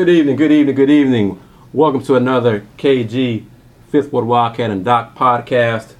Good 0.00 0.08
evening, 0.08 0.36
good 0.36 0.50
evening, 0.50 0.74
good 0.76 0.90
evening. 0.90 1.42
Welcome 1.74 2.02
to 2.04 2.14
another 2.14 2.66
KG 2.78 3.44
Fifth 3.90 4.10
Ward 4.10 4.24
Wildcat 4.24 4.70
and 4.70 4.82
Doc 4.82 5.14
podcast. 5.14 5.92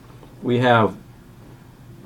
We 0.42 0.60
have 0.60 0.96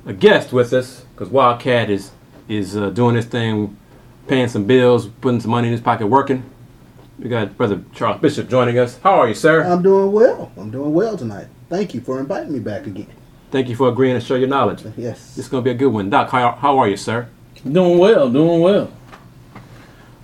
a 0.05 0.11
guest 0.11 0.51
with 0.51 0.73
us 0.73 1.05
because 1.13 1.29
Wildcat 1.29 1.89
is 1.89 2.11
is 2.49 2.75
uh, 2.75 2.89
doing 2.89 3.15
this 3.15 3.23
thing, 3.23 3.77
paying 4.27 4.49
some 4.49 4.65
bills, 4.65 5.07
putting 5.07 5.39
some 5.39 5.51
money 5.51 5.69
in 5.69 5.71
his 5.71 5.79
pocket, 5.79 6.07
working. 6.07 6.43
We 7.17 7.29
got 7.29 7.55
Brother 7.55 7.81
Charles 7.93 8.19
Bishop 8.19 8.49
joining 8.49 8.77
us. 8.77 8.97
How 8.97 9.13
are 9.13 9.29
you, 9.29 9.33
sir? 9.33 9.63
I'm 9.63 9.81
doing 9.81 10.11
well. 10.11 10.51
I'm 10.57 10.71
doing 10.71 10.93
well 10.93 11.17
tonight. 11.17 11.47
Thank 11.69 11.93
you 11.93 12.01
for 12.01 12.19
inviting 12.19 12.51
me 12.51 12.59
back 12.59 12.87
again. 12.87 13.07
Thank 13.51 13.69
you 13.69 13.75
for 13.77 13.87
agreeing 13.87 14.19
to 14.19 14.19
show 14.19 14.35
your 14.35 14.49
knowledge. 14.49 14.83
Yes. 14.97 15.33
This 15.35 15.45
is 15.45 15.47
going 15.47 15.63
to 15.63 15.69
be 15.69 15.73
a 15.73 15.79
good 15.79 15.93
one. 15.93 16.09
Doc, 16.09 16.29
how, 16.29 16.51
how 16.55 16.77
are 16.77 16.89
you, 16.89 16.97
sir? 16.97 17.29
Doing 17.63 17.99
well, 17.99 18.29
doing 18.29 18.59
well. 18.59 18.91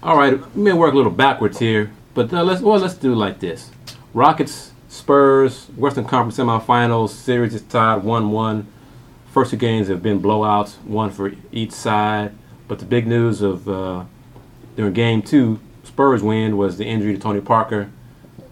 All 0.03 0.17
right, 0.17 0.55
we 0.55 0.63
may 0.63 0.73
work 0.73 0.93
a 0.93 0.97
little 0.97 1.11
backwards 1.11 1.59
here, 1.59 1.91
but 2.15 2.33
uh, 2.33 2.41
let's 2.41 2.59
well 2.59 2.79
let's 2.79 2.95
do 2.95 3.13
like 3.13 3.39
this: 3.39 3.69
Rockets, 4.15 4.71
Spurs, 4.87 5.67
Western 5.75 6.05
Conference 6.05 6.37
semifinals 6.37 7.09
series 7.09 7.53
is 7.53 7.61
tied 7.61 8.03
one-one. 8.03 8.65
First 9.31 9.51
two 9.51 9.57
games 9.57 9.89
have 9.89 10.01
been 10.01 10.19
blowouts, 10.19 10.81
one 10.85 11.11
for 11.11 11.33
each 11.51 11.71
side. 11.71 12.33
But 12.67 12.79
the 12.79 12.85
big 12.85 13.05
news 13.05 13.43
of 13.43 13.69
uh, 13.69 14.05
during 14.75 14.93
Game 14.93 15.21
Two, 15.21 15.59
Spurs 15.83 16.23
win 16.23 16.57
was 16.57 16.79
the 16.79 16.85
injury 16.85 17.13
to 17.13 17.19
Tony 17.19 17.39
Parker. 17.39 17.91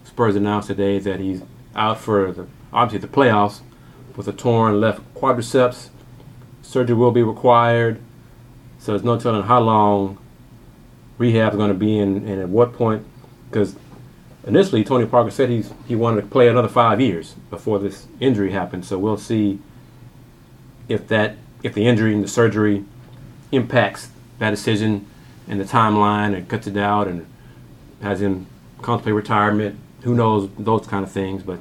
Spurs 0.04 0.36
announced 0.36 0.68
today 0.68 1.00
that 1.00 1.18
he's 1.18 1.42
out 1.74 1.98
for 1.98 2.30
the, 2.30 2.46
obviously 2.72 3.04
the 3.04 3.12
playoffs 3.12 3.62
with 4.14 4.28
a 4.28 4.32
torn 4.32 4.80
left 4.80 5.02
quadriceps. 5.14 5.88
Surgery 6.62 6.94
will 6.94 7.10
be 7.10 7.24
required, 7.24 8.00
so 8.78 8.92
there's 8.92 9.02
no 9.02 9.18
telling 9.18 9.42
how 9.42 9.58
long 9.58 10.16
rehab 11.20 11.52
is 11.52 11.56
going 11.58 11.68
to 11.68 11.74
be 11.74 11.98
in 11.98 12.26
and 12.26 12.40
at 12.40 12.48
what 12.48 12.72
point. 12.72 13.06
Because 13.48 13.76
initially, 14.44 14.82
Tony 14.82 15.06
Parker 15.06 15.30
said 15.30 15.50
he's 15.50 15.72
he 15.86 15.94
wanted 15.94 16.22
to 16.22 16.26
play 16.26 16.48
another 16.48 16.68
five 16.68 17.00
years 17.00 17.34
before 17.50 17.78
this 17.78 18.06
injury 18.18 18.50
happened. 18.50 18.84
So 18.84 18.98
we'll 18.98 19.18
see 19.18 19.60
if 20.88 21.06
that 21.08 21.36
if 21.62 21.74
the 21.74 21.86
injury 21.86 22.14
and 22.14 22.24
the 22.24 22.28
surgery 22.28 22.84
impacts 23.52 24.08
that 24.38 24.50
decision 24.50 25.06
and 25.46 25.60
the 25.60 25.64
timeline 25.64 26.34
and 26.34 26.48
cuts 26.48 26.66
it 26.66 26.76
out 26.76 27.06
and 27.06 27.26
has 28.00 28.20
him 28.22 28.46
contemplate 28.80 29.14
retirement. 29.14 29.78
Who 30.02 30.14
knows 30.14 30.48
those 30.58 30.86
kind 30.86 31.04
of 31.04 31.12
things, 31.12 31.42
but 31.42 31.58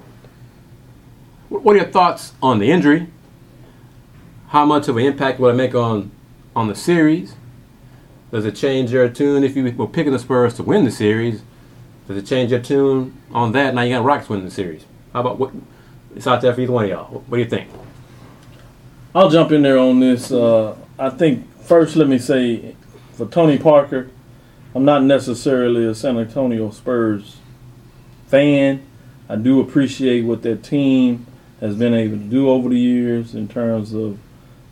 what 1.50 1.76
are 1.76 1.80
your 1.80 1.92
thoughts 1.92 2.32
on 2.42 2.60
the 2.60 2.72
injury? 2.72 3.08
How 4.48 4.66
much 4.66 4.88
of 4.88 4.96
an 4.96 5.04
impact 5.04 5.40
will 5.40 5.50
it 5.50 5.56
make 5.56 5.76
on 5.76 6.12
on 6.56 6.70
the 6.70 6.76
series? 6.76 7.36
Does 8.32 8.46
it 8.46 8.56
change 8.56 8.92
your 8.92 9.10
tune 9.10 9.44
if 9.44 9.56
you 9.56 9.72
were 9.72 9.88
picking 9.88 10.14
the 10.14 10.20
Spurs 10.20 10.54
to 10.56 10.64
win 10.64 10.86
the 10.86 10.92
series? 10.92 11.42
Does 12.08 12.18
it 12.18 12.26
change 12.26 12.52
your 12.52 12.60
tune 12.60 13.16
on 13.32 13.52
that? 13.54 13.74
Now 13.74 13.82
you 13.82 13.96
got 13.96 14.04
Rockets 14.04 14.30
winning 14.30 14.46
the 14.46 14.52
series. 14.52 14.86
How 15.14 15.22
about 15.22 15.40
what? 15.40 15.52
It's 16.16 16.28
out 16.28 16.42
there 16.42 16.54
for 16.54 16.62
either 16.62 16.72
one 16.72 16.86
of 16.86 16.90
y'all. 16.90 17.06
What 17.06 17.38
do 17.38 17.44
you 17.44 17.50
think? 17.50 17.70
I'll 19.14 19.30
jump 19.30 19.52
in 19.52 19.64
there 19.64 19.78
on 19.78 20.00
this. 20.00 20.32
Uh, 20.32 20.76
I 20.98 21.10
think 21.10 21.52
first, 21.64 21.96
let 21.96 22.08
me 22.08 22.20
say, 22.20 22.76
for 23.14 23.26
Tony 23.26 23.58
Parker, 23.58 24.10
I'm 24.76 24.86
not 24.86 25.04
necessarily 25.04 25.86
a 25.86 25.96
San 25.96 26.18
Antonio 26.18 26.70
Spurs 26.70 27.38
fan. 28.28 28.86
I 29.28 29.36
do 29.36 29.60
appreciate 29.60 30.22
what 30.22 30.44
that 30.44 30.64
team 30.64 31.26
has 31.60 31.76
been 31.76 31.94
able 31.94 32.18
to 32.18 32.24
do 32.24 32.50
over 32.50 32.70
the 32.70 32.80
years 32.80 33.34
in 33.34 33.48
terms 33.48 33.94
of 33.94 34.18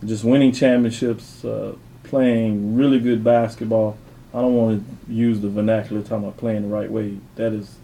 just 0.06 0.24
winning 0.24 0.52
championships, 0.52 1.44
uh, 1.44 1.76
playing 2.08 2.76
really 2.76 3.00
good 3.00 3.24
basketball. 3.24 3.98
I 4.34 4.42
don't 4.42 4.56
want 4.56 5.08
to 5.08 5.14
use 5.14 5.40
the 5.40 5.50
vernacular 5.50 6.02
talking 6.02 6.26
about 6.26 6.38
playing 6.38 6.64
the 6.64 6.68
right 6.68 6.92
way. 6.92 7.18
That 7.36 7.54
is 7.54 7.76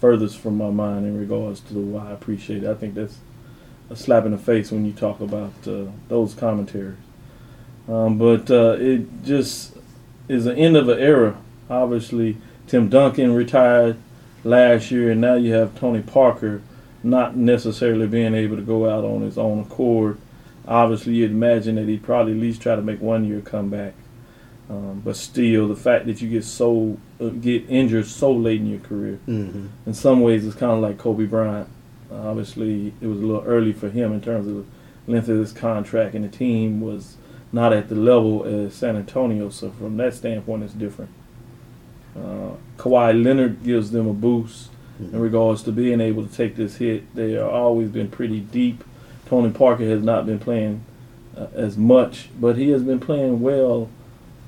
furthest 0.00 0.38
from 0.38 0.56
my 0.56 0.70
mind 0.70 1.06
in 1.06 1.18
regards 1.18 1.60
to 1.60 1.74
why 1.74 2.10
I 2.10 2.12
appreciate 2.12 2.62
it. 2.62 2.70
I 2.70 2.74
think 2.74 2.94
that's 2.94 3.18
a 3.90 3.96
slap 3.96 4.24
in 4.24 4.32
the 4.32 4.38
face 4.38 4.70
when 4.70 4.84
you 4.84 4.92
talk 4.92 5.20
about 5.20 5.52
uh, 5.66 5.84
those 6.08 6.34
commentaries. 6.34 6.98
Um, 7.88 8.18
but 8.18 8.50
uh, 8.50 8.76
it 8.78 9.24
just 9.24 9.76
is 10.28 10.44
the 10.44 10.54
end 10.54 10.76
of 10.76 10.88
an 10.88 10.98
era. 10.98 11.38
Obviously, 11.70 12.36
Tim 12.66 12.88
Duncan 12.88 13.34
retired 13.34 13.96
last 14.44 14.90
year, 14.90 15.10
and 15.10 15.20
now 15.20 15.34
you 15.34 15.52
have 15.54 15.78
Tony 15.78 16.02
Parker 16.02 16.60
not 17.02 17.36
necessarily 17.36 18.06
being 18.06 18.34
able 18.34 18.56
to 18.56 18.62
go 18.62 18.88
out 18.88 19.04
on 19.04 19.22
his 19.22 19.38
own 19.38 19.60
accord. 19.60 20.18
Obviously, 20.68 21.14
you'd 21.14 21.30
imagine 21.30 21.76
that 21.76 21.88
he'd 21.88 22.02
probably 22.02 22.32
at 22.32 22.38
least 22.38 22.60
try 22.60 22.76
to 22.76 22.82
make 22.82 23.00
one 23.00 23.24
year 23.24 23.40
comeback. 23.40 23.94
Um, 24.70 25.00
but 25.02 25.16
still, 25.16 25.66
the 25.66 25.74
fact 25.76 26.04
that 26.06 26.20
you 26.20 26.28
get 26.28 26.44
so 26.44 26.98
uh, 27.20 27.28
get 27.30 27.64
injured 27.70 28.06
so 28.06 28.30
late 28.30 28.60
in 28.60 28.68
your 28.68 28.80
career, 28.80 29.18
Mm-hmm. 29.26 29.66
in 29.86 29.94
some 29.94 30.20
ways, 30.20 30.46
it's 30.46 30.54
kind 30.56 30.72
of 30.72 30.80
like 30.80 30.98
Kobe 30.98 31.24
Bryant. 31.24 31.68
Uh, 32.12 32.28
obviously, 32.28 32.92
it 33.00 33.06
was 33.06 33.18
a 33.18 33.24
little 33.24 33.44
early 33.44 33.72
for 33.72 33.88
him 33.88 34.12
in 34.12 34.20
terms 34.20 34.46
of 34.46 34.56
the 34.56 34.64
length 35.12 35.28
of 35.30 35.38
his 35.38 35.52
contract, 35.52 36.14
and 36.14 36.22
the 36.24 36.28
team 36.28 36.82
was 36.82 37.16
not 37.50 37.72
at 37.72 37.88
the 37.88 37.94
level 37.94 38.44
as 38.44 38.74
San 38.74 38.94
Antonio. 38.96 39.48
So 39.48 39.70
from 39.70 39.96
that 39.96 40.12
standpoint, 40.12 40.64
it's 40.64 40.74
different. 40.74 41.10
Uh, 42.14 42.50
Kawhi 42.76 43.22
Leonard 43.24 43.62
gives 43.64 43.90
them 43.90 44.06
a 44.06 44.12
boost 44.12 44.70
in 45.00 45.18
regards 45.18 45.62
to 45.62 45.72
being 45.72 46.00
able 46.00 46.26
to 46.26 46.34
take 46.34 46.56
this 46.56 46.76
hit. 46.76 47.14
They 47.14 47.32
have 47.32 47.48
always 47.48 47.88
been 47.88 48.08
pretty 48.10 48.40
deep. 48.40 48.82
Tony 49.28 49.50
Parker 49.50 49.84
has 49.84 50.02
not 50.02 50.24
been 50.26 50.38
playing 50.38 50.82
uh, 51.36 51.46
as 51.54 51.76
much, 51.76 52.28
but 52.40 52.56
he 52.56 52.70
has 52.70 52.82
been 52.82 52.98
playing 52.98 53.40
well 53.40 53.88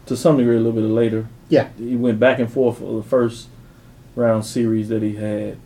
to 0.06 0.16
some 0.16 0.38
degree 0.38 0.56
a 0.56 0.60
little 0.60 0.72
bit 0.80 0.88
later. 0.88 1.26
Yeah. 1.50 1.68
He 1.78 1.96
went 1.96 2.18
back 2.18 2.38
and 2.38 2.50
forth 2.50 2.78
for 2.78 2.96
the 2.96 3.02
first 3.02 3.48
round 4.16 4.44
series 4.46 4.88
that 4.88 5.02
he 5.02 5.16
had. 5.16 5.58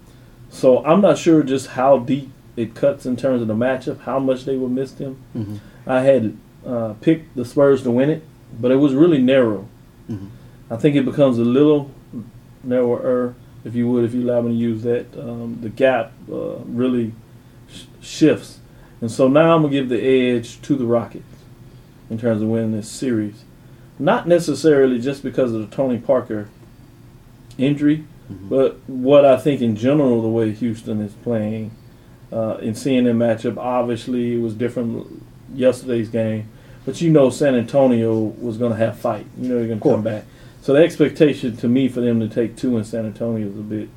So 0.50 0.84
I'm 0.84 1.00
not 1.00 1.16
sure 1.18 1.42
just 1.42 1.68
how 1.68 1.98
deep 1.98 2.30
it 2.56 2.74
cuts 2.74 3.06
in 3.06 3.16
terms 3.16 3.40
of 3.42 3.48
the 3.48 3.54
matchup, 3.54 4.00
how 4.00 4.18
much 4.18 4.44
they 4.44 4.56
will 4.56 4.68
miss 4.68 4.96
him. 4.98 5.16
Mhm. 5.36 5.58
I 5.86 6.00
had 6.00 6.36
uh, 6.66 6.94
picked 7.00 7.36
the 7.36 7.44
Spurs 7.44 7.82
to 7.82 7.90
win 7.90 8.10
it, 8.10 8.22
but 8.60 8.70
it 8.70 8.76
was 8.76 8.94
really 8.94 9.20
narrow. 9.20 9.68
Mhm. 10.10 10.28
I 10.70 10.76
think 10.76 10.96
it 10.96 11.04
becomes 11.04 11.38
a 11.38 11.44
little 11.44 11.90
narrower, 12.62 13.34
if 13.64 13.74
you 13.74 13.88
would, 13.90 14.04
if 14.04 14.14
you 14.14 14.22
allow 14.28 14.40
me 14.42 14.50
to 14.50 14.56
use 14.56 14.82
that. 14.82 15.06
Um, 15.18 15.58
the 15.60 15.68
gap 15.68 16.12
uh, 16.30 16.56
really 16.66 17.12
sh- 17.70 17.82
shifts. 18.00 18.58
And 19.04 19.12
so 19.12 19.28
now 19.28 19.54
I'm 19.54 19.60
going 19.60 19.70
to 19.74 19.78
give 19.80 19.88
the 19.90 20.02
edge 20.02 20.62
to 20.62 20.76
the 20.76 20.86
Rockets 20.86 21.26
in 22.08 22.16
terms 22.16 22.40
of 22.40 22.48
winning 22.48 22.72
this 22.72 22.88
series. 22.88 23.44
Not 23.98 24.26
necessarily 24.26 24.98
just 24.98 25.22
because 25.22 25.52
of 25.52 25.60
the 25.68 25.76
Tony 25.76 25.98
Parker 25.98 26.48
injury, 27.58 28.04
Mhm. 28.32 28.48
but 28.48 28.78
what 28.86 29.26
I 29.26 29.36
think 29.36 29.60
in 29.60 29.76
general, 29.76 30.22
the 30.22 30.28
way 30.30 30.52
Houston 30.52 31.02
is 31.02 31.12
playing, 31.22 31.72
uh, 32.32 32.56
in 32.62 32.74
seeing 32.74 33.04
them 33.04 33.18
matchup. 33.18 33.58
obviously 33.58 34.36
it 34.36 34.40
was 34.40 34.54
different 34.54 35.06
yesterday's 35.54 36.08
game. 36.08 36.44
But 36.86 37.02
you 37.02 37.10
know 37.10 37.28
San 37.28 37.54
Antonio 37.54 38.32
was 38.40 38.56
going 38.56 38.72
to 38.72 38.78
have 38.78 38.96
fight. 38.96 39.26
You 39.38 39.50
know 39.50 39.58
they're 39.58 39.66
going 39.66 39.80
to 39.80 39.86
come 39.90 40.02
back. 40.02 40.24
So 40.62 40.72
the 40.72 40.78
expectation 40.82 41.58
to 41.58 41.68
me 41.68 41.88
for 41.88 42.00
them 42.00 42.20
to 42.20 42.28
take 42.28 42.56
two 42.56 42.78
in 42.78 42.84
San 42.84 43.04
Antonio 43.04 43.48
is 43.48 43.58
a 43.58 43.60
bit 43.60 43.90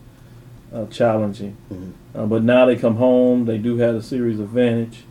uh, 0.77 0.85
challenging. 0.87 1.55
Mhm. 1.71 1.91
Uh, 2.15 2.25
but 2.25 2.43
now 2.43 2.65
they 2.65 2.75
come 2.75 2.95
home. 2.97 3.45
They 3.45 3.57
do 3.57 3.77
have 3.77 3.95
a 3.95 4.01
series 4.01 4.39
advantage. 4.39 5.03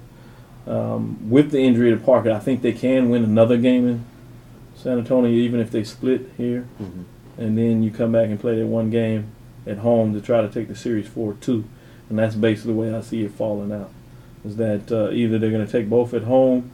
Um, 0.67 1.19
with 1.29 1.51
the 1.51 1.61
injury 1.61 1.91
to 1.91 1.97
Parker, 1.97 2.31
I 2.33 2.39
think 2.39 2.63
they 2.63 2.73
can 2.73 3.09
win 3.09 3.23
another 3.25 3.57
game 3.57 3.87
in 3.87 4.05
San 4.75 4.99
Antonio, 4.99 5.31
even 5.31 5.61
if 5.61 5.71
they 5.71 5.85
split 5.85 6.29
here. 6.37 6.65
Mhm. 6.81 7.05
And 7.39 7.59
then 7.59 7.83
you 7.83 7.91
come 7.91 8.13
back 8.13 8.29
and 8.29 8.41
play 8.41 8.59
that 8.59 8.67
one 8.67 8.91
game 8.91 9.27
at 9.67 9.79
home 9.79 10.13
to 10.15 10.21
try 10.21 10.41
to 10.41 10.49
take 10.49 10.69
the 10.69 10.75
series 10.75 11.07
4 11.07 11.35
2. 11.41 11.65
And 12.09 12.19
that's 12.19 12.35
basically 12.35 12.73
the 12.73 12.79
way 12.81 12.95
I 12.95 13.01
see 13.01 13.23
it 13.25 13.33
falling 13.33 13.73
out. 13.73 13.91
Is 14.45 14.57
that 14.57 14.91
uh, 14.93 15.11
either 15.13 15.39
they're 15.39 15.51
going 15.51 15.67
to 15.67 15.71
take 15.71 15.89
both 15.91 16.15
at 16.15 16.23
home 16.23 16.71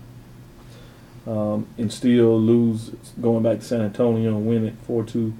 um, 1.26 1.67
and 1.78 1.93
still 1.93 2.38
lose 2.40 2.90
going 3.20 3.43
back 3.43 3.61
to 3.61 3.64
San 3.64 3.81
Antonio 3.81 4.37
and 4.37 4.46
win 4.46 4.64
it 4.67 4.75
4 4.87 5.05
2. 5.05 5.32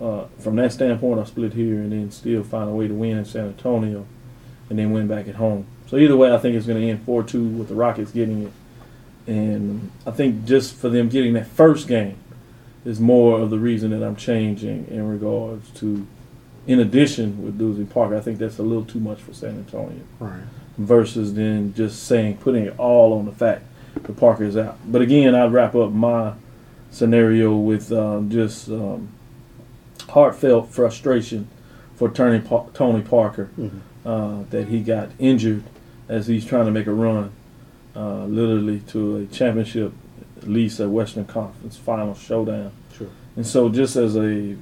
Uh, 0.00 0.26
from 0.38 0.56
that 0.56 0.72
standpoint, 0.72 1.18
I'll 1.18 1.26
split 1.26 1.54
here 1.54 1.74
and 1.74 1.90
then 1.92 2.10
still 2.10 2.44
find 2.44 2.70
a 2.70 2.72
way 2.72 2.86
to 2.86 2.94
win 2.94 3.18
in 3.18 3.24
San 3.24 3.46
Antonio 3.46 4.06
and 4.70 4.78
then 4.78 4.92
win 4.92 5.08
back 5.08 5.26
at 5.28 5.34
home. 5.36 5.66
So 5.88 5.96
either 5.96 6.16
way, 6.16 6.32
I 6.32 6.38
think 6.38 6.54
it's 6.54 6.66
going 6.66 6.80
to 6.80 6.88
end 6.88 7.02
4 7.04 7.22
2 7.24 7.44
with 7.48 7.68
the 7.68 7.74
Rockets 7.74 8.12
getting 8.12 8.44
it. 8.44 8.52
And 9.26 9.90
I 10.06 10.10
think 10.12 10.44
just 10.44 10.74
for 10.76 10.88
them 10.88 11.08
getting 11.08 11.32
that 11.34 11.46
first 11.48 11.88
game 11.88 12.16
is 12.84 13.00
more 13.00 13.40
of 13.40 13.50
the 13.50 13.58
reason 13.58 13.90
that 13.90 14.02
I'm 14.06 14.16
changing 14.16 14.86
in 14.88 15.06
regards 15.08 15.68
to, 15.80 16.06
in 16.66 16.80
addition 16.80 17.44
with 17.44 17.60
losing 17.60 17.86
Parker, 17.86 18.16
I 18.16 18.20
think 18.20 18.38
that's 18.38 18.58
a 18.58 18.62
little 18.62 18.84
too 18.84 19.00
much 19.00 19.20
for 19.20 19.32
San 19.34 19.50
Antonio 19.56 20.00
Right. 20.20 20.40
versus 20.78 21.34
then 21.34 21.74
just 21.74 22.04
saying 22.04 22.36
putting 22.38 22.64
it 22.66 22.78
all 22.78 23.18
on 23.18 23.26
the 23.26 23.32
fact 23.32 23.64
that 23.94 24.16
Parker 24.16 24.44
is 24.44 24.56
out. 24.56 24.78
But 24.86 25.02
again, 25.02 25.34
I'd 25.34 25.52
wrap 25.52 25.74
up 25.74 25.90
my 25.92 26.34
scenario 26.90 27.56
with 27.56 27.92
um, 27.92 28.30
just 28.30 28.68
um, 28.68 29.08
heartfelt 30.08 30.68
frustration 30.68 31.48
for 31.96 32.08
Tony, 32.08 32.42
Tony 32.74 33.02
Parker 33.02 33.48
Mhm. 33.58 33.70
uh, 34.06 34.44
that 34.50 34.68
he 34.68 34.80
got 34.80 35.08
injured 35.18 35.62
as 36.08 36.26
he's 36.26 36.44
trying 36.44 36.64
to 36.66 36.70
make 36.70 36.86
a 36.86 36.92
run, 36.92 37.30
uh, 37.96 38.24
literally 38.26 38.80
to 38.88 39.16
a 39.16 39.26
championship, 39.26 39.92
at 40.40 40.48
least 40.48 40.80
a 40.80 40.88
Western 40.88 41.24
Conference 41.24 41.76
Final 41.76 42.14
showdown. 42.14 42.70
Sure. 42.96 43.08
And 43.36 43.46
so, 43.46 43.68
just 43.68 43.96
as 43.96 44.16
a 44.16 44.54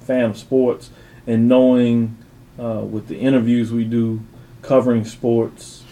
fan 0.00 0.30
of 0.30 0.38
sports 0.38 0.90
and 1.26 1.48
knowing 1.48 2.16
uh, 2.58 2.80
with 2.90 3.08
the 3.08 3.18
interviews 3.18 3.70
we 3.70 3.84
do, 3.84 4.20
covering 4.62 5.04
sports, 5.04 5.82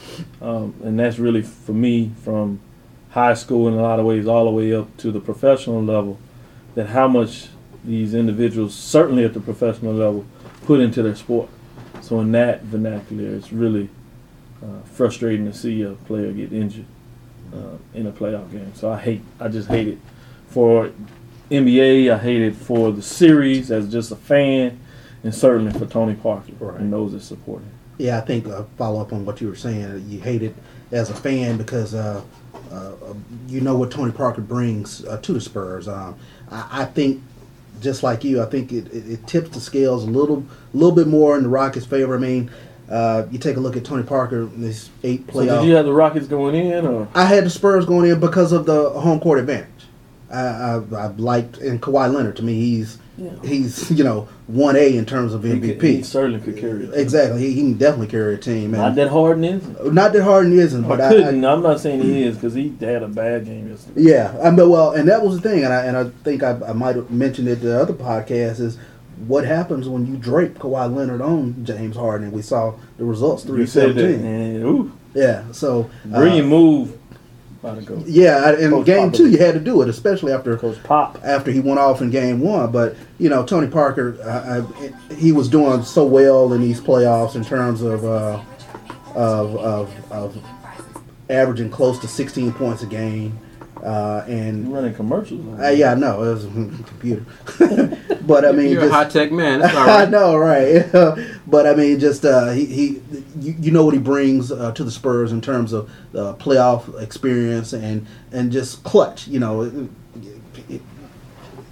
um, 0.40 0.72
and 0.82 0.98
that's 0.98 1.18
really 1.18 1.42
for 1.42 1.72
me 1.74 2.10
from 2.22 2.58
high 3.10 3.34
school 3.34 3.68
in 3.68 3.74
a 3.74 3.82
lot 3.82 4.00
of 4.00 4.06
ways 4.06 4.26
all 4.26 4.46
the 4.46 4.50
way 4.50 4.72
up 4.74 4.96
to 4.96 5.12
the 5.12 5.20
professional 5.20 5.82
level, 5.82 6.16
that 6.74 6.86
how 6.88 7.06
much 7.06 7.48
these 7.84 8.14
individuals, 8.14 8.74
certainly 8.74 9.24
at 9.24 9.34
the 9.34 9.40
professional 9.40 9.92
level, 9.92 10.24
put 10.64 10.80
into 10.80 11.02
their 11.02 11.14
sport. 11.14 11.48
So 12.00 12.20
in 12.20 12.32
that 12.32 12.62
vernacular, 12.62 13.34
it's 13.34 13.52
really 13.52 13.88
uh, 14.62 14.82
frustrating 14.84 15.46
to 15.46 15.52
see 15.52 15.82
a 15.82 15.90
player 15.92 16.32
get 16.32 16.52
injured 16.52 16.86
uh, 17.54 17.76
in 17.94 18.06
a 18.06 18.12
playoff 18.12 18.50
game. 18.50 18.72
So 18.74 18.90
I 18.90 18.98
hate, 19.00 19.22
I 19.40 19.48
just 19.48 19.68
hate 19.68 19.88
it 19.88 19.98
for 20.48 20.90
NBA. 21.50 22.12
I 22.12 22.18
hate 22.18 22.42
it 22.42 22.54
for 22.54 22.92
the 22.92 23.02
series 23.02 23.70
as 23.70 23.90
just 23.90 24.10
a 24.10 24.16
fan, 24.16 24.78
and 25.22 25.34
certainly 25.34 25.72
for 25.78 25.86
Tony 25.86 26.14
Parker 26.14 26.52
Right. 26.58 26.80
and 26.80 26.92
those 26.92 27.12
that 27.12 27.20
support 27.20 27.62
him. 27.62 27.70
Yeah, 27.98 28.18
I 28.18 28.22
think 28.22 28.46
uh, 28.48 28.64
follow 28.76 29.00
up 29.00 29.12
on 29.12 29.24
what 29.24 29.40
you 29.40 29.48
were 29.48 29.54
saying. 29.56 30.04
You 30.08 30.20
hate 30.20 30.42
it 30.42 30.54
as 30.90 31.10
a 31.10 31.14
fan 31.14 31.56
because 31.56 31.94
uh, 31.94 32.22
uh, 32.72 32.74
uh, 32.74 33.14
you 33.46 33.60
know 33.60 33.76
what 33.76 33.90
Tony 33.92 34.10
Parker 34.10 34.40
brings 34.40 35.04
uh, 35.04 35.18
to 35.18 35.32
the 35.32 35.40
Spurs. 35.40 35.86
Um, 35.86 36.16
I, 36.50 36.82
I 36.82 36.84
think, 36.86 37.22
just 37.84 38.02
like 38.02 38.24
you, 38.24 38.42
I 38.42 38.46
think 38.46 38.72
it, 38.72 38.92
it, 38.92 39.08
it 39.08 39.26
tips 39.28 39.50
the 39.50 39.60
scales 39.60 40.02
a 40.02 40.06
little, 40.10 40.44
little 40.72 40.94
bit 40.94 41.06
more 41.06 41.36
in 41.36 41.44
the 41.44 41.48
Rockets' 41.48 41.86
favor. 41.86 42.16
I 42.16 42.18
mean, 42.18 42.50
uh, 42.90 43.26
you 43.30 43.38
take 43.38 43.56
a 43.56 43.60
look 43.60 43.76
at 43.76 43.84
Tony 43.84 44.02
Parker 44.02 44.42
in 44.42 44.60
this 44.60 44.90
eight 45.04 45.24
So 45.28 45.34
playoff. 45.34 45.60
did 45.60 45.68
you 45.68 45.74
have 45.76 45.84
the 45.84 45.92
Rockets 45.92 46.26
going 46.26 46.54
in, 46.54 46.86
or 46.86 47.06
I 47.14 47.26
had 47.26 47.44
the 47.44 47.50
Spurs 47.50 47.86
going 47.86 48.10
in 48.10 48.18
because 48.18 48.50
of 48.52 48.66
the 48.66 48.90
home 48.90 49.20
court 49.20 49.38
advantage. 49.38 49.68
I, 50.30 50.40
I, 50.40 50.74
I 50.96 51.06
liked 51.16 51.58
and 51.58 51.80
Kawhi 51.80 52.12
Leonard. 52.12 52.36
To 52.36 52.42
me, 52.42 52.54
he's 52.54 52.98
Yeah. 53.16 53.30
he's 53.44 53.90
you 53.96 54.02
know 54.02 54.28
one 54.46 54.76
A 54.76 54.96
in 54.96 55.06
terms 55.06 55.34
of 55.34 55.44
he, 55.44 55.52
MVP. 55.52 55.80
could, 55.80 55.90
he 55.90 56.02
certainly 56.02 56.40
could 56.40 56.58
carry 56.58 56.84
it? 56.84 56.94
Exactly, 56.94 57.40
he, 57.40 57.52
he 57.52 57.60
can 57.60 57.74
definitely 57.74 58.08
carry 58.08 58.34
a 58.34 58.38
team. 58.38 58.72
Not 58.72 58.94
that 58.96 59.08
Harden 59.08 59.44
is. 59.44 59.92
not 59.92 60.12
that 60.12 60.22
Harden 60.24 60.52
isn't, 60.58 60.84
Or 60.84 60.88
but 60.88 61.00
I, 61.00 61.06
I, 61.06 61.08
couldn't. 61.10 61.44
I, 61.44 61.52
am 61.52 61.62
not 61.62 61.80
saying 61.80 62.02
he 62.02 62.24
is 62.24 62.34
because 62.36 62.54
he 62.54 62.74
had 62.80 63.02
a 63.02 63.08
bad 63.08 63.44
game 63.44 63.68
yesterday. 63.70 64.00
yeah, 64.02 64.36
I 64.42 64.50
mean, 64.50 64.68
well, 64.68 64.90
and 64.92 65.08
that 65.08 65.22
was 65.24 65.40
the 65.40 65.48
thing, 65.48 65.64
and 65.64 65.72
I 65.72 65.84
and 65.86 65.96
I 65.96 66.04
think 66.24 66.42
I, 66.42 66.58
I 66.66 66.72
might 66.72 66.96
have 66.96 67.10
mentioned 67.10 67.46
it 67.48 67.56
the 67.60 67.80
other 67.80 67.94
podcast 67.94 68.58
is 68.60 68.78
what 69.28 69.44
happens 69.44 69.88
when 69.88 70.06
you 70.06 70.16
drape 70.16 70.54
Kawhi 70.58 70.92
Leonard 70.92 71.20
on 71.20 71.64
James 71.64 71.94
Harden, 71.96 72.26
and 72.26 72.36
we 72.36 72.42
saw 72.42 72.74
the 72.98 73.04
results 73.04 73.44
three 73.44 73.60
You 73.60 73.66
said 73.66 73.94
that. 73.94 74.00
seventeen. 74.00 74.26
And, 74.26 74.64
ooh, 74.64 74.92
Yeah, 75.14 75.44
so 75.52 75.88
uh, 76.12 76.18
brilliant 76.18 76.48
move 76.48 76.98
by 77.64 77.74
the 77.74 77.82
coach. 77.84 78.04
Yeah, 78.06 78.42
I- 78.44 78.56
in 78.56 78.70
Coach 78.70 78.86
game 78.86 79.10
Popovich. 79.10 79.16
two, 79.16 79.30
you 79.30 79.38
had 79.38 79.54
to 79.54 79.60
do 79.60 79.80
it, 79.82 79.88
especially 79.88 80.32
after 80.32 80.54
Coach 80.56 80.76
Pop. 80.84 81.18
after 81.24 81.50
he 81.50 81.60
went 81.60 81.78
off 81.80 82.02
in 82.02 82.10
game 82.10 82.40
one. 82.40 82.70
But 82.70 82.94
you 83.18 83.28
know, 83.30 83.42
Tony 83.42 83.66
Parker, 83.66 84.16
uh, 84.22 84.62
I, 84.62 85.14
he 85.14 85.32
was 85.32 85.48
doing 85.48 85.82
so 85.82 86.04
well 86.04 86.52
in 86.52 86.60
these 86.60 86.80
playoffs 86.80 87.34
in 87.34 87.44
terms 87.44 87.80
of 87.82 88.04
uh, 88.04 88.40
of, 89.14 89.56
of 89.56 90.12
of 90.12 90.36
averaging 91.30 91.70
close 91.70 91.98
to 92.00 92.06
16 92.06 92.52
points 92.52 92.82
a 92.82 92.86
game, 92.86 93.38
uh, 93.84 94.24
You 94.26 94.34
and 94.34 94.72
running 94.72 94.94
commercials. 94.94 95.46
over 95.46 95.62
uh, 95.64 95.70
yeah, 95.70 95.92
I 95.92 95.94
know 95.94 96.22
it 96.22 96.28
was 96.34 96.44
a 96.46 96.48
computer, 96.86 97.24
but 98.26 98.44
I 98.44 98.52
mean, 98.52 98.70
You're 98.72 98.80
just, 98.82 98.92
a 98.92 98.94
high 98.94 99.04
tech 99.08 99.30
man. 99.30 99.60
That's 99.60 99.74
all 99.76 99.88
I 99.90 100.06
know, 100.06 100.36
right? 100.36 100.86
but 101.46 101.66
I 101.66 101.74
mean, 101.74 102.00
just 102.00 102.24
uh, 102.24 102.50
he, 102.50 102.64
he 102.66 103.02
you, 103.40 103.54
you 103.60 103.70
know 103.70 103.84
what 103.84 103.94
he 103.94 104.00
brings 104.00 104.50
uh, 104.50 104.72
to 104.72 104.84
the 104.84 104.90
Spurs 104.90 105.32
in 105.32 105.40
terms 105.40 105.72
of 105.72 105.90
uh, 106.14 106.34
playoff 106.34 107.00
experience 107.02 107.72
and 107.74 108.06
and 108.32 108.50
just 108.50 108.82
clutch. 108.84 109.28
You 109.28 109.40
know, 109.40 109.62
it- 109.62 109.74
it- 110.68 110.82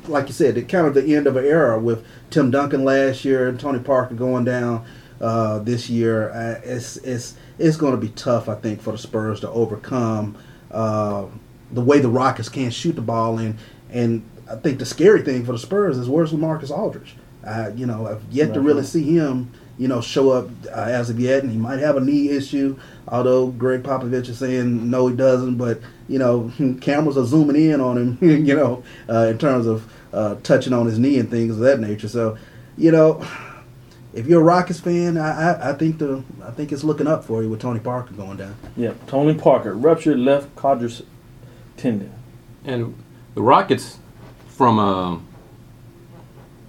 like 0.09 0.27
you 0.27 0.35
said, 0.35 0.59
it 0.59 0.69
kind 0.69 0.87
of 0.87 0.95
the 0.95 1.15
end 1.15 1.27
of 1.29 1.37
an 1.37 1.45
era 1.45 1.79
with 1.79 2.05
Tim 2.29 2.51
Duncan 2.51 2.85
last 2.85 3.25
year 3.25 3.49
and 3.49 3.59
Tony 3.59 3.79
Parker 3.79 4.15
going 4.17 4.45
down 4.45 4.85
uh, 5.21 5.61
this 5.61 5.89
year. 5.89 6.31
Uh, 6.31 6.61
it's 6.65 6.97
it's 6.99 7.35
it's 7.59 7.77
going 7.77 7.93
to 7.93 8.01
be 8.01 8.09
tough, 8.09 8.49
I 8.49 8.57
think, 8.57 8.83
for 8.83 8.91
the 8.93 8.99
Spurs 8.99 9.39
to 9.41 9.49
overcome 9.51 10.37
uh, 10.73 11.27
the 11.73 11.81
way 11.81 11.99
the 11.99 12.09
Rockets 12.09 12.49
can't 12.49 12.73
shoot 12.73 12.93
the 12.93 13.03
ball 13.03 13.39
and 13.39 13.57
and 13.91 14.23
I 14.51 14.57
think 14.57 14.79
the 14.79 14.87
scary 14.87 15.23
thing 15.23 15.45
for 15.45 15.53
the 15.53 15.59
Spurs 15.59 15.97
is 15.97 16.09
where's 16.09 16.33
Lamarcus 16.33 16.71
Aldridge. 16.71 17.17
Uh, 17.45 17.71
you 17.75 17.87
know, 17.87 18.07
I've 18.07 18.23
yet 18.31 18.55
to 18.55 18.61
really 18.61 18.85
see 18.85 19.03
him, 19.03 19.51
you 19.79 19.89
know, 19.89 20.01
show 20.01 20.31
up 20.31 20.49
uh, 20.67 20.83
as 20.83 21.11
of 21.11 21.19
yet, 21.19 21.43
and 21.43 21.51
he 21.51 21.59
might 21.59 21.81
have 21.81 21.97
a 21.97 22.01
knee 22.01 22.29
issue. 22.29 22.79
Although 23.09 23.49
Gregg 23.49 23.83
Popovich 23.83 24.29
is 24.29 24.39
saying 24.39 24.91
no, 24.91 25.09
he 25.09 25.17
doesn't. 25.17 25.57
But 25.57 25.81
you 26.09 26.19
know, 26.19 26.53
cameras 26.81 27.17
are 27.17 27.25
zooming 27.25 27.57
in 27.57 27.81
on 27.81 27.99
him, 27.99 28.19
you 28.47 28.55
know, 28.55 28.85
uh, 29.09 29.27
in 29.29 29.39
terms 29.39 29.67
of 29.67 29.93
uh, 30.13 30.37
touching 30.43 30.73
on 30.73 30.87
his 30.87 30.99
knee 30.99 31.19
and 31.19 31.31
things 31.31 31.53
of 31.53 31.61
that 31.61 31.81
nature. 31.81 32.09
So, 32.09 32.37
you 32.77 32.93
know, 32.93 33.27
if 34.13 34.27
you're 34.27 34.41
a 34.41 34.45
Rockets 34.45 34.79
fan, 34.79 35.17
I, 35.17 35.53
I, 35.53 35.71
I 35.71 35.73
think 35.73 35.99
the 35.99 36.23
I 36.45 36.51
think 36.53 36.71
it's 36.71 36.85
looking 36.85 37.07
up 37.07 37.25
for 37.25 37.43
you 37.43 37.49
with 37.49 37.61
Tony 37.61 37.81
Parker 37.81 38.15
going 38.15 38.37
down. 38.37 38.55
Yeah, 38.77 38.93
Tony 39.07 39.35
Parker 39.35 39.75
ruptured 39.75 40.19
left 40.19 40.55
quadriceps 40.55 41.07
tendon. 41.77 42.13
And 42.65 42.95
the 43.35 43.43
Rockets, 43.43 43.99
from 44.49 44.79
a 44.79 45.21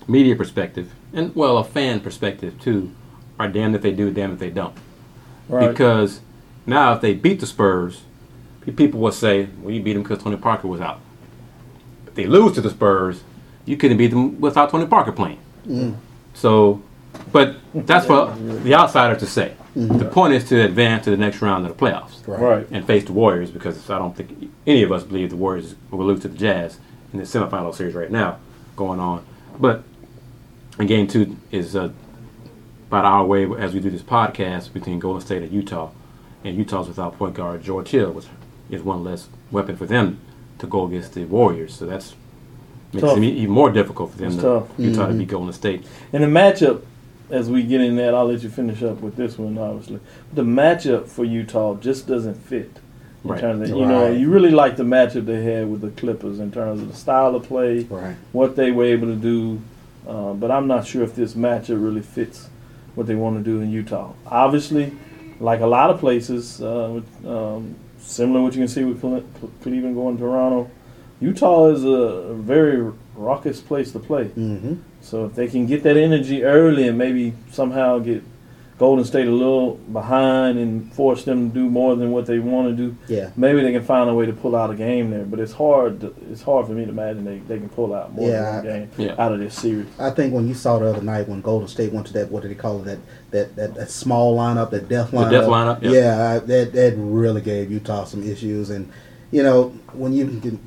media 0.08 0.36
perspective, 0.36 0.94
and 1.14 1.36
well, 1.36 1.58
a 1.58 1.64
fan 1.64 2.00
perspective 2.00 2.60
too, 2.60 2.92
are 3.40 3.48
damned 3.48 3.76
if 3.76 3.82
they 3.82 3.92
do, 3.92 4.12
damned 4.12 4.34
if 4.34 4.40
they 4.40 4.50
don't. 4.50 4.76
Right. 5.48 5.70
Because 5.70 6.22
now, 6.66 6.94
if 6.94 7.02
they 7.02 7.14
beat 7.14 7.40
the 7.40 7.46
Spurs, 7.46 8.02
people 8.76 9.00
will 9.00 9.12
say, 9.12 9.50
"Well, 9.62 9.74
you 9.74 9.82
beat 9.82 9.94
them 9.94 10.04
because 10.04 10.24
Tony 10.24 10.38
Parker 10.38 10.68
was 10.68 10.82
out." 10.82 11.00
If 12.08 12.16
they 12.16 12.26
lose 12.26 12.54
to 12.54 12.62
the 12.62 12.70
Spurs, 12.70 13.24
you 13.66 13.78
couldn't 13.78 13.98
beat 13.98 14.12
them 14.12 14.40
without 14.40 14.70
Tony 14.70 14.86
Parker 14.86 15.12
playing. 15.12 15.40
Mm. 15.68 15.96
So, 16.34 16.82
but 17.32 17.58
that's 17.74 18.06
for 18.06 18.34
the 18.36 18.74
outsider 18.74 19.20
to 19.20 19.26
say. 19.26 19.54
The 19.76 20.06
point 20.06 20.34
is 20.34 20.48
to 20.50 20.62
advance 20.62 21.06
to 21.06 21.10
the 21.10 21.18
next 21.18 21.42
round 21.42 21.66
of 21.66 21.76
the 21.76 21.86
playoffs 21.86 22.28
right. 22.28 22.68
and 22.70 22.86
face 22.86 23.06
the 23.06 23.14
Warriors 23.14 23.50
because 23.50 23.90
I 23.90 23.98
don't 23.98 24.16
think 24.16 24.52
any 24.68 24.84
of 24.84 24.92
us 24.92 25.04
believe 25.04 25.32
the 25.32 25.36
Warriors 25.36 25.76
will 25.90 26.06
lose 26.06 26.22
to 26.22 26.28
the 26.28 26.38
Jazz 26.38 26.80
in 27.12 27.20
the 27.20 27.26
semifinal 27.26 27.74
series 27.74 27.96
right 27.96 28.12
now 28.12 28.38
going 28.76 29.00
on. 29.00 29.26
But 29.60 29.84
in 30.78 30.88
game 30.88 31.08
two 31.08 31.38
is 31.52 31.76
uh, 31.76 31.92
about 32.88 33.06
our 33.06 33.26
way 33.26 33.48
as 33.58 33.74
we 33.74 33.80
do 33.80 33.90
this 33.90 34.04
podcast 34.04 34.74
between 34.74 35.00
Golden 35.00 35.22
State 35.22 35.42
and 35.42 35.52
Utah. 35.52 35.90
And 36.44 36.56
Utah's 36.58 36.88
without 36.88 37.18
point 37.18 37.34
guard 37.34 37.64
George 37.64 37.90
Hill, 37.90 38.12
which 38.12 38.28
is 38.70 38.84
one 38.84 39.04
less 39.04 39.28
weapon 39.50 39.76
for 39.76 39.86
them 39.86 40.20
to 40.60 40.68
go 40.68 40.86
against 40.86 41.14
the 41.14 41.26
Warriors. 41.26 41.74
So 41.74 41.86
that's 41.86 42.16
makes 42.94 43.08
Tough. 43.08 43.18
it 43.18 43.24
even 43.24 43.50
more 43.50 43.72
difficult 43.72 44.12
for 44.12 44.18
them 44.18 44.28
It's 44.28 44.36
to 44.38 44.42
tough. 44.42 44.68
Utah 44.78 45.08
to 45.08 45.14
beat 45.14 45.28
Golden 45.28 45.54
State. 45.54 45.86
And 46.12 46.24
the 46.24 46.28
matchup, 46.28 46.84
as 47.34 47.50
we 47.50 47.64
get 47.64 47.82
in 47.82 47.96
that, 47.96 48.14
I'll 48.14 48.28
let 48.28 48.44
you 48.44 48.50
finish 48.50 48.84
up 48.84 49.02
with 49.02 49.16
this 49.16 49.38
one, 49.38 49.58
obviously. 49.58 50.00
The 50.34 50.44
matchup 50.44 51.08
for 51.08 51.26
Utah 51.26 51.76
just 51.76 52.08
doesn't 52.08 52.36
fit. 52.36 52.70
In 53.24 53.30
Right. 53.32 53.40
terms 53.40 53.70
of, 53.70 53.78
you 53.78 53.86
know, 53.86 54.12
you 54.12 54.30
really 54.30 54.52
like 54.52 54.76
the 54.76 54.84
matchup 54.84 55.26
they 55.26 55.42
had 55.44 55.72
with 55.72 55.82
the 55.82 55.90
Clippers 55.92 56.40
in 56.40 56.52
terms 56.52 56.82
of 56.82 56.90
the 56.90 56.96
style 56.96 57.36
of 57.36 57.44
play, 57.44 57.88
Right. 57.90 58.16
what 58.34 58.56
they 58.56 58.70
were 58.72 58.84
able 58.86 59.08
to 59.08 59.16
do. 59.16 59.60
Uh, 60.08 60.34
but 60.34 60.52
I'm 60.52 60.68
not 60.68 60.86
sure 60.86 61.04
if 61.04 61.16
this 61.16 61.34
matchup 61.34 61.82
really 61.84 62.02
fits 62.02 62.50
what 62.96 63.08
they 63.08 63.16
want 63.16 63.38
to 63.38 63.44
do 63.44 63.62
in 63.62 63.72
Utah. 63.72 64.12
Obviously, 64.28 64.92
like 65.40 65.62
a 65.62 65.66
lot 65.68 65.90
of 65.90 66.00
places, 66.00 66.62
uh, 66.62 66.92
with, 66.96 67.26
um, 67.26 67.76
similar 68.00 68.40
to 68.40 68.44
what 68.44 68.54
you 68.56 68.60
can 68.60 68.68
see 68.68 68.84
with 68.84 69.00
Cle- 69.02 69.24
Cleveland 69.64 69.96
going 69.96 70.18
to 70.18 70.24
Toronto, 70.24 70.70
Utah 71.22 71.68
is 71.70 71.86
a 71.86 72.34
very 72.34 72.92
raucous 73.16 73.62
place 73.62 73.92
to 73.94 74.00
play. 74.00 74.26
Mm-hmm. 74.38 74.74
So 75.04 75.26
if 75.26 75.36
they 75.36 75.48
can 75.48 75.66
get 75.68 75.84
that 75.84 75.98
energy 75.98 76.44
early 76.44 76.88
and 76.88 76.98
maybe 76.98 77.34
somehow 77.52 78.00
get 78.00 78.24
Golden 78.80 79.06
State 79.06 79.28
a 79.28 79.32
little 79.32 79.76
behind 79.92 80.58
and 80.58 80.92
force 80.94 81.24
them 81.26 81.50
to 81.50 81.54
do 81.54 81.70
more 81.70 81.96
than 81.96 82.12
what 82.12 82.26
they 82.26 82.40
want 82.40 82.70
to 82.70 82.76
do, 82.76 82.96
Yeah. 83.08 83.30
maybe 83.36 83.62
they 83.62 83.72
can 83.72 83.84
find 83.84 84.10
a 84.10 84.14
way 84.16 84.26
to 84.26 84.34
pull 84.34 84.56
out 84.56 84.72
a 84.72 84.76
game 84.76 85.12
there. 85.12 85.26
But 85.26 85.40
it's 85.40 85.52
hard. 85.52 86.02
To, 86.02 86.14
it's 86.32 86.42
hard 86.42 86.66
for 86.68 86.72
me 86.74 86.86
to 86.86 86.90
imagine 86.90 87.24
they, 87.26 87.38
they 87.40 87.60
can 87.60 87.70
pull 87.70 87.94
out 87.94 88.14
more 88.16 88.28
Yeah, 88.30 88.42
than 88.42 88.54
one 88.56 88.64
game 88.64 88.90
Yeah. 88.98 89.16
out 89.20 89.32
of 89.34 89.40
this 89.40 89.54
series. 89.56 89.86
I 90.00 90.10
think 90.10 90.34
when 90.34 90.48
you 90.48 90.54
saw 90.56 90.80
the 90.80 90.88
other 90.88 91.04
night 91.04 91.28
when 91.30 91.42
Golden 91.42 91.68
State 91.68 91.94
went 91.94 92.08
to 92.08 92.14
that, 92.14 92.32
what 92.32 92.42
did 92.42 92.52
they 92.52 92.56
call 92.56 92.82
it? 92.82 92.86
That 92.86 93.00
that 93.32 93.56
that, 93.58 93.76
that 93.76 93.92
small 93.92 94.36
lineup, 94.38 94.72
that 94.72 94.90
death 94.90 95.12
lineup. 95.12 95.30
the 95.30 95.38
death 95.40 95.48
lineup, 95.50 95.82
yep. 95.84 95.94
Yeah, 95.94 96.32
I- 96.32 96.40
that 96.40 96.74
that 96.74 96.94
really 96.98 97.42
gave 97.42 97.72
Utah 97.72 98.06
some 98.06 98.24
issues. 98.24 98.70
And 98.72 98.90
you 99.32 99.44
know 99.44 99.74
when 99.94 100.14
you 100.14 100.26
can 100.28 100.60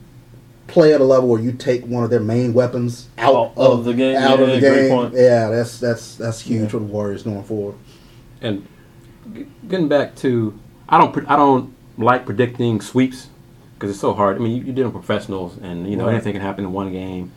play 0.66 0.92
at 0.94 1.00
a 1.00 1.04
level 1.04 1.28
where 1.28 1.40
you 1.40 1.52
take 1.52 1.84
one 1.86 2.02
of 2.04 2.10
their 2.10 2.20
main 2.20 2.52
weapons 2.52 3.08
out 3.18 3.34
Out 3.34 3.56
of 3.56 3.84
the 3.84 3.94
game, 3.94 4.16
out 4.16 4.40
of 4.40 4.48
yeah, 4.48 4.54
the 4.56 4.60
great 4.60 4.88
game, 4.88 4.90
point. 4.90 5.14
yeah, 5.14 5.48
that's 5.48 5.78
that's 5.78 6.16
that's 6.16 6.40
huge 6.40 6.62
Yeah. 6.62 6.68
for 6.68 6.78
the 6.78 6.84
Warriors 6.86 7.22
going 7.22 7.44
forward. 7.44 7.76
And 8.40 8.66
getting 9.68 9.88
back 9.88 10.14
to, 10.16 10.58
I 10.88 10.98
don't, 10.98 11.30
I 11.30 11.36
don't 11.36 11.74
like 11.98 12.26
predicting 12.26 12.80
sweeps 12.80 13.28
because 13.74 13.90
it's 13.90 14.00
so 14.00 14.12
hard. 14.14 14.36
I 14.36 14.38
mean, 14.40 14.56
you, 14.56 14.62
you're 14.64 14.74
dealing 14.74 14.92
with 14.92 15.04
professionals, 15.04 15.56
and 15.58 15.88
you 15.88 15.96
know 15.96 16.06
Right. 16.06 16.14
anything 16.14 16.32
can 16.32 16.42
happen 16.42 16.64
in 16.64 16.72
one 16.72 16.92
game. 16.92 17.32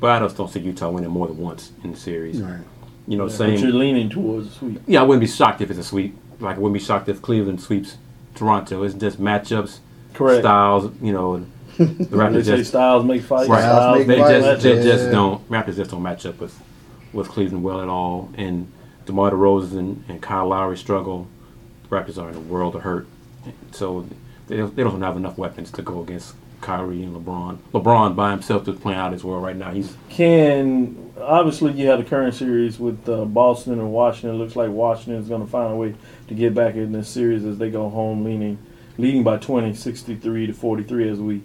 But 0.00 0.10
I 0.10 0.18
just 0.18 0.36
don't 0.36 0.50
see 0.50 0.58
Utah 0.60 0.90
winning 0.90 1.10
more 1.10 1.28
than 1.28 1.38
once 1.38 1.72
in 1.84 1.92
the 1.92 1.96
series. 1.98 2.40
Right. 2.42 2.58
You 3.06 3.16
know, 3.18 3.28
But 3.28 3.58
you're 3.58 3.70
leaning 3.72 4.08
towards 4.10 4.48
a 4.48 4.50
sweep. 4.50 4.82
Yeah, 4.86 5.00
I 5.00 5.02
wouldn't 5.04 5.20
be 5.20 5.26
shocked 5.28 5.60
if 5.60 5.70
it's 5.70 5.78
a 5.78 5.84
sweep. 5.84 6.16
Like 6.40 6.56
I 6.56 6.58
wouldn't 6.58 6.74
be 6.74 6.84
shocked 6.84 7.08
if 7.08 7.22
Cleveland 7.22 7.60
sweeps 7.60 7.96
Toronto. 8.34 8.82
It's 8.82 8.94
just 8.94 9.20
matchups, 9.20 9.78
Correct. 10.14 10.42
styles. 10.42 10.90
You 11.00 11.12
know, 11.12 11.34
and 11.34 11.50
the 11.78 11.84
Raptors 12.16 12.44
just 12.44 12.70
styles 12.70 13.04
make 13.04 13.22
fights. 13.22 13.48
Right. 13.48 13.60
Styles 13.60 13.98
make 13.98 14.06
they 14.06 14.18
fights, 14.18 14.44
just, 14.44 14.62
they 14.62 14.76
yeah. 14.76 14.82
just 14.82 15.10
don't. 15.10 15.48
Raptors 15.48 15.76
just 15.76 15.90
don't 15.90 16.02
match 16.02 16.26
up 16.26 16.38
with 16.38 16.58
with 17.12 17.28
Cleveland 17.28 17.62
well 17.64 17.80
at 17.80 17.88
all. 17.88 18.30
And 18.36 18.70
DeMar 19.06 19.30
DeRozan 19.32 20.08
and 20.08 20.22
Kyle 20.22 20.48
Lowry 20.48 20.76
struggle. 20.76 21.28
The 21.82 21.88
Raptors 21.88 22.18
are 22.22 22.28
in 22.30 22.36
a 22.36 22.40
world 22.40 22.74
of 22.74 22.82
hurt. 22.82 23.06
So 23.72 24.06
they, 24.48 24.56
don't- 24.58 24.74
they 24.76 24.82
don't 24.82 25.00
have 25.02 25.16
enough 25.16 25.36
weapons 25.38 25.70
to 25.72 25.82
go 25.82 26.02
against 26.02 26.34
Kyrie 26.60 27.02
and 27.02 27.14
LeBron. 27.16 27.58
LeBron 27.72 28.14
by 28.14 28.30
himself 28.30 28.66
is 28.68 28.78
playing 28.78 28.98
out 28.98 29.12
his 29.12 29.24
world 29.24 29.42
right 29.42 29.56
now. 29.56 29.72
He's 29.72 29.96
Can 30.08 31.12
obviously 31.20 31.72
you 31.72 31.88
have 31.88 31.98
the 31.98 32.04
current 32.04 32.34
series 32.34 32.78
with 32.78 33.08
uh, 33.08 33.24
Boston 33.24 33.74
and 33.74 33.92
Washington. 33.92 34.36
It 34.36 34.38
looks 34.38 34.56
like 34.56 34.70
Washington 34.70 35.20
is 35.20 35.28
going 35.28 35.44
to 35.44 35.50
find 35.50 35.72
a 35.72 35.76
way 35.76 35.94
to 36.28 36.34
get 36.34 36.54
back 36.54 36.76
in 36.76 36.92
this 36.92 37.08
series 37.08 37.44
as 37.44 37.58
they 37.58 37.70
go 37.70 37.88
home, 37.90 38.24
leaning 38.24 38.58
leading 38.98 39.22
by 39.24 39.38
20, 39.38 39.74
63 39.74 40.46
to 40.48 40.52
43 40.52 41.08
as 41.08 41.18
we 41.18 41.42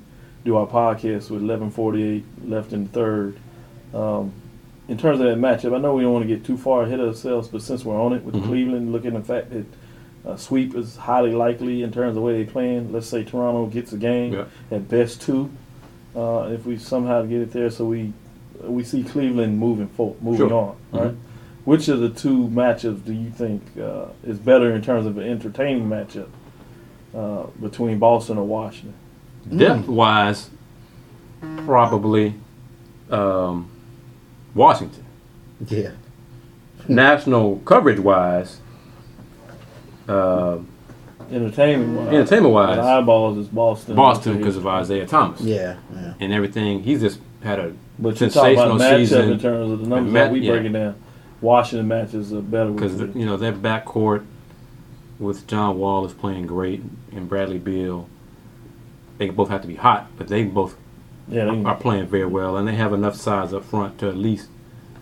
do 0.47 0.55
our 0.55 0.65
podcast 0.65 1.29
with 1.29 1.41
11:48 1.43 2.23
left 2.45 2.71
in 2.73 2.83
the 2.85 2.89
third. 2.89 3.37
Um, 3.93 4.31
in 4.87 4.97
terms 4.97 5.19
of 5.19 5.25
that 5.27 5.37
matchup, 5.37 5.75
I 5.75 5.79
know 5.79 5.93
we 5.95 6.03
don't 6.03 6.13
want 6.13 6.23
to 6.27 6.33
get 6.33 6.45
too 6.45 6.55
far 6.57 6.83
ahead 6.83 7.01
of 7.01 7.09
ourselves, 7.09 7.49
but 7.49 7.61
since 7.61 7.83
we're 7.83 7.99
on 8.01 8.13
it 8.13 8.23
with 8.23 8.35
Mhm. 8.35 8.43
Cleveland, 8.43 8.91
looking 8.93 9.13
at 9.15 9.21
the 9.27 9.33
fact 9.33 9.49
that 9.51 9.65
uh, 10.25 10.35
sweep 10.35 10.75
is 10.75 10.97
highly 10.97 11.31
likely 11.33 11.83
in 11.83 11.91
terms 11.91 12.09
of 12.09 12.15
the 12.15 12.21
way 12.21 12.33
they're 12.41 12.51
playing. 12.51 12.91
Let's 12.91 13.07
say 13.07 13.23
Toronto 13.23 13.65
gets 13.67 13.93
a 13.93 13.97
game 13.97 14.33
Yeah. 14.33 14.45
at 14.71 14.89
best 14.89 15.21
two. 15.21 15.49
Uh, 16.15 16.49
if 16.51 16.65
we 16.65 16.77
somehow 16.77 17.21
get 17.23 17.41
it 17.41 17.51
there, 17.51 17.69
so 17.69 17.85
we 17.85 18.13
we 18.67 18.83
see 18.83 19.03
Cleveland 19.03 19.59
moving 19.59 19.87
forward, 19.87 20.21
moving 20.21 20.47
Sure. 20.49 20.75
on. 20.91 20.99
Right. 20.99 21.13
Which 21.65 21.87
of 21.89 21.99
the 21.99 22.09
two 22.09 22.47
matchups 22.47 23.05
do 23.05 23.13
you 23.13 23.29
think 23.29 23.61
uh, 23.79 24.05
is 24.25 24.39
better 24.39 24.71
in 24.73 24.81
terms 24.81 25.05
of 25.05 25.17
an 25.17 25.23
entertaining 25.29 25.87
matchup 25.89 26.27
uh, 27.15 27.43
between 27.61 27.99
Boston 27.99 28.37
or 28.37 28.45
Washington? 28.45 28.93
Depth 29.55 29.87
wise, 29.87 30.49
probably 31.65 32.35
um, 33.11 33.69
Washington. 34.53 35.05
Yeah. 35.67 35.91
National 36.87 37.57
coverage 37.59 37.99
wise, 37.99 38.59
uh, 40.07 40.57
Entertainment 41.29 41.91
wise, 41.97 42.07
entertainment 42.07 42.43
the 42.43 42.49
wise, 42.49 42.77
eyeballs 42.79 43.37
is 43.37 43.47
Boston. 43.49 43.95
Boston 43.95 44.37
because 44.37 44.55
of 44.55 44.65
Isaiah 44.65 45.05
Thomas 45.05 45.41
Yeah. 45.41 45.75
Yeah. 45.93 46.13
and 46.21 46.31
everything. 46.31 46.83
He's 46.83 47.01
just 47.01 47.19
had 47.43 47.59
a 47.59 47.73
But 47.99 48.19
you 48.21 48.27
about 48.27 48.31
sensational 48.31 48.79
season. 48.79 49.31
in 49.33 49.39
terms 49.39 49.71
of 49.73 49.79
the 49.81 49.87
numbers 49.87 50.13
Ma- 50.13 50.19
that 50.21 50.31
we 50.31 50.39
yeah. 50.39 50.51
breaking 50.53 50.71
down. 50.73 50.95
Washington 51.41 51.87
matches 51.89 52.31
are 52.33 52.41
better 52.41 52.71
because 52.71 52.93
with 52.93 53.15
you 53.15 53.25
know 53.25 53.35
their 53.35 53.51
backcourt 53.51 54.23
with 55.19 55.45
John 55.47 55.77
Wall 55.77 56.05
is 56.05 56.13
playing 56.13 56.47
great 56.47 56.81
and 57.11 57.27
Bradley 57.27 57.57
Beal. 57.59 58.07
They 59.17 59.29
both 59.29 59.49
have 59.49 59.61
to 59.61 59.67
be 59.67 59.75
hot, 59.75 60.07
but 60.17 60.27
they 60.27 60.43
both 60.43 60.75
yeah, 61.27 61.45
they, 61.45 61.63
are 61.63 61.75
playing 61.75 62.07
very 62.07 62.25
well, 62.25 62.55
and 62.57 62.67
they 62.67 62.75
have 62.75 62.93
enough 62.93 63.15
size 63.15 63.53
up 63.53 63.65
front 63.65 63.97
to 63.99 64.07
at 64.09 64.15
least 64.17 64.47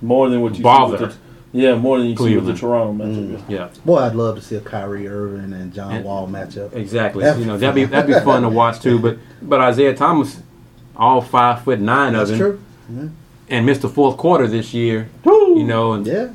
more 0.02 0.30
than 0.30 0.42
what 0.42 0.56
you 0.58 0.64
Bother. 0.64 0.98
see 0.98 1.04
with 1.06 1.14
the, 1.54 1.60
yeah, 1.60 1.76
more 1.76 1.98
than 2.00 2.08
you 2.08 2.18
see 2.18 2.36
with 2.36 2.46
the 2.48 2.54
Cleveland. 2.54 2.60
Toronto 2.60 3.04
matchup. 3.06 3.42
Mm. 3.46 3.50
yeah 3.50 3.70
Boy, 3.86 4.00
I'd 4.00 4.16
love 4.16 4.36
to 4.36 4.42
see 4.42 4.56
a 4.56 4.62
Kyrie 4.62 5.08
Irving 5.08 5.54
and 5.54 5.74
John 5.74 5.92
And- 5.94 6.06
Wall 6.06 6.28
matchup. 6.28 6.74
exactly. 6.74 7.24
That'd 7.24 7.40
you 7.42 7.46
know 7.46 7.58
that'd 7.58 7.76
be 7.76 7.86
that'd 7.86 8.08
be 8.14 8.20
fun 8.26 8.42
to 8.44 8.50
watch 8.50 8.82
too. 8.82 9.00
But 9.00 9.18
but 9.42 9.60
Isaiah 9.62 9.96
Thomas, 9.96 10.42
all 10.96 11.22
five 11.22 11.64
foot 11.64 11.80
nine 11.80 12.14
That's 12.14 12.30
of 12.32 12.36
him, 12.40 12.58
true. 12.90 13.12
and 13.50 13.66
missed 13.66 13.82
the 13.84 13.90
fourth 13.90 14.18
quarter 14.18 14.48
this 14.48 14.74
year. 14.74 15.10
Woo! 15.24 15.60
You 15.60 15.66
know, 15.66 15.94
and, 15.94 16.06
Yeah. 16.08 16.30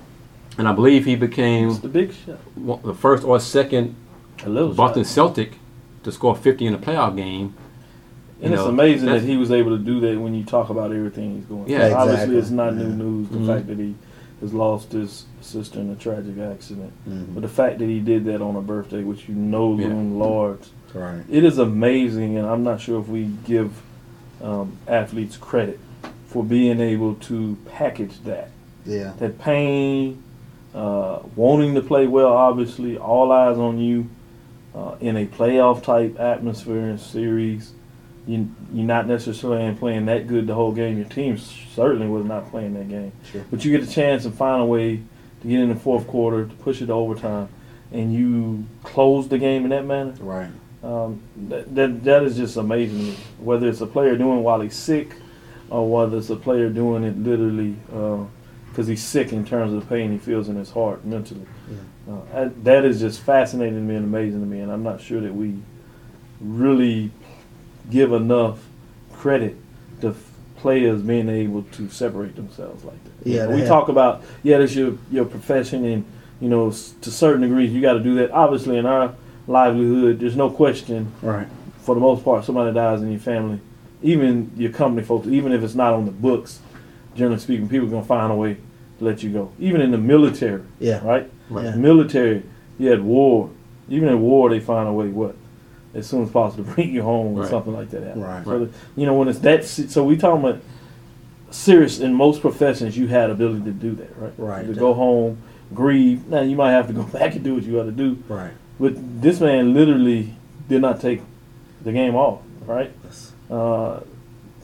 and 0.56 0.68
I 0.68 0.72
believe 0.72 1.04
he 1.04 1.16
became 1.16 1.70
it's 1.70 1.78
the 1.80 1.88
big 1.88 2.12
shot. 2.14 2.38
the 2.84 2.94
first 2.94 3.25
or 3.25 3.40
second 3.40 3.96
Boston 4.44 5.02
shot. 5.04 5.06
Celtic 5.12 5.58
to 6.04 6.12
score 6.12 6.34
50 6.34 6.66
in 6.66 6.75
a 6.75 6.78
playoff 6.78 7.14
game. 7.16 7.54
And 8.42 8.54
it's 8.54 8.62
amazing 8.62 9.09
that 9.11 9.23
he 9.23 9.37
was 9.37 9.50
able 9.52 9.76
to 9.76 9.82
do 9.82 10.00
that 10.00 10.18
when 10.18 10.35
you 10.35 10.44
talk 10.44 10.70
about 10.70 10.92
everything 10.92 11.35
he's 11.37 11.44
going. 11.44 11.68
Yeah, 11.68 11.88
through. 11.88 11.97
obviously 11.97 12.37
it's 12.38 12.50
not 12.50 12.75
new 12.75 12.88
news. 12.88 13.28
The 13.28 13.38
Mhm. 13.38 13.47
fact 13.47 13.66
that 13.66 13.78
he 13.78 13.94
has 14.40 14.54
lost 14.54 14.92
his 14.92 15.25
sister 15.42 15.78
in 15.80 15.90
a 15.90 15.94
tragic 15.94 16.38
accident, 16.38 16.92
Mhm. 17.09 17.35
but 17.35 17.42
the 17.42 17.49
fact 17.49 17.78
that 17.80 17.87
he 17.87 18.00
did 18.00 18.25
that 18.25 18.40
on 18.40 18.56
a 18.56 18.62
birthday, 18.62 19.02
which 19.02 19.28
you 19.28 19.35
know 19.35 19.76
Yeah. 19.78 19.88
loomed 19.88 20.18
large, 20.18 20.61
Right. 20.94 21.20
it 21.30 21.44
is 21.44 21.59
amazing. 21.59 22.38
And 22.38 22.47
I'm 22.47 22.62
not 22.62 22.80
sure 22.80 22.99
if 23.00 23.09
we 23.09 23.28
give 23.47 23.70
um, 24.42 24.73
athletes 24.88 25.37
credit 25.37 25.78
for 26.28 26.42
being 26.42 26.80
able 26.80 27.12
to 27.16 27.59
package 27.66 28.23
that. 28.25 28.49
Yeah. 28.87 29.12
that 29.18 29.38
pain, 29.38 30.23
uh, 30.75 31.18
wanting 31.37 31.75
to 31.75 31.82
play 31.82 32.06
well, 32.06 32.32
obviously, 32.32 32.97
all 32.97 33.30
eyes 33.32 33.59
on 33.59 33.78
you 33.78 34.06
uh, 34.75 34.92
in 35.02 35.18
a 35.18 35.26
playoff 35.26 35.82
type 35.82 36.18
atmosphere 36.18 36.87
and 36.87 36.99
series. 36.99 37.73
You, 38.27 38.49
you're 38.73 38.87
not 38.87 39.07
necessarily 39.07 39.75
playing 39.75 40.07
that 40.07 40.27
good 40.27 40.47
the 40.47 40.55
whole 40.55 40.73
game. 40.73 40.97
Your 40.99 41.09
team 41.09 41.39
certainly 41.39 42.07
was 42.07 42.25
not 42.25 42.50
playing 42.50 42.75
that 42.75 42.89
game. 42.89 43.12
Sure. 43.33 43.45
But 43.50 43.65
you 43.65 43.77
get 43.77 43.89
a 43.89 43.91
chance 43.91 44.25
and 44.25 44.35
find 44.35 44.62
a 44.62 44.65
way 44.67 44.97
to 45.43 45.49
get 45.49 45.59
in 45.61 45.69
the 45.71 45.75
fourth 45.75 46.07
quarter, 46.07 46.47
to 46.47 46.55
push 46.57 46.83
it 46.83 46.87
to 46.87 46.93
overtime, 46.93 47.49
and 47.93 48.12
you 48.15 48.65
close 48.85 49.27
the 49.29 49.39
game 49.39 49.65
in 49.65 49.71
that 49.71 49.87
manner. 49.87 50.12
Right. 50.21 50.50
Um, 50.85 51.21
that, 51.49 51.75
that 51.75 52.05
that 52.05 52.23
is 52.23 52.37
just 52.37 52.57
amazing. 52.57 53.15
Whether 53.39 53.69
it's 53.69 53.81
a 53.81 53.87
player 53.87 54.17
doing 54.17 54.39
it 54.39 54.43
while 54.43 54.61
he's 54.61 54.77
sick, 54.77 55.15
or 55.71 55.89
whether 55.91 56.17
it's 56.19 56.31
a 56.31 56.37
player 56.37 56.69
doing 56.71 57.05
it 57.05 57.19
literally 57.19 57.75
because 58.71 58.87
he's 58.87 59.03
sick 59.03 59.33
in 59.33 59.45
terms 59.45 59.73
of 59.73 59.81
the 59.81 59.87
pain 59.87 60.12
he 60.12 60.19
feels 60.19 60.49
in 60.49 60.57
his 60.57 60.71
heart 60.71 61.05
mentally. 61.05 61.47
Uh, 62.09 62.21
that- 62.33 62.65
that 62.65 62.85
is 62.85 63.00
just 63.00 63.21
fascinating 63.21 63.75
to 63.75 63.81
me 63.81 63.95
and 63.97 64.05
amazing 64.05 64.41
to 64.41 64.47
me, 64.47 64.61
and 64.61 64.71
I'm 64.71 64.83
not 64.83 65.00
sure 65.00 65.21
that 65.21 65.35
we 65.35 65.57
really 66.41 67.11
give 67.90 68.12
enough 68.12 68.58
credit 69.12 69.56
to 70.00 70.14
players 70.56 71.00
being 71.02 71.28
able 71.28 71.62
to 71.72 71.88
separate 71.88 72.37
themselves 72.37 72.84
like 72.84 73.02
that. 73.04 73.26
Yeah, 73.28 73.46
they 73.46 73.54
we 73.54 73.60
have- 73.60 73.68
talk 73.68 73.88
about 73.88 74.22
yeah, 74.42 74.58
that's 74.58 74.75
your 74.75 74.94
your 75.10 75.25
profession, 75.25 75.84
and 75.84 76.04
you 76.40 76.49
know 76.49 76.70
to 76.70 77.10
certain 77.10 77.42
degrees 77.42 77.72
you 77.72 77.80
got 77.80 77.94
to 77.94 78.00
do 78.00 78.14
that. 78.16 78.30
Obviously, 78.30 78.76
in 78.76 78.87
our 78.87 79.14
livelihood, 79.46 80.20
there's 80.20 80.37
no 80.37 80.50
question 80.50 81.10
Right. 81.22 81.46
for 81.78 81.94
the 81.94 82.00
most 82.00 82.25
part, 82.25 82.44
somebody 82.44 82.72
dies 82.75 83.02
in 83.02 83.10
your 83.10 83.20
family, 83.20 83.58
even 84.02 84.50
your 84.56 84.70
company 84.70 85.02
folks, 85.02 85.26
even 85.28 85.52
if 85.52 85.62
it's 85.62 85.75
not 85.75 85.92
on 85.94 86.04
the 86.06 86.12
books, 86.12 86.60
generally 87.16 87.40
speaking, 87.40 87.68
people 87.68 87.88
are 87.88 87.90
gonna 87.90 88.04
find 88.04 88.30
a 88.32 88.37
way 88.37 88.56
to 88.99 89.04
let 89.04 89.22
you 89.22 89.30
go. 89.30 89.50
Even 89.58 89.80
in 89.80 89.90
the 89.90 89.99
military, 89.99 90.62
Yeah. 90.78 91.04
right? 91.04 91.28
Right. 91.49 91.64
Yeah. 91.64 91.75
Military, 91.76 92.42
you 92.78 92.88
had 92.90 93.02
war. 93.02 93.49
Even 93.88 94.08
in 94.08 94.20
war, 94.20 94.49
they 94.50 94.60
find 94.60 94.88
a 94.88 94.92
way 94.92 95.08
what 95.08 95.34
as 95.94 96.06
soon 96.06 96.23
as 96.23 96.30
possible 96.30 96.64
to 96.64 96.70
bring 96.70 96.90
you 96.94 97.02
home 97.02 97.37
or 97.37 97.42
Right. 97.42 97.50
something 97.50 97.73
like 97.73 97.90
that. 97.90 98.02
happens. 98.02 98.25
Right. 98.25 98.44
So, 98.44 98.59
the- 98.66 98.70
you 98.97 99.06
know, 99.06 99.14
when 99.14 99.28
it's 99.28 99.38
that, 99.40 99.64
so 99.64 100.04
we 100.04 100.16
talking 100.16 100.44
about 100.44 100.61
serious. 101.50 101.99
In 102.00 102.14
most 102.14 102.40
professions, 102.40 102.97
you 102.97 103.09
had 103.09 103.30
ability 103.30 103.62
to 103.64 103.73
do 103.73 103.92
that, 103.97 104.11
right? 104.18 104.32
Right. 104.38 104.66
To 104.66 104.75
go 104.75 104.94
home, 104.94 105.38
grieve. 105.75 106.28
Now 106.28 106.42
you 106.42 106.56
might 106.56 106.70
have 106.73 106.87
to 106.88 106.92
go 106.92 107.02
back 107.18 107.35
and 107.35 107.42
do 107.44 107.54
what 107.54 107.64
you 107.64 107.75
got 107.76 107.85
to 107.85 107.92
do. 107.92 108.18
Right. 108.28 108.52
But 108.78 108.94
this 109.20 109.40
man 109.40 109.75
literally 109.75 110.35
did 110.68 110.80
not 110.80 111.00
take 111.00 111.23
the 111.82 111.92
game 111.92 112.14
off, 112.14 112.40
right? 112.66 112.92
Yes. 113.04 113.32
Uh, 113.50 114.00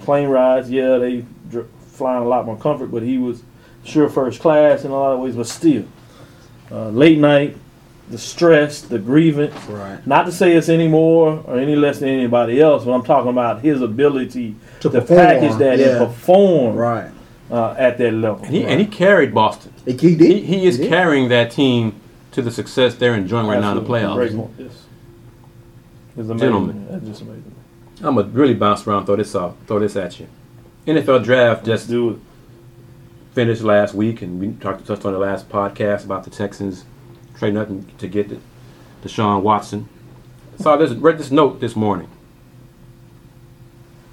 plane 0.02 0.28
rides, 0.28 0.70
yeah, 0.70 0.98
they 0.98 1.24
dr- 1.50 1.66
flying 1.88 2.22
a 2.22 2.28
lot 2.28 2.46
more 2.46 2.56
comfort, 2.56 2.86
but 2.92 3.02
he 3.02 3.18
was 3.18 3.42
sure 3.84 4.08
first 4.08 4.40
class 4.40 4.84
in 4.84 4.90
a 4.90 4.94
lot 4.94 5.12
of 5.14 5.20
ways, 5.20 5.34
but 5.34 5.46
still. 5.46 5.84
Uh, 6.70 6.88
late 6.90 7.18
night, 7.18 7.56
the 8.10 8.18
stress, 8.18 8.82
the 8.82 8.98
grievance. 8.98 9.54
Right. 9.68 10.04
Not 10.06 10.26
to 10.26 10.32
say 10.32 10.52
it's 10.52 10.68
any 10.68 10.86
more 10.88 11.42
or 11.46 11.58
any 11.58 11.74
less 11.76 11.98
than 11.98 12.08
anybody 12.08 12.60
else, 12.60 12.84
but 12.84 12.92
I'm 12.92 13.02
talking 13.04 13.30
about 13.30 13.62
his 13.62 13.82
ability 13.82 14.54
To 14.80 14.90
to, 14.90 15.00
package 15.02 15.56
that 15.58 15.78
yeah. 15.78 15.86
and 15.96 16.06
perform 16.06 16.76
Right. 16.76 17.10
uh, 17.50 17.74
at 17.78 17.98
that 17.98 18.12
level. 18.12 18.44
And 18.44 18.54
he, 18.54 18.64
and 18.64 18.80
he 18.80 18.86
carried 18.86 19.34
Boston. 19.34 19.72
He, 19.84 19.92
he 19.92 20.14
did. 20.16 20.30
He, 20.30 20.40
he 20.42 20.66
is 20.66 20.78
did. 20.78 20.88
carrying 20.88 21.28
that 21.30 21.50
team 21.50 22.00
to 22.32 22.42
the 22.42 22.50
success 22.50 22.94
they're 22.94 23.14
enjoying 23.14 23.46
right 23.46 23.60
now 23.60 23.70
in 23.72 23.76
the 23.76 23.80
Absolutely. 23.82 24.08
playoffs. 24.08 24.14
Great 24.14 24.36
point, 24.36 24.50
yes. 24.58 24.82
It's 26.18 26.28
amazing. 26.28 26.38
Gentlemen. 26.38 26.86
That's 26.90 27.04
just 27.06 27.22
amazing. 27.22 27.54
I'm 28.02 28.14
gonna 28.16 28.28
really 28.28 28.54
bounce 28.54 28.86
around, 28.86 29.06
throw 29.06 29.16
this 29.16 29.34
off, 29.34 29.54
throw 29.66 29.78
this 29.78 29.96
at 29.96 30.20
you. 30.20 30.28
NFL 30.86 31.24
draft 31.24 31.66
Let's 31.66 31.82
just 31.82 31.90
do 31.90 32.10
it. 32.10 32.16
finished 33.32 33.62
last 33.62 33.94
week, 33.94 34.22
and 34.22 34.38
we 34.38 34.52
talked 34.52 34.86
touched 34.86 35.04
on 35.04 35.12
the 35.12 35.18
last 35.18 35.48
podcast 35.48 36.04
about 36.04 36.24
the 36.24 36.30
Texans 36.30 36.84
trading 37.36 37.58
up 37.58 37.98
to 37.98 38.08
get 38.08 38.28
the 38.28 38.38
Deshaun 39.02 39.42
Watson. 39.42 39.88
Saw 40.58 40.76
this 40.76 40.92
read 40.92 41.18
this 41.18 41.30
note 41.30 41.60
this 41.60 41.76
morning. 41.76 42.08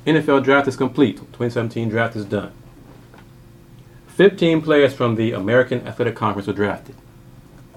NFL 0.05 0.43
draft 0.43 0.67
is 0.67 0.75
complete. 0.75 1.17
2017 1.17 1.89
draft 1.89 2.15
is 2.15 2.25
done. 2.25 2.51
15 4.07 4.61
players 4.61 4.93
from 4.93 5.15
the 5.15 5.31
American 5.31 5.87
Athletic 5.87 6.15
Conference 6.15 6.47
were 6.47 6.53
drafted. 6.53 6.95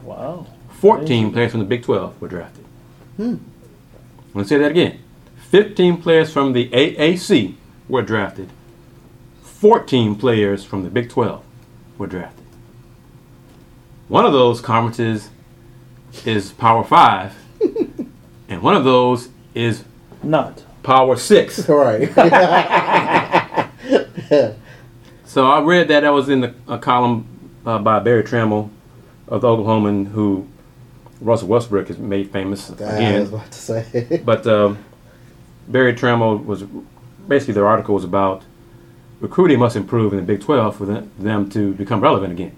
Wow. 0.02 0.46
14 0.80 1.04
Amazing. 1.04 1.32
players 1.32 1.50
from 1.52 1.60
the 1.60 1.66
Big 1.66 1.82
12 1.82 2.20
were 2.20 2.28
drafted. 2.28 2.64
Hmm. 3.16 3.36
To 4.34 4.44
say 4.44 4.58
that 4.58 4.70
again. 4.72 4.98
15 5.50 6.02
players 6.02 6.30
from 6.30 6.52
the 6.52 6.68
AAC 6.70 7.54
were 7.88 8.02
drafted. 8.02 8.50
14 9.42 10.16
players 10.16 10.64
from 10.64 10.82
the 10.82 10.90
Big 10.90 11.08
12 11.08 11.42
were 11.96 12.06
drafted. 12.06 12.44
One 14.08 14.26
of 14.26 14.32
those 14.32 14.60
conferences 14.60 15.30
is 16.24 16.52
Power 16.52 16.84
5, 16.84 17.34
and 18.48 18.62
one 18.62 18.76
of 18.76 18.84
those 18.84 19.28
is 19.54 19.84
Not. 20.22 20.62
Power 20.82 21.16
6. 21.16 21.68
Right. 21.76 22.10
So 25.26 25.50
I 25.50 25.60
read 25.60 25.88
that 25.88 26.00
that 26.00 26.14
was 26.14 26.30
in 26.30 26.40
the, 26.40 26.54
a 26.66 26.78
column 26.78 27.26
uh, 27.66 27.78
by 27.78 27.98
Berry 27.98 28.22
Tramel 28.22 28.70
of 29.28 29.42
the 29.42 29.48
Oklahoman, 29.48 30.06
who 30.06 30.48
Russell 31.20 31.48
Westbrook 31.48 31.88
has 31.88 31.98
made 31.98 32.30
famous 32.30 32.70
I 32.70 32.72
was 32.72 32.80
again. 32.80 33.26
about 33.26 33.52
to 33.52 33.58
say. 33.58 34.22
But 34.24 34.46
um, 34.46 34.78
Berry 35.68 35.92
Tramel 35.94 36.42
was 36.42 36.62
basically 37.28 37.52
their 37.52 37.66
article 37.66 37.94
was 37.94 38.04
about 38.04 38.44
recruiting 39.20 39.58
must 39.58 39.76
improve 39.76 40.14
in 40.14 40.20
the 40.20 40.24
Big 40.24 40.40
12 40.40 40.74
for 40.76 40.86
them, 40.86 41.10
them 41.18 41.50
to 41.50 41.74
become 41.74 42.00
relevant 42.00 42.32
again. 42.32 42.56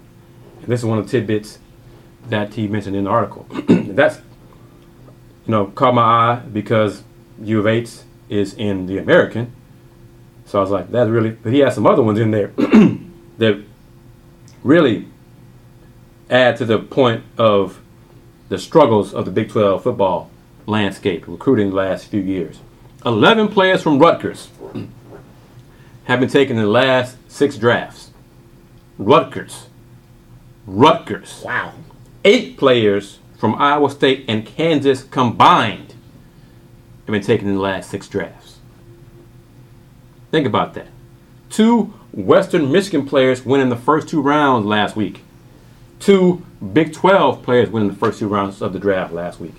And 0.61 0.67
this 0.67 0.79
is 0.79 0.85
one 0.85 0.99
of 0.99 1.05
the 1.05 1.11
tidbits 1.11 1.59
that 2.27 2.53
he 2.53 2.67
mentioned 2.67 2.95
in 2.95 3.05
the 3.05 3.09
article. 3.09 3.45
That's 3.67 4.17
you 5.45 5.51
know 5.51 5.67
caught 5.67 5.93
my 5.93 6.01
eye 6.01 6.41
because 6.51 7.03
U 7.41 7.59
of 7.59 7.67
H 7.67 7.99
is 8.29 8.53
in 8.53 8.85
the 8.85 8.97
American. 8.97 9.53
So 10.45 10.57
I 10.57 10.61
was 10.61 10.71
like, 10.71 10.89
that's 10.89 11.09
really. 11.09 11.29
But 11.31 11.53
he 11.53 11.59
has 11.59 11.75
some 11.75 11.85
other 11.85 12.01
ones 12.01 12.19
in 12.19 12.31
there 12.31 12.47
that 13.37 13.63
really 14.63 15.07
add 16.29 16.57
to 16.57 16.65
the 16.65 16.79
point 16.79 17.23
of 17.37 17.79
the 18.49 18.57
struggles 18.57 19.13
of 19.13 19.25
the 19.25 19.31
Big 19.31 19.49
12 19.49 19.83
football 19.83 20.29
landscape, 20.65 21.27
recruiting 21.27 21.69
the 21.69 21.75
last 21.75 22.07
few 22.07 22.21
years. 22.21 22.59
11 23.05 23.49
players 23.49 23.81
from 23.81 23.99
Rutgers 23.99 24.49
have 26.05 26.19
been 26.19 26.29
taken 26.29 26.57
in 26.57 26.63
the 26.63 26.69
last 26.69 27.17
six 27.31 27.57
drafts. 27.57 28.11
Rutgers. 28.97 29.67
Rutgers. 30.65 31.41
wow. 31.45 31.73
Eight 32.25 32.57
players 32.57 33.19
from 33.37 33.55
Iowa 33.55 33.89
State 33.89 34.25
and 34.27 34.45
Kansas 34.45 35.03
combined 35.03 35.93
have 37.05 37.13
been 37.13 37.21
taken 37.21 37.47
in 37.47 37.55
the 37.55 37.61
last 37.61 37.89
six 37.89 38.07
drafts. 38.07 38.57
Think 40.31 40.45
about 40.45 40.73
that. 40.73 40.87
Two 41.49 41.93
Western 42.11 42.71
Michigan 42.71 43.07
players 43.07 43.45
went 43.45 43.63
in 43.63 43.69
the 43.69 43.75
first 43.75 44.09
two 44.09 44.21
rounds 44.21 44.65
last 44.65 44.95
week. 44.95 45.21
Two 45.99 46.45
Big 46.73 46.91
12 46.91 47.41
players 47.41 47.69
went 47.69 47.85
in 47.85 47.91
the 47.93 47.97
first 47.97 48.19
two 48.19 48.27
rounds 48.27 48.61
of 48.61 48.73
the 48.73 48.79
draft 48.79 49.13
last 49.13 49.39
week. 49.39 49.55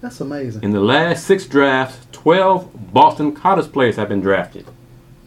That's 0.00 0.20
amazing. 0.20 0.62
In 0.62 0.70
the 0.70 0.80
last 0.80 1.26
six 1.26 1.46
drafts, 1.46 2.06
12 2.12 2.92
Boston 2.92 3.34
College 3.34 3.72
players 3.72 3.96
have 3.96 4.08
been 4.08 4.20
drafted, 4.20 4.66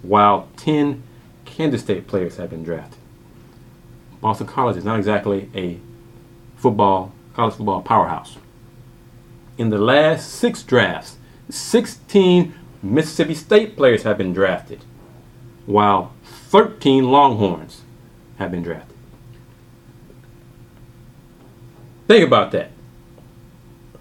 while 0.02 0.48
10 0.56 1.04
Kansas 1.44 1.82
State 1.82 2.08
players 2.08 2.38
have 2.38 2.52
been 2.52 2.64
drafted. 2.64 2.99
Boston 4.22 4.48
College 4.48 4.78
is 4.78 4.84
not 4.84 4.98
exactly 4.98 5.50
a 5.56 5.80
football, 6.58 7.14
college 7.34 7.56
football 7.56 7.82
powerhouse. 7.82 8.38
In 9.58 9.70
the 9.70 9.78
last 9.78 10.30
six 10.32 10.64
drafts, 10.64 11.18
16 11.50 12.54
Mississippi 12.82 13.34
State 13.34 13.76
players 13.76 14.04
have 14.04 14.18
been 14.18 14.34
drafted, 14.34 14.84
while 15.66 16.14
13 16.24 17.06
Longhorns 17.06 17.82
have 18.38 18.52
been 18.52 18.64
drafted. 18.64 18.96
Think 22.08 22.26
about 22.26 22.52
that. 22.52 22.72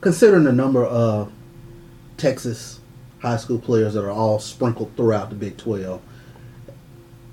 Considering 0.00 0.44
the 0.44 0.52
number 0.52 0.84
of 0.84 1.32
Texas 2.16 2.80
high 3.20 3.36
school 3.36 3.58
players 3.58 3.94
that 3.94 4.04
are 4.04 4.10
all 4.10 4.38
sprinkled 4.38 4.96
throughout 4.96 5.28
the 5.28 5.36
Big 5.36 5.56
12, 5.56 6.00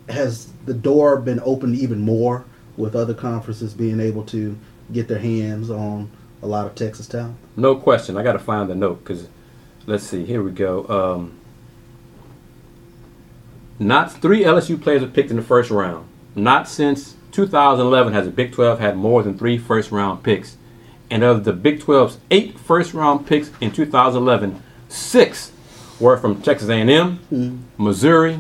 has 0.10 0.51
the 0.65 0.74
door 0.74 1.18
been 1.18 1.39
opened 1.44 1.75
even 1.75 2.01
more 2.01 2.46
with 2.77 2.96
other 2.96 3.13
conferences 3.13 3.74
being 3.74 4.00
able 4.00 4.24
to 4.24 4.58
get 4.91 5.08
their 5.08 5.20
hands 5.20 5.70
on 5.70 6.12
a 6.41 6.48
lot 6.48 6.67
of 6.67 6.75
Texas 6.75 7.08
talent? 7.08 7.38
No 7.55 7.75
question. 7.75 8.17
I 8.17 8.24
got 8.24 8.34
to 8.34 8.39
find 8.39 8.70
the 8.70 8.75
note 8.75 9.03
because 9.03 9.27
let's 9.86 10.03
see. 10.03 10.25
Here 10.25 10.44
we 10.44 10.51
go. 10.51 10.88
Um, 10.88 11.39
not 13.79 14.11
three 14.11 14.44
LSU 14.44 14.81
players 14.81 15.01
were 15.01 15.07
picked 15.07 15.31
in 15.31 15.35
the 15.35 15.42
first 15.42 15.70
round. 15.70 16.07
Not 16.35 16.68
since 16.68 17.16
2011 17.31 18.14
has 18.14 18.25
the 18.25 18.31
Big 18.31 18.53
12 18.53 18.79
had 18.79 18.96
more 18.96 19.24
than 19.24 19.38
three 19.38 19.57
first 19.57 19.92
round 19.92 20.24
picks. 20.24 20.57
And 21.09 21.24
of 21.24 21.44
the 21.44 21.53
Big 21.53 21.81
12's 21.81 22.18
eight 22.31 22.57
first 22.57 22.94
round 22.94 23.27
picks 23.27 23.51
in 23.61 23.72
2011, 23.72 24.61
six 24.90 25.51
were 26.00 26.18
from 26.18 26.42
Texas 26.42 26.70
A&M, 26.70 27.66
Missouri, 27.77 28.40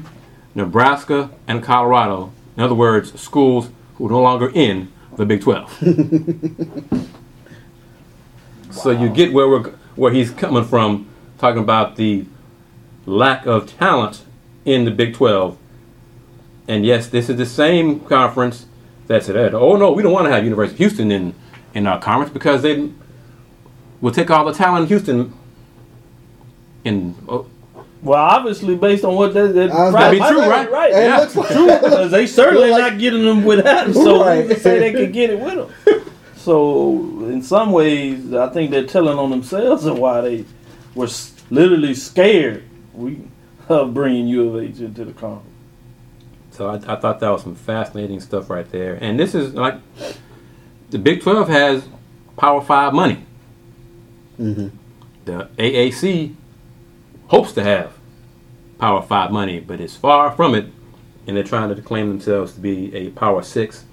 Nebraska, 0.53 1.31
and 1.47 1.63
Colorado. 1.63 2.31
In 2.57 2.63
other 2.63 2.75
words, 2.75 3.19
schools 3.19 3.69
who 3.95 4.07
are 4.07 4.11
no 4.11 4.21
longer 4.21 4.51
in 4.53 4.91
the 5.15 5.25
Big 5.25 5.41
12. 5.41 7.11
So 8.75 8.91
you 8.91 9.09
get 9.09 9.31
where 9.31 9.47
we're 9.47 9.71
where 9.95 10.11
he's 10.11 10.31
coming 10.31 10.65
from, 10.65 11.07
talking 11.37 11.63
about 11.63 11.95
the 11.95 12.25
lack 13.05 13.45
of 13.45 13.67
talent 13.77 14.25
in 14.65 14.83
the 14.83 14.91
Big 14.91 15.13
12. 15.13 15.57
And 16.67 16.85
yes, 16.85 17.07
this 17.07 17.29
is 17.29 17.37
the 17.37 17.45
same 17.45 18.01
conference 18.01 18.67
that 19.07 19.23
said, 19.23 19.53
"Oh 19.53 19.77
no, 19.77 19.91
we 19.93 20.03
don't 20.03 20.11
want 20.11 20.25
to 20.25 20.31
have 20.31 20.43
University 20.43 20.75
of 20.75 20.77
Houston 20.79 21.11
in 21.11 21.33
in 21.73 21.87
our 21.87 21.99
conference 21.99 22.33
because 22.33 22.63
they 22.63 22.91
will 24.01 24.11
take 24.11 24.29
all 24.29 24.45
the 24.45 24.53
talent 24.53 24.83
in 24.83 24.87
Houston." 24.89 25.33
In 26.83 27.15
oh, 27.27 27.47
Well, 28.05 28.21
obviously, 28.21 28.75
based 28.75 29.03
on 29.03 29.15
what 29.15 29.33
they, 29.33 29.47
they 29.51 29.69
I 29.69 29.89
was 29.89 30.11
Be 30.11 30.17
true, 30.19 30.39
right? 30.41 30.71
Right, 30.71 30.93
And 30.93 31.03
it 31.03 31.07
Yeah. 31.07 31.17
looks 31.19 31.35
like- 31.35 31.49
true. 31.51 31.65
Because 31.65 32.11
they 32.11 32.27
certainly 32.27 32.69
Like- 32.69 32.93
not 32.93 32.99
getting 32.99 33.25
them 33.25 33.43
without 33.43 33.85
Them, 33.85 33.93
so 33.95 34.23
Right. 34.23 34.45
who's 34.45 34.55
to 34.55 34.59
say 34.61 34.79
they 34.79 34.91
can 34.93 35.11
get 35.11 35.31
it 35.31 35.39
with 35.39 35.55
them? 35.85 36.01
So, 36.37 36.99
in 37.23 37.41
some 37.41 37.71
ways, 37.71 38.31
I 38.31 38.49
think 38.49 38.69
they're 38.69 38.85
telling 38.85 39.17
on 39.17 39.31
themselves 39.31 39.85
of 39.87 39.97
why 39.97 40.21
they 40.21 40.45
were 40.93 41.07
literally 41.49 41.95
scared 41.95 42.63
we 42.93 43.17
of 43.67 43.93
bringing 43.95 44.27
U 44.27 44.49
of 44.55 44.63
H 44.63 44.79
into 44.79 45.03
the 45.05 45.11
conference. 45.11 45.49
So 46.51 46.67
I, 46.69 46.75
I 46.75 46.95
thought 46.97 47.19
that 47.19 47.29
was 47.29 47.41
some 47.41 47.55
fascinating 47.55 48.19
stuff 48.19 48.49
right 48.49 48.71
there. 48.71 48.97
And 49.01 49.19
this 49.19 49.33
is 49.33 49.55
like 49.55 49.75
the 50.91 50.99
Big 50.99 51.23
12 51.23 51.49
has 51.49 51.83
Power 52.37 52.61
5 52.61 52.93
money. 52.93 53.25
Mm-hmm. 54.39 54.67
The 55.25 55.47
AAC 55.57 56.35
hopes 57.27 57.53
to 57.53 57.63
have 57.63 57.91
Power 58.79 59.01
5 59.01 59.31
money, 59.31 59.59
but 59.59 59.79
it's 59.79 59.95
far 59.95 60.31
from 60.31 60.55
it. 60.55 60.67
And 61.27 61.35
they're 61.35 61.43
trying 61.43 61.73
to 61.73 61.81
claim 61.81 62.09
themselves 62.09 62.53
to 62.53 62.59
be 62.59 62.93
a 62.95 63.09
Power 63.09 63.41
6. 63.41 63.85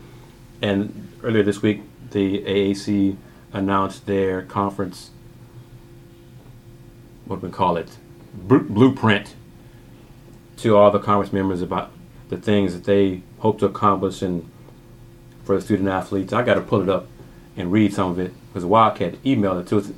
And 0.60 1.08
earlier 1.22 1.42
this 1.42 1.62
week, 1.62 1.82
the 2.10 2.42
AAC 2.42 3.16
announced 3.52 4.06
their 4.06 4.42
conference, 4.42 5.10
what 7.26 7.40
do 7.40 7.46
we 7.46 7.52
call 7.52 7.76
it, 7.76 7.96
blueprint 8.34 9.34
to 10.58 10.76
all 10.76 10.90
the 10.90 10.98
conference 10.98 11.32
members 11.32 11.62
about 11.62 11.90
the 12.28 12.36
things 12.36 12.74
that 12.74 12.84
they 12.84 13.22
hope 13.38 13.58
to 13.58 13.66
accomplish 13.66 14.22
and 14.22 14.48
for 15.44 15.56
the 15.56 15.60
student 15.60 15.88
athletes. 15.88 16.32
I 16.32 16.42
got 16.42 16.54
to 16.54 16.60
pull 16.60 16.82
it 16.82 16.88
up 16.88 17.06
and 17.56 17.72
read 17.72 17.92
some 17.92 18.10
of 18.10 18.18
it 18.18 18.32
because 18.48 18.64
Wildcat 18.64 19.22
emailed 19.24 19.60
it 19.60 19.66
to 19.68 19.78
us. 19.78 19.90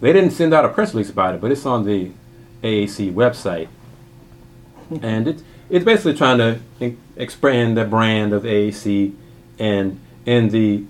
They 0.00 0.12
didn't 0.12 0.32
send 0.32 0.54
out 0.54 0.64
a 0.64 0.68
press 0.68 0.94
release 0.94 1.10
about 1.10 1.34
it, 1.34 1.40
but 1.40 1.50
it's 1.50 1.66
on 1.66 1.84
the 1.84 2.12
AAC 2.62 3.12
website, 3.12 3.68
and 5.02 5.28
it's 5.28 5.42
it's 5.68 5.84
basically 5.84 6.14
trying 6.14 6.38
to 6.38 6.96
expand 7.16 7.76
the 7.76 7.84
brand 7.84 8.32
of 8.32 8.42
AAC. 8.42 9.14
And 9.58 10.00
in 10.26 10.48
the 10.48 10.84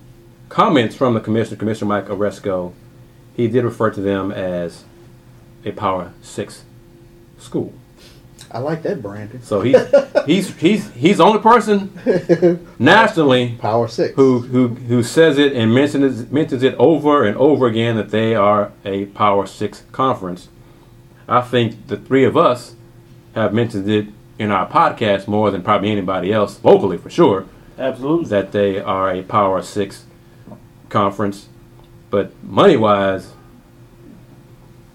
comments 0.49 0.95
from 0.97 1.15
the 1.15 1.21
commissioner, 1.21 1.57
Commissioner 1.57 1.89
Mike 1.89 2.07
Aresco, 2.07 2.73
he 3.35 3.49
did 3.49 3.65
refer 3.65 3.91
to 3.91 4.01
them 4.01 4.33
as 4.33 4.85
a 5.65 5.73
Power 5.73 6.13
Six 6.23 6.65
school. 7.39 7.73
I 8.53 8.59
like 8.59 8.83
that, 8.83 9.01
branding. 9.01 9.43
So 9.43 9.61
he's 9.61 9.77
he's 10.27 10.57
he's 10.57 10.91
he's 10.93 11.19
the 11.19 11.25
only 11.25 11.41
person 11.41 11.93
nationally 12.79 13.57
Power 13.61 13.87
Six. 13.87 14.15
who 14.17 14.41
who 14.41 14.69
who 14.69 15.03
says 15.03 15.39
it 15.39 15.53
and 15.53 15.73
mentions 15.73 16.31
mentions 16.31 16.63
it 16.63 16.75
over 16.75 17.25
and 17.25 17.37
over 17.37 17.67
again 17.67 17.97
that 17.97 18.11
they 18.11 18.35
are 18.35 18.73
a 18.85 19.07
Power 19.07 19.47
Six 19.47 19.85
conference. 19.93 20.49
I 21.29 21.43
think 21.43 21.87
the 21.87 21.97
three 21.97 22.25
of 22.25 22.37
us 22.37 22.75
have 23.35 23.53
mentioned 23.55 23.88
it 23.88 24.09
in 24.38 24.51
our 24.51 24.69
podcast 24.69 25.29
more 25.29 25.51
than 25.51 25.62
probably 25.62 25.90
anybody 25.90 26.33
else 26.33 26.62
locally 26.64 26.97
for 26.97 27.11
sure 27.11 27.47
Absolutely. 27.79 28.29
that 28.29 28.53
they 28.53 28.79
are 28.79 29.11
a 29.11 29.23
Power 29.23 29.62
Six 29.62 30.05
conference, 30.88 31.49
but 32.11 32.33
money 32.43 32.77
wise. 32.77 33.33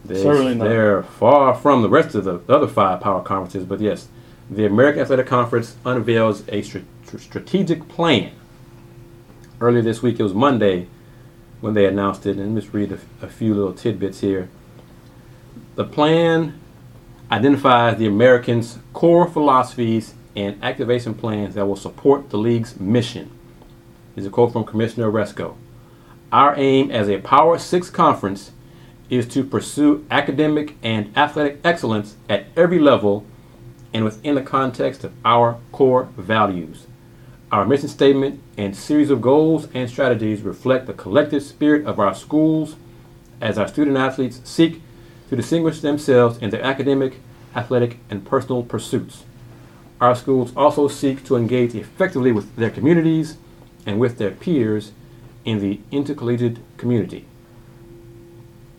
They, 0.04 0.21
Certainly 0.21 0.56
not. 0.56 0.67
They're 0.67 1.04
far 1.04 1.56
from 1.56 1.82
the 1.82 1.89
rest 1.89 2.13
of 2.13 2.26
the 2.26 2.41
other 2.48 2.67
five 2.67 3.02
power 3.02 3.24
conferences, 3.24 3.65
but 3.65 3.80
yes, 3.80 4.08
the 4.52 4.65
American 4.65 5.02
Athletic 5.02 5.26
Conference 5.26 5.78
unveils 5.84 6.43
a 6.50 6.62
str- 6.62 6.80
str- 7.06 7.17
strategic 7.17 7.88
plan. 7.88 8.32
Earlier 9.60 9.82
this 9.82 10.04
week, 10.04 10.19
it 10.19 10.24
was 10.24 10.36
Monday 10.36 10.88
when 11.62 11.74
they 11.74 11.88
announced 11.88 12.28
it, 12.28 12.38
and 12.38 12.54
let's 12.54 12.71
read 12.71 12.91
a, 12.91 13.00
a 13.26 13.28
few 13.28 13.56
little 13.56 13.74
tidbits 13.74 14.19
here. 14.19 14.50
The 15.76 15.86
plan 15.86 16.60
identifies 17.32 17.98
the 17.98 18.08
Americans' 18.08 18.80
core 18.94 19.28
philosophies 19.28 20.14
and 20.36 20.62
activation 20.64 21.14
plans 21.14 21.56
that 21.56 21.66
will 21.66 21.76
support 21.76 22.30
the 22.30 22.38
league's 22.38 22.80
mission. 22.80 23.32
Is 24.16 24.26
a 24.26 24.30
quote 24.30 24.54
from 24.54 24.64
Commissioner 24.64 25.12
Aresco. 25.12 25.56
Our 26.32 26.56
aim 26.58 26.92
as 26.92 27.10
a 27.10 27.20
Power 27.20 27.58
Six 27.58 27.90
conference 27.90 28.52
is 29.10 29.28
to 29.28 29.44
pursue 29.44 30.06
academic 30.10 30.76
and 30.82 31.16
athletic 31.18 31.60
excellence 31.64 32.16
at 32.30 32.46
every 32.56 32.80
level 32.80 33.26
and 33.94 34.04
within 34.04 34.36
the 34.36 34.42
context 34.42 35.04
of 35.04 35.14
our 35.24 35.58
core 35.72 36.10
values. 36.18 36.88
Our 37.52 37.66
mission 37.66 37.88
statement 37.88 38.42
and 38.58 38.76
series 38.76 39.10
of 39.10 39.22
goals 39.22 39.68
and 39.74 39.90
strategies 39.90 40.42
reflect 40.42 40.88
the 40.88 40.94
collective 40.94 41.44
spirit 41.44 41.86
of 41.86 42.00
our 42.00 42.16
schools 42.16 42.76
as 43.40 43.58
our 43.58 43.68
student 43.68 43.98
athletes 43.98 44.42
seek 44.44 44.82
to 45.30 45.36
distinguish 45.36 45.82
themselves 45.82 46.38
in 46.38 46.50
their 46.50 46.64
academic, 46.64 47.20
athletic, 47.56 48.00
and 48.10 48.26
personal 48.26 48.64
pursuits. 48.64 49.24
Our 50.02 50.16
schools 50.16 50.52
also 50.56 50.88
seek 50.88 51.24
to 51.26 51.36
engage 51.36 51.74
effectively 51.74 52.32
with 52.32 52.56
their 52.56 52.70
communities 52.70 53.38
and 53.86 54.00
with 54.00 54.18
their 54.18 54.32
peers 54.32 54.92
in 55.46 55.60
the 55.60 55.80
intercollegiate 55.92 56.58
community. 56.78 57.26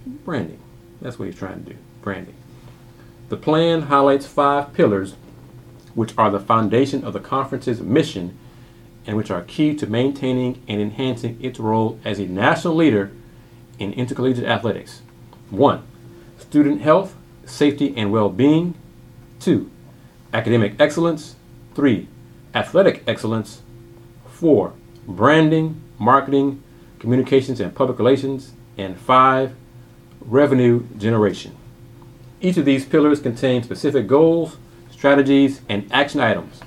Branding. 0.06 0.58
That's 1.00 1.18
what 1.18 1.26
he's 1.26 1.38
trying 1.38 1.64
to 1.64 1.72
do. 1.72 1.78
Branding. 2.02 2.34
The 3.28 3.36
plan 3.36 3.82
highlights 3.82 4.26
five 4.26 4.72
pillars, 4.72 5.14
which 5.94 6.12
are 6.18 6.30
the 6.30 6.40
foundation 6.40 7.04
of 7.04 7.12
the 7.12 7.20
conference's 7.20 7.80
mission 7.80 8.36
and 9.06 9.16
which 9.16 9.30
are 9.30 9.42
key 9.42 9.74
to 9.76 9.86
maintaining 9.86 10.62
and 10.68 10.80
enhancing 10.80 11.38
its 11.40 11.58
role 11.58 11.98
as 12.04 12.18
a 12.18 12.26
national 12.26 12.74
leader 12.74 13.10
in 13.78 13.92
intercollegiate 13.92 14.44
athletics. 14.44 15.00
One, 15.50 15.84
student 16.38 16.80
health, 16.80 17.14
safety, 17.44 17.94
and 17.96 18.12
well 18.12 18.28
being. 18.28 18.74
Two, 19.40 19.70
academic 20.32 20.74
excellence. 20.80 21.36
Three, 21.74 22.08
athletic 22.54 23.02
excellence. 23.06 23.62
Four, 24.28 24.74
branding, 25.06 25.82
marketing, 25.98 26.62
communications, 26.98 27.60
and 27.60 27.74
public 27.74 27.98
relations. 27.98 28.52
And 28.76 28.98
five, 28.98 29.54
revenue 30.20 30.84
generation. 30.98 31.56
Each 32.40 32.56
of 32.56 32.64
these 32.64 32.84
pillars 32.84 33.20
contains 33.20 33.64
specific 33.64 34.06
goals, 34.06 34.56
strategies, 34.90 35.62
and 35.68 35.90
action 35.92 36.20
items. 36.20 36.60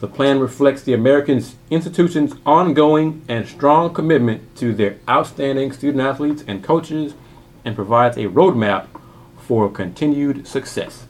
The 0.00 0.08
plan 0.08 0.40
reflects 0.40 0.82
the 0.82 0.94
American 0.94 1.44
institution's 1.70 2.34
ongoing 2.44 3.22
and 3.28 3.46
strong 3.46 3.94
commitment 3.94 4.56
to 4.56 4.74
their 4.74 4.98
outstanding 5.08 5.70
student 5.70 6.02
athletes 6.02 6.42
and 6.46 6.64
coaches 6.64 7.14
and 7.64 7.76
provides 7.76 8.16
a 8.16 8.22
roadmap 8.22 8.86
for 9.46 9.70
continued 9.70 10.46
success. 10.46 11.06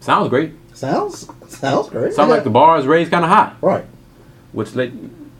Sounds 0.00 0.28
great. 0.28 0.52
Sounds 0.72 1.28
sounds 1.48 1.88
great. 1.88 2.12
Sounds 2.12 2.30
like 2.30 2.44
the 2.44 2.50
bar 2.50 2.78
is 2.78 2.86
raised 2.86 3.10
kind 3.10 3.24
of 3.24 3.30
high, 3.30 3.54
right. 3.60 3.84
which 4.52 4.74
le- 4.74 4.92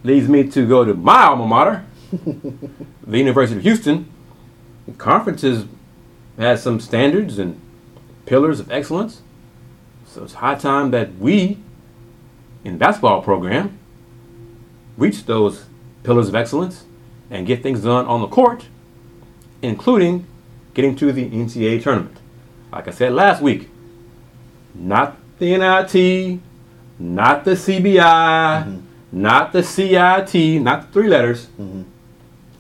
leads 0.02 0.28
me 0.28 0.48
to 0.50 0.66
go 0.66 0.84
to 0.84 0.94
my 0.94 1.24
alma 1.24 1.46
mater, 1.46 1.84
the 3.06 3.18
University 3.18 3.56
of 3.56 3.62
Houston. 3.62 4.10
Conferences 4.98 5.66
has 6.38 6.62
some 6.62 6.80
standards 6.80 7.38
and 7.38 7.60
pillars 8.24 8.60
of 8.60 8.70
excellence. 8.70 9.22
So 10.06 10.24
it's 10.24 10.34
high 10.34 10.54
time 10.54 10.90
that 10.92 11.16
we, 11.18 11.58
in 12.64 12.78
basketball 12.78 13.22
program, 13.22 13.78
reach 14.96 15.26
those 15.26 15.64
pillars 16.02 16.28
of 16.28 16.34
excellence 16.34 16.84
and 17.30 17.46
get 17.46 17.62
things 17.62 17.82
done 17.82 18.06
on 18.06 18.20
the 18.20 18.28
court, 18.28 18.66
including 19.60 20.26
getting 20.76 20.94
to 20.94 21.10
the 21.10 21.30
NCAA 21.30 21.82
tournament. 21.82 22.18
Like 22.70 22.86
I 22.86 22.90
said 22.90 23.14
last 23.14 23.40
week, 23.40 23.70
not 24.74 25.16
the 25.38 25.56
NIT, 25.56 26.38
not 26.98 27.46
the 27.46 27.52
CBI, 27.52 27.96
mm-hmm. 27.96 28.80
not 29.10 29.52
the 29.54 29.62
CIT, 29.62 30.60
not 30.60 30.82
the 30.82 30.88
three 30.92 31.08
letters. 31.08 31.46
Mm-hmm. 31.58 31.82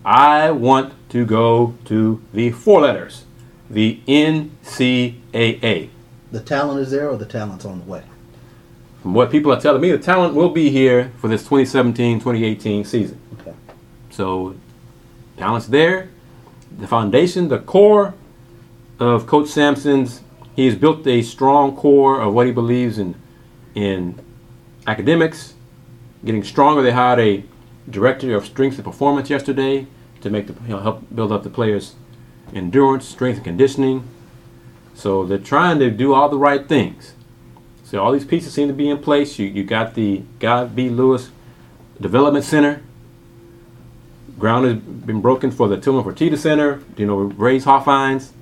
I 0.02 0.50
want 0.50 0.94
to 1.10 1.26
go 1.26 1.74
to 1.84 2.22
the 2.32 2.52
four 2.52 2.80
letters, 2.80 3.26
the 3.68 4.00
NCAA. 4.08 5.90
The 6.32 6.40
talent 6.40 6.80
is 6.80 6.90
there, 6.90 7.10
or 7.10 7.18
the 7.18 7.26
talent's 7.26 7.66
on 7.66 7.80
the 7.80 7.84
way. 7.84 8.02
From 9.02 9.12
what 9.12 9.30
people 9.30 9.52
are 9.52 9.60
telling 9.60 9.82
me, 9.82 9.90
the 9.90 9.98
talent 9.98 10.34
will 10.34 10.48
be 10.48 10.70
here 10.70 11.12
for 11.18 11.28
this 11.28 11.46
2017-2018 11.46 12.86
season. 12.86 13.20
Okay. 13.40 13.54
So, 14.10 14.56
talent's 15.36 15.66
there. 15.66 16.08
The 16.78 16.86
foundation, 16.86 17.48
the 17.48 17.58
core 17.58 18.14
of 18.98 19.26
Coach 19.26 19.48
Sampson's. 19.48 20.22
He 20.54 20.66
has 20.66 20.74
built 20.74 21.06
a 21.06 21.22
strong 21.22 21.76
core 21.76 22.20
of 22.20 22.32
what 22.32 22.46
he 22.46 22.52
believes 22.52 22.98
in 22.98 23.14
in 23.74 24.18
academics, 24.86 25.54
getting 26.24 26.42
stronger. 26.42 26.82
They 26.82 26.92
hired 26.92 27.20
a 27.20 27.44
director 27.90 28.34
of 28.34 28.46
strength 28.46 28.76
and 28.76 28.84
performance 28.84 29.28
yesterday 29.28 29.86
to 30.22 30.30
make 30.30 30.46
the 30.46 30.54
you 30.62 30.70
know, 30.70 30.80
help 30.80 31.14
build 31.14 31.30
up 31.30 31.42
the 31.42 31.50
players' 31.50 31.94
endurance, 32.54 33.06
strength, 33.06 33.36
and 33.36 33.44
conditioning. 33.44 34.08
So 34.94 35.24
they're 35.26 35.38
trying 35.38 35.78
to 35.80 35.90
do 35.90 36.14
all 36.14 36.30
the 36.30 36.38
right 36.38 36.66
things. 36.66 37.12
So 37.84 38.02
all 38.02 38.12
these 38.12 38.24
pieces 38.24 38.52
seem 38.52 38.68
to 38.68 38.74
be 38.74 38.88
in 38.88 38.98
place. 38.98 39.38
You 39.38 39.46
you 39.46 39.62
got 39.62 39.94
the 39.94 40.22
Guy 40.38 40.64
V. 40.64 40.88
Lewis 40.88 41.30
Development 42.00 42.44
Center. 42.44 42.82
Ground 44.38 44.66
has 44.66 44.76
been 44.76 45.20
broken 45.20 45.50
for 45.50 45.68
the 45.68 45.78
Tillman 45.78 46.04
Fertitta 46.04 46.36
Center. 46.36 46.82
You 46.96 47.06
know, 47.06 47.16
raise 47.16 47.64
Hofheinz. 47.64 48.32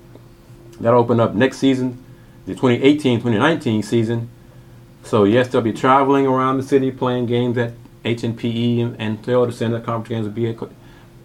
That'll 0.80 1.00
open 1.00 1.20
up 1.20 1.34
next 1.34 1.58
season, 1.58 2.02
the 2.46 2.54
2018-2019 2.54 3.84
season. 3.84 4.28
So 5.04 5.24
yes, 5.24 5.48
they'll 5.48 5.60
be 5.60 5.72
traveling 5.72 6.26
around 6.26 6.56
the 6.56 6.62
city 6.64 6.90
playing 6.90 7.26
games 7.26 7.56
at 7.58 7.74
HNPE 8.04 8.82
and, 8.82 9.00
and 9.00 9.22
Toyota 9.22 9.52
Center. 9.52 9.80
Conference 9.80 10.08
games 10.08 10.26
will 10.26 10.34
be 10.34 10.48
at, 10.48 10.56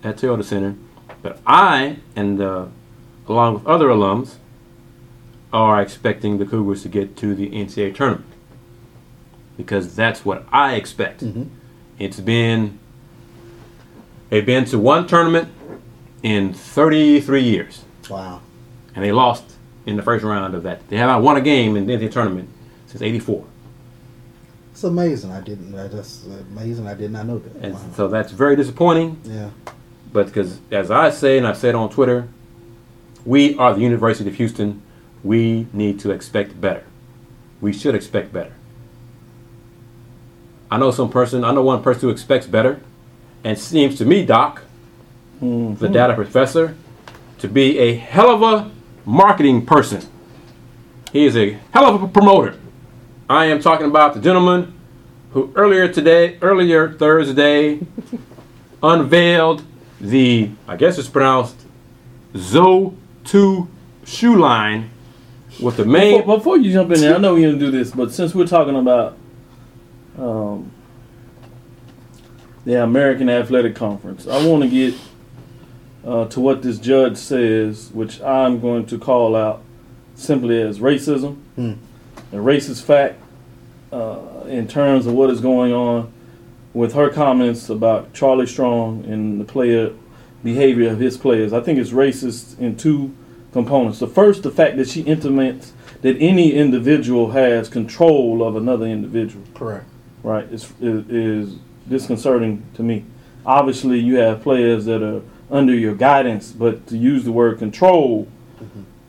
at 0.03 0.17
Toyota 0.17 0.43
Center. 0.43 0.75
But 1.21 1.39
I 1.47 1.97
and 2.15 2.39
uh, 2.41 2.67
along 3.27 3.55
with 3.55 3.67
other 3.67 3.87
alums 3.87 4.35
are 5.51 5.81
expecting 5.81 6.37
the 6.37 6.45
Cougars 6.45 6.83
to 6.83 6.89
get 6.89 7.17
to 7.17 7.33
the 7.33 7.49
NCAA 7.49 7.95
tournament 7.95 8.25
because 9.57 9.95
that's 9.95 10.23
what 10.23 10.45
I 10.51 10.75
expect. 10.75 11.23
It's 11.97 12.19
been 12.19 12.79
they've 14.29 14.45
been 14.45 14.65
to 14.65 14.79
one 14.79 15.07
tournament 15.07 15.49
in 16.23 16.53
33 16.53 17.41
years, 17.41 17.83
Wow. 18.09 18.41
and 18.95 19.03
they 19.03 19.11
lost 19.11 19.43
in 19.85 19.95
the 19.97 20.03
first 20.03 20.23
round 20.23 20.53
of 20.55 20.63
that. 20.63 20.87
They 20.89 20.97
haven't 20.97 21.23
won 21.23 21.37
a 21.37 21.41
game 21.41 21.75
in 21.77 21.85
the 21.87 22.09
tournament 22.09 22.49
since 22.87 23.01
'84, 23.01 23.43
It's 24.71 24.83
amazing. 24.83 25.31
I 25.31 25.41
didn't. 25.41 25.71
That's 25.71 26.25
amazing. 26.51 26.87
I 26.87 26.93
did 26.93 27.11
not 27.11 27.25
know 27.25 27.39
that. 27.39 27.55
and 27.61 27.73
Wow. 27.73 27.79
so 27.95 28.07
that's 28.07 28.31
very 28.31 28.55
disappointing. 28.55 29.17
Yeah. 29.23 29.49
But 30.11 30.27
because, 30.27 30.59
as 30.71 30.89
I 30.89 31.09
say, 31.11 31.37
and 31.37 31.45
I've 31.45 31.57
said 31.57 31.75
on 31.75 31.89
Twitter, 31.89 32.27
we 33.25 33.55
are 33.57 33.73
the 33.73 33.81
University 33.81 34.29
of 34.29 34.35
Houston. 34.35 34.81
We 35.23 35.67
need 35.73 35.99
to 35.99 36.11
expect 36.11 36.59
better. 36.59 36.83
We 37.61 37.73
should 37.73 37.93
expect 37.93 38.31
better. 38.33 38.53
I 40.71 40.77
know 40.77 40.91
some 40.91 41.09
person, 41.09 41.43
I 41.43 41.51
know 41.51 41.61
one 41.63 41.81
person 41.83 42.01
who 42.01 42.09
expects 42.09 42.47
better, 42.47 42.79
and 43.43 43.57
seems 43.57 43.97
to 43.97 44.05
me, 44.05 44.25
Doc, 44.25 44.63
the 45.41 45.89
data 45.91 46.13
professor, 46.13 46.75
to 47.39 47.47
be 47.47 47.77
a 47.79 47.95
hell 47.95 48.29
of 48.29 48.41
a 48.41 48.71
marketing 49.05 49.65
person. 49.65 50.01
He 51.11 51.25
is 51.25 51.35
a 51.35 51.53
hell 51.71 51.95
of 51.95 52.03
a 52.03 52.07
promoter. 52.07 52.55
I 53.29 53.45
am 53.45 53.61
talking 53.61 53.87
about 53.87 54.13
the 54.13 54.19
gentleman 54.19 54.73
who 55.31 55.51
earlier 55.55 55.87
today, 55.87 56.37
earlier 56.41 56.91
Thursday, 56.93 57.79
unveiled 58.83 59.63
the, 60.01 60.51
I 60.67 60.75
guess 60.75 60.97
it's 60.97 61.07
pronounced 61.07 61.55
Zo 62.35 62.95
2 63.25 63.67
shoe 64.05 64.35
line 64.35 64.89
with 65.61 65.77
the 65.77 65.85
main. 65.85 66.19
Before, 66.21 66.37
before 66.37 66.57
you 66.57 66.71
jump 66.71 66.91
in 66.91 67.01
there, 67.01 67.15
I 67.15 67.17
know 67.17 67.35
you're 67.35 67.51
gonna 67.51 67.63
do 67.63 67.71
this, 67.71 67.91
but 67.91 68.11
since 68.11 68.33
we're 68.33 68.47
talking 68.47 68.75
about 68.75 69.17
um, 70.17 70.71
the 72.65 72.81
American 72.83 73.29
Athletic 73.29 73.75
Conference, 73.75 74.27
I 74.27 74.45
want 74.45 74.63
to 74.63 74.69
get 74.69 74.93
uh, 76.05 76.25
to 76.27 76.39
what 76.39 76.61
this 76.61 76.77
judge 76.77 77.17
says, 77.17 77.89
which 77.93 78.21
I'm 78.21 78.59
going 78.59 78.85
to 78.87 78.97
call 78.97 79.35
out 79.35 79.61
simply 80.15 80.61
as 80.61 80.79
racism, 80.79 81.37
Hmm. 81.55 81.73
a 82.31 82.37
racist 82.37 82.83
fact 82.83 83.21
uh, 83.91 84.19
in 84.47 84.67
terms 84.67 85.05
of 85.07 85.13
what 85.13 85.29
is 85.29 85.39
going 85.41 85.73
on 85.73 86.11
with 86.73 86.93
her 86.93 87.09
comments 87.09 87.69
about 87.69 88.13
Charlie 88.13 88.45
Strong 88.45 89.05
and 89.05 89.39
the 89.39 89.45
player 89.45 89.91
behavior 90.43 90.89
of 90.91 90.99
his 90.99 91.17
players. 91.17 91.51
I 91.53 91.61
think 91.61 91.79
it's 91.79 91.89
racist 91.91 92.59
in 92.59 92.77
two 92.77 93.15
components. 93.51 93.99
The 93.99 94.07
first, 94.07 94.43
the 94.43 94.51
fact 94.51 94.77
that 94.77 94.87
she 94.87 95.01
intimates 95.01 95.73
that 96.01 96.15
any 96.17 96.53
individual 96.53 97.31
has 97.31 97.67
control 97.67 98.43
of 98.43 98.55
another 98.55 98.85
individual 98.85 99.43
Correct. 99.53 99.85
right, 100.23 100.45
is, 100.45 100.71
is, 100.79 101.09
is 101.09 101.55
disconcerting 101.89 102.63
to 102.75 102.83
me. 102.83 103.03
Obviously, 103.45 103.99
you 103.99 104.17
have 104.17 104.41
players 104.41 104.85
that 104.85 105.01
are 105.01 105.21
under 105.51 105.73
your 105.73 105.95
guidance, 105.95 106.51
but 106.51 106.85
to 106.87 106.97
use 106.97 107.23
the 107.23 107.31
word 107.31 107.57
control 107.59 108.27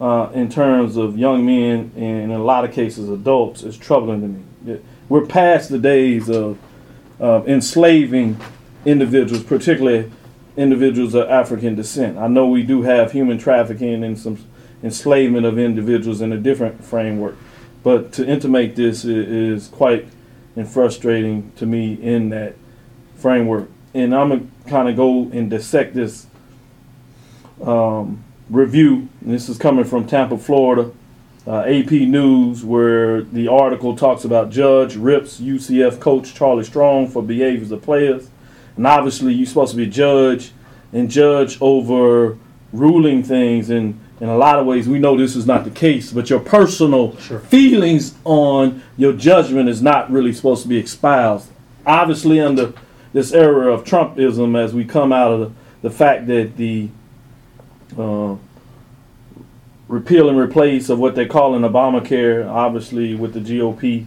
uh, 0.01 0.31
in 0.33 0.49
terms 0.49 0.97
of 0.97 1.19
young 1.19 1.45
men 1.45 1.91
and 1.97 2.23
in 2.23 2.31
a 2.31 2.43
lot 2.43 2.65
of 2.65 2.73
cases 2.73 3.09
adults 3.11 3.63
is 3.63 3.77
troubling 3.77 4.21
to 4.23 4.29
me. 4.73 4.81
We're 5.09 5.27
past 5.27 5.69
the 5.71 5.79
days 5.79 6.29
of 6.31 6.59
of 7.19 7.47
enslaving 7.47 8.39
individuals, 8.87 9.43
particularly 9.45 10.11
individuals 10.57 11.13
of 11.15 11.29
African 11.29 11.75
descent. 11.75 12.17
I 12.17 12.29
know 12.29 12.47
we 12.49 12.63
do 12.63 12.81
have 12.81 13.13
human 13.13 13.37
trafficking 13.37 14.03
and 14.03 14.19
some 14.19 14.39
enslavement 14.83 15.45
of 15.45 15.59
individuals 15.59 16.23
in 16.23 16.33
a 16.33 16.39
different 16.39 16.83
framework, 16.83 17.37
But 17.83 18.13
to 18.13 18.27
intimate 18.27 18.75
this 18.77 19.05
i- 19.05 19.09
is 19.11 19.69
quite 19.69 20.07
and 20.57 20.67
frustrating 20.67 21.53
to 21.57 21.67
me 21.67 21.93
in 22.01 22.31
that 22.31 22.55
framework. 23.21 23.69
And 23.95 24.15
I'm 24.15 24.29
gonna 24.31 24.47
kind 24.67 24.89
of 24.89 24.97
go 24.97 25.31
and 25.33 25.51
dissect 25.51 25.95
this 25.95 26.27
um, 27.63 28.23
review. 28.49 29.09
And 29.21 29.33
this 29.33 29.49
is 29.49 29.59
coming 29.59 29.85
from 29.85 30.07
Tampa, 30.07 30.39
Florida, 30.39 30.91
uh, 31.47 31.61
AP 31.67 31.91
News, 31.91 32.65
where 32.65 33.23
the 33.23 33.49
article 33.49 33.97
talks 33.97 34.25
about 34.25 34.51
Judge 34.51 34.97
rips 34.97 35.41
UCF 35.41 36.01
coach 36.01 36.35
Charlie 36.35 36.65
Strong 36.65 37.09
for 37.09 37.23
behaviors 37.23 37.71
of 37.73 37.83
players. 37.83 38.29
And 38.77 38.87
obviously, 38.87 39.35
you're 39.35 39.47
supposed 39.47 39.73
to 39.73 39.77
be 39.77 39.85
a 39.85 39.87
judge 39.87 40.53
and 40.93 41.11
judge 41.11 41.59
over 41.61 42.39
ruling 42.73 43.23
things. 43.23 43.69
And 43.71 43.99
in 44.21 44.29
a 44.29 44.37
lot 44.37 44.59
of 44.59 44.67
ways, 44.67 44.89
we 44.89 44.99
know 44.99 45.17
this 45.17 45.35
is 45.35 45.47
not 45.47 45.65
the 45.65 45.71
case. 45.71 46.13
But 46.13 46.31
your 46.31 46.41
personal 46.41 47.17
Sure. 47.17 47.41
feelings 47.41 48.15
on 48.25 48.83
your 48.97 49.13
judgment 49.13 49.69
is 49.69 49.83
not 49.83 50.11
really 50.11 50.33
supposed 50.33 50.63
to 50.63 50.69
be 50.69 50.79
espoused. 50.79 51.49
Obviously, 51.85 52.39
under 52.41 52.73
this 53.13 53.33
era 53.33 53.73
of 53.73 53.85
Trumpism, 53.85 54.57
as 54.57 54.73
we 54.73 54.85
come 54.85 55.13
out 55.13 55.33
of 55.33 55.41
the, 55.41 55.89
the 55.89 55.91
fact 55.91 56.27
that 56.29 56.57
the 56.57 56.89
uh, 57.99 58.37
repeal 59.89 60.29
and 60.29 60.39
replace 60.39 60.89
of 60.89 60.99
what 60.99 61.15
they're 61.15 61.27
calling 61.27 61.63
Obamacare, 61.63 62.49
obviously 62.49 63.15
with 63.15 63.35
the 63.35 63.41
GOP 63.41 64.07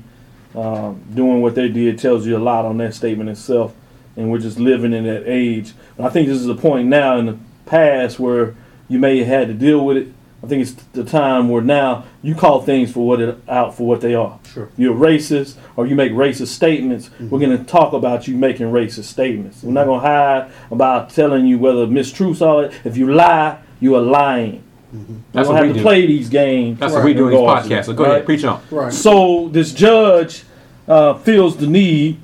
uh, 0.56 0.94
doing 1.14 1.42
what 1.42 1.56
they 1.56 1.68
did, 1.68 2.00
tells 2.00 2.26
you 2.26 2.38
a 2.38 2.40
lot 2.40 2.66
on 2.66 2.78
that 2.78 2.94
statement 2.94 3.30
itself. 3.30 3.76
And 4.16 4.32
we're 4.32 4.40
just 4.40 4.60
living 4.60 4.94
in 4.94 5.04
that 5.06 5.24
age. 5.26 5.74
But 5.98 6.06
I 6.06 6.10
think 6.10 6.28
this 6.28 6.38
is 6.38 6.48
a 6.48 6.56
point 6.56 6.88
now 6.88 7.18
in 7.18 7.26
the 7.26 7.38
past 7.66 8.20
where 8.20 8.56
you 8.88 9.00
may 9.00 9.18
have 9.20 9.28
had 9.28 9.48
to 9.48 9.54
deal 9.54 9.84
with 9.84 9.98
it. 9.98 10.08
I 10.44 10.48
think 10.48 10.62
it's 10.62 10.74
the 10.92 11.06
time 11.06 11.48
where 11.48 11.62
now 11.62 12.04
you 12.22 12.36
call 12.36 12.62
things 12.62 12.92
for 12.92 13.08
what 13.08 13.22
it 13.22 13.38
out 13.48 13.76
for 13.76 13.88
what 13.88 14.02
they 14.02 14.14
are. 14.14 14.40
Sure. 14.54 14.70
You're 14.76 14.94
racist 14.94 15.56
or 15.78 15.88
you 15.88 15.96
make 15.96 16.12
racist 16.12 16.48
statements. 16.48 17.10
We're 17.18 17.40
going 17.40 17.58
to 17.58 17.64
talk 17.64 17.94
about 17.94 18.28
you 18.28 18.36
making 18.36 18.68
racist 18.68 19.06
statements. 19.06 19.64
We're 19.64 19.72
not 19.72 19.86
going 19.86 20.02
to 20.02 20.06
hide 20.06 20.52
about 20.70 21.12
telling 21.12 21.46
you 21.46 21.58
whether 21.60 21.88
mistruths 21.88 22.42
are. 22.46 22.70
If 22.84 22.98
you 22.98 23.14
lie, 23.14 23.60
you 23.80 23.96
are 23.96 24.02
lying. 24.02 24.64
That's 24.92 25.48
we 25.48 25.54
what 25.54 25.60
don't 25.60 25.62
we 25.62 25.68
have 25.68 25.68
to 25.68 25.74
do. 25.74 25.82
play 25.82 26.06
these 26.06 26.30
games. 26.30 26.78
That's 26.78 26.94
what 26.94 27.06
we 27.06 27.14
do 27.14 27.28
in 27.28 27.32
this 27.32 27.40
regardless, 27.40 27.68
podcast. 27.72 27.86
So 27.86 27.94
go 27.94 28.04
right? 28.04 28.12
ahead, 28.12 28.26
preach 28.26 28.44
on. 28.44 28.62
Right. 28.70 28.94
So 28.94 29.48
this 29.48 29.74
judge 29.74 30.44
uh, 30.88 31.16
feels 31.16 31.58
the 31.58 31.68
need, 31.68 32.22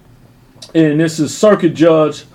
and 0.76 1.00
this 1.00 1.20
is 1.20 1.36
Circuit 1.36 1.74
Judge 1.74 2.26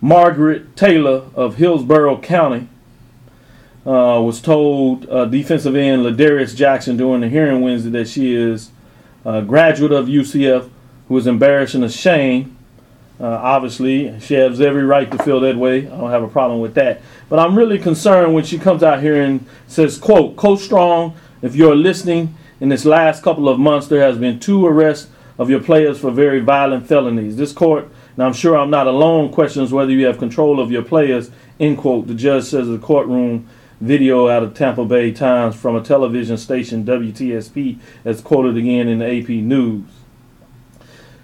Margaret 0.00 0.76
Taylor 0.76 1.24
of 1.34 1.56
Hillsborough 1.56 2.20
County. 2.20 2.68
Uh, 3.86 4.20
was 4.20 4.40
told 4.40 5.08
uh, 5.08 5.26
defensive 5.26 5.76
end 5.76 6.02
Ladarius 6.04 6.56
Jackson 6.56 6.96
during 6.96 7.20
the 7.20 7.28
hearing 7.28 7.60
Wednesday 7.60 7.90
that 7.90 8.08
she 8.08 8.34
is 8.34 8.72
a 9.24 9.42
graduate 9.42 9.92
of 9.92 10.06
UCF 10.06 10.68
who 11.06 11.16
is 11.16 11.28
embarrassed 11.28 11.76
and 11.76 11.84
ashamed. 11.84 12.56
Uh, 13.20 13.26
obviously, 13.26 14.18
she 14.18 14.34
has 14.34 14.60
every 14.60 14.82
right 14.82 15.08
to 15.12 15.18
feel 15.22 15.38
that 15.38 15.56
way. 15.56 15.86
I 15.86 15.96
don't 15.96 16.10
have 16.10 16.24
a 16.24 16.28
problem 16.28 16.58
with 16.58 16.74
that. 16.74 17.00
But 17.28 17.38
I'm 17.38 17.56
really 17.56 17.78
concerned 17.78 18.34
when 18.34 18.42
she 18.42 18.58
comes 18.58 18.82
out 18.82 19.02
here 19.02 19.22
and 19.22 19.46
says, 19.68 19.98
"quote 19.98 20.34
Coach 20.34 20.62
Strong, 20.62 21.14
if 21.40 21.54
you're 21.54 21.76
listening, 21.76 22.34
in 22.60 22.70
this 22.70 22.84
last 22.84 23.22
couple 23.22 23.48
of 23.48 23.60
months 23.60 23.86
there 23.86 24.00
has 24.00 24.18
been 24.18 24.40
two 24.40 24.66
arrests 24.66 25.08
of 25.38 25.48
your 25.48 25.60
players 25.60 25.96
for 25.96 26.10
very 26.10 26.40
violent 26.40 26.88
felonies. 26.88 27.36
This 27.36 27.52
court, 27.52 27.88
and 28.16 28.24
I'm 28.24 28.32
sure 28.32 28.56
I'm 28.56 28.70
not 28.70 28.88
alone, 28.88 29.30
questions 29.30 29.72
whether 29.72 29.92
you 29.92 30.06
have 30.06 30.18
control 30.18 30.58
of 30.58 30.72
your 30.72 30.82
players." 30.82 31.30
End 31.60 31.78
quote. 31.78 32.08
The 32.08 32.14
judge 32.14 32.44
says 32.44 32.66
the 32.66 32.78
courtroom 32.78 33.46
video 33.80 34.28
out 34.28 34.42
of 34.42 34.54
Tampa 34.54 34.84
Bay 34.84 35.12
Times 35.12 35.54
from 35.54 35.76
a 35.76 35.82
television 35.82 36.36
station 36.36 36.84
WTSP, 36.84 37.78
as 38.04 38.20
quoted 38.20 38.56
again 38.56 38.88
in 38.88 38.98
the 39.00 39.06
AP 39.06 39.28
News. 39.28 39.84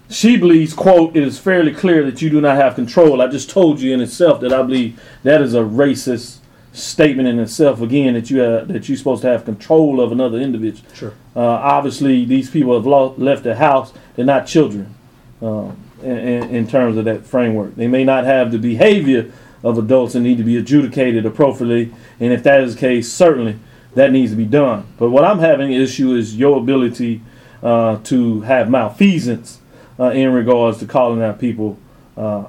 She 0.09 0.37
believes, 0.37 0.73
quote, 0.73 1.15
it 1.15 1.23
is 1.23 1.39
fairly 1.39 1.73
clear 1.73 2.03
that 2.03 2.21
you 2.21 2.29
do 2.29 2.39
not 2.39 2.55
have 2.57 2.75
control. 2.75 3.21
I 3.21 3.27
just 3.27 3.49
told 3.49 3.81
you 3.81 3.93
in 3.93 4.01
itself 4.01 4.41
that 4.41 4.53
I 4.53 4.61
believe 4.61 5.01
that 5.23 5.41
is 5.41 5.55
a 5.55 5.61
racist 5.61 6.37
statement 6.71 7.27
in 7.27 7.39
itself. 7.39 7.81
Again, 7.81 8.13
that 8.13 8.29
you 8.29 8.39
have, 8.39 8.67
that 8.67 8.87
you're 8.87 8.97
supposed 8.97 9.23
to 9.23 9.29
have 9.29 9.45
control 9.45 9.99
of 9.99 10.11
another 10.11 10.37
individual. 10.37 10.87
Sure. 10.93 11.13
Uh, 11.35 11.39
obviously, 11.39 12.25
these 12.25 12.49
people 12.49 12.75
have 12.75 12.85
lo- 12.85 13.15
left 13.17 13.43
the 13.43 13.55
house. 13.55 13.91
They're 14.15 14.25
not 14.25 14.45
children 14.45 14.93
in, 15.41 15.75
in, 16.03 16.55
in 16.55 16.67
terms 16.67 16.97
of 16.97 17.05
that 17.05 17.25
framework. 17.25 17.75
They 17.75 17.87
may 17.87 18.03
not 18.03 18.25
have 18.25 18.51
the 18.51 18.59
behavior 18.59 19.31
of 19.63 19.77
adults 19.77 20.13
and 20.15 20.23
need 20.23 20.37
to 20.37 20.43
be 20.43 20.57
adjudicated 20.57 21.25
appropriately. 21.25 21.93
And 22.19 22.33
if 22.33 22.43
that 22.43 22.61
is 22.61 22.75
the 22.75 22.79
case, 22.81 23.11
certainly 23.11 23.59
that 23.95 24.11
needs 24.11 24.31
to 24.31 24.37
be 24.37 24.45
done. 24.45 24.85
But 24.97 25.09
what 25.09 25.23
I'm 25.23 25.39
having 25.39 25.71
issue 25.71 26.13
is 26.15 26.35
your 26.35 26.57
ability 26.57 27.21
uh, 27.61 27.97
to 28.03 28.41
have 28.41 28.69
malfeasance 28.69 29.59
uh, 29.99 30.09
in 30.09 30.33
regards 30.33 30.79
to 30.79 30.85
calling 30.85 31.21
out 31.23 31.39
people 31.39 31.77
uh, 32.17 32.45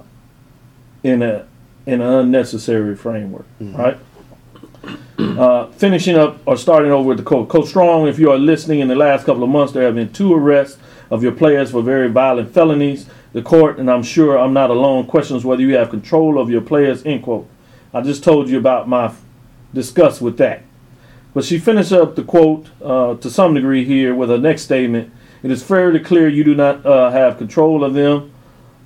in 1.02 1.22
a 1.22 1.46
in 1.86 2.00
an 2.00 2.08
unnecessary 2.08 2.96
framework, 2.96 3.44
right? 3.60 3.98
Uh, 5.18 5.66
finishing 5.72 6.16
up 6.16 6.38
or 6.46 6.56
starting 6.56 6.90
over 6.90 7.10
with 7.10 7.18
the 7.18 7.24
coach. 7.24 7.48
Coach 7.48 7.68
Strong, 7.68 8.08
if 8.08 8.18
you 8.18 8.30
are 8.30 8.38
listening, 8.38 8.80
in 8.80 8.88
the 8.88 8.94
last 8.94 9.26
couple 9.26 9.42
of 9.42 9.50
months 9.50 9.72
there 9.74 9.84
have 9.84 9.94
been 9.94 10.12
two 10.12 10.32
arrests 10.34 10.78
of 11.10 11.22
your 11.22 11.32
players 11.32 11.70
for 11.70 11.82
very 11.82 12.08
violent 12.08 12.52
felonies. 12.52 13.06
The 13.34 13.42
court, 13.42 13.78
and 13.78 13.90
I'm 13.90 14.04
sure 14.04 14.38
I'm 14.38 14.52
not 14.52 14.70
alone, 14.70 15.06
questions 15.06 15.44
whether 15.44 15.60
you 15.60 15.74
have 15.76 15.90
control 15.90 16.38
of 16.38 16.48
your 16.48 16.60
players. 16.60 17.04
End 17.04 17.24
quote. 17.24 17.48
I 17.92 18.00
just 18.00 18.22
told 18.22 18.48
you 18.48 18.56
about 18.58 18.88
my 18.88 19.12
disgust 19.74 20.22
with 20.22 20.38
that. 20.38 20.62
But 21.34 21.44
she 21.44 21.58
finished 21.58 21.90
up 21.90 22.14
the 22.14 22.22
quote 22.22 22.68
uh, 22.80 23.16
to 23.16 23.28
some 23.28 23.54
degree 23.54 23.84
here 23.84 24.14
with 24.14 24.30
her 24.30 24.38
next 24.38 24.62
statement. 24.62 25.12
It 25.42 25.50
is 25.50 25.64
fairly 25.64 25.98
clear 25.98 26.28
you 26.28 26.44
do 26.44 26.54
not 26.54 26.86
uh, 26.86 27.10
have 27.10 27.36
control 27.36 27.82
of 27.82 27.94
them 27.94 28.32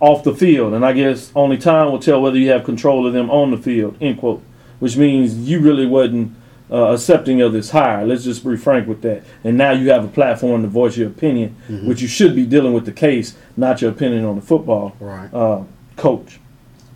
off 0.00 0.24
the 0.24 0.34
field, 0.34 0.72
and 0.72 0.84
I 0.84 0.94
guess 0.94 1.30
only 1.34 1.58
time 1.58 1.92
will 1.92 1.98
tell 1.98 2.22
whether 2.22 2.38
you 2.38 2.48
have 2.48 2.64
control 2.64 3.06
of 3.06 3.12
them 3.12 3.30
on 3.30 3.50
the 3.50 3.58
field. 3.58 3.98
End 4.00 4.18
quote. 4.18 4.42
Which 4.78 4.96
means 4.96 5.36
you 5.36 5.60
really 5.60 5.86
wasn't 5.86 6.34
uh, 6.70 6.92
accepting 6.92 7.40
of 7.40 7.52
this 7.52 7.70
hire. 7.70 8.06
Let's 8.06 8.24
just 8.24 8.44
be 8.44 8.56
frank 8.56 8.86
with 8.88 9.02
that. 9.02 9.22
And 9.44 9.56
now 9.56 9.70
you 9.72 9.90
have 9.90 10.04
a 10.04 10.08
platform 10.08 10.62
to 10.62 10.68
voice 10.68 10.96
your 10.96 11.08
opinion, 11.08 11.56
which 11.68 12.00
you 12.02 12.08
should 12.08 12.34
be 12.34 12.44
dealing 12.46 12.72
with 12.74 12.84
the 12.84 12.92
case, 12.92 13.36
not 13.56 13.80
your 13.80 13.90
opinion 13.90 14.24
on 14.24 14.36
the 14.36 14.42
football 14.42 14.94
Right. 15.00 15.32
uh, 15.32 15.62
coach, 15.96 16.38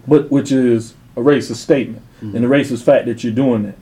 but 0.06 0.30
which 0.30 0.52
is 0.52 0.94
a 1.16 1.20
racist 1.20 1.56
statement 1.56 2.02
and 2.20 2.34
the 2.34 2.48
racist 2.48 2.82
fact 2.84 3.06
that 3.06 3.24
you're 3.24 3.32
doing 3.32 3.62
that. 3.64 3.76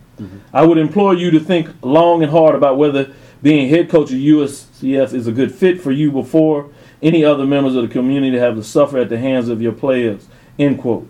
I 0.52 0.64
would 0.66 0.76
implore 0.78 1.14
you 1.14 1.30
to 1.30 1.40
think 1.40 1.68
long 1.82 2.22
and 2.22 2.30
hard 2.30 2.54
about 2.54 2.76
whether 2.76 3.10
being 3.42 3.68
head 3.70 3.88
coach 3.88 4.10
of 4.10 4.18
USCF 4.18 5.14
is 5.14 5.26
a 5.26 5.32
good 5.32 5.54
fit 5.54 5.80
for 5.80 5.90
you 5.92 6.10
before 6.12 6.68
any 7.02 7.24
other 7.24 7.46
members 7.46 7.74
of 7.74 7.82
the 7.82 7.88
community 7.88 8.36
have 8.36 8.54
to 8.56 8.62
suffer 8.62 8.98
at 8.98 9.08
the 9.08 9.16
hands 9.18 9.48
of 9.48 9.62
your 9.62 9.72
players. 9.72 10.26
End 10.58 10.78
quote. 10.78 11.08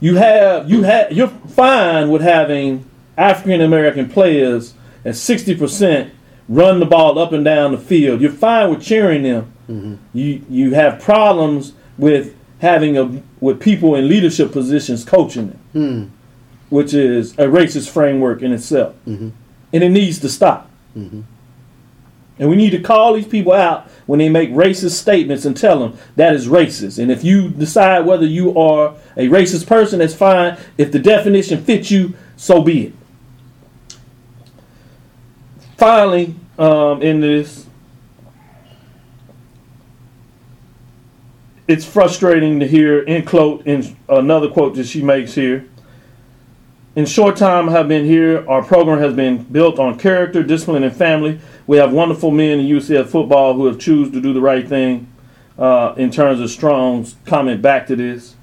You 0.00 0.16
have 0.16 0.68
you 0.68 0.82
have 0.82 1.12
you're 1.12 1.28
fine 1.28 2.10
with 2.10 2.22
having 2.22 2.84
African 3.16 3.60
American 3.60 4.08
players 4.08 4.74
at 5.04 5.16
sixty 5.16 5.54
percent 5.54 6.12
run 6.48 6.78
the 6.80 6.86
ball 6.86 7.18
up 7.18 7.32
and 7.32 7.44
down 7.44 7.72
the 7.72 7.78
field. 7.78 8.20
You're 8.20 8.30
fine 8.30 8.70
with 8.70 8.82
cheering 8.82 9.22
them. 9.22 9.52
Mm-hmm. 9.68 9.94
You 10.12 10.44
you 10.48 10.74
have 10.74 11.00
problems 11.00 11.72
with 11.98 12.34
having 12.60 12.96
a 12.96 13.22
with 13.40 13.60
people 13.60 13.94
in 13.96 14.08
leadership 14.08 14.52
positions 14.52 15.04
coaching 15.04 15.48
them, 15.48 15.60
Hmm. 15.72 16.04
which 16.70 16.94
is 16.94 17.32
a 17.32 17.46
racist 17.46 17.90
framework 17.90 18.42
in 18.42 18.52
itself, 18.52 18.94
mm-hmm. 19.06 19.30
and 19.72 19.84
it 19.84 19.90
needs 19.90 20.18
to 20.20 20.28
stop. 20.28 20.70
Mm-hmm. 20.96 21.22
And 22.38 22.50
we 22.50 22.56
need 22.56 22.70
to 22.70 22.80
call 22.80 23.14
these 23.14 23.26
people 23.26 23.52
out 23.52 23.88
when 24.04 24.18
they 24.18 24.28
make 24.28 24.50
racist 24.50 24.92
statements 24.92 25.46
and 25.46 25.56
tell 25.56 25.80
them 25.80 25.98
that 26.16 26.34
is 26.34 26.48
racist. 26.48 26.98
And 27.02 27.10
if 27.10 27.24
you 27.24 27.48
decide 27.48 28.04
whether 28.04 28.26
you 28.26 28.58
are 28.58 28.94
a 29.16 29.28
racist 29.28 29.66
person, 29.66 30.00
that's 30.00 30.14
fine. 30.14 30.58
If 30.76 30.92
the 30.92 30.98
definition 30.98 31.64
fits 31.64 31.90
you, 31.90 32.14
so 32.36 32.60
be 32.60 32.88
it. 32.88 32.92
Finally, 35.76 36.34
um, 36.58 37.02
in 37.02 37.20
this, 37.20 37.66
it's 41.68 41.84
frustrating 41.84 42.60
to 42.60 42.66
hear 42.66 43.00
in 43.00 43.24
quote 43.24 43.66
in 43.66 43.96
another 44.08 44.48
quote 44.48 44.74
that 44.74 44.86
she 44.86 45.02
makes 45.02 45.34
here. 45.34 45.68
In 46.94 47.04
short 47.04 47.36
time 47.36 47.68
have 47.68 47.88
been 47.88 48.06
here, 48.06 48.48
our 48.48 48.62
program 48.62 48.98
has 49.00 49.12
been 49.12 49.42
built 49.44 49.78
on 49.78 49.98
character, 49.98 50.42
discipline, 50.42 50.82
and 50.82 50.96
family. 50.96 51.38
We 51.66 51.76
have 51.76 51.92
wonderful 51.92 52.30
men 52.30 52.60
in 52.60 52.66
UCF 52.66 53.08
football 53.08 53.52
who 53.52 53.66
have 53.66 53.78
choose 53.78 54.10
to 54.12 54.20
do 54.22 54.32
the 54.32 54.40
right 54.40 54.66
thing. 54.66 55.12
Uh, 55.58 55.94
in 55.96 56.10
terms 56.10 56.40
of 56.40 56.50
Strong's 56.50 57.16
comment 57.24 57.62
back 57.62 57.86
to 57.86 57.96
this 57.96 58.34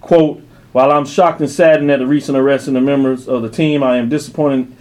quote, 0.00 0.42
while 0.72 0.90
I'm 0.90 1.06
shocked 1.06 1.40
and 1.40 1.50
saddened 1.50 1.90
at 1.90 2.00
the 2.00 2.06
recent 2.06 2.36
arrest 2.36 2.68
of 2.68 2.74
the 2.74 2.80
members 2.80 3.28
of 3.28 3.42
the 3.42 3.50
team, 3.50 3.82
I 3.82 3.96
am 3.96 4.08
disappointed 4.08 4.74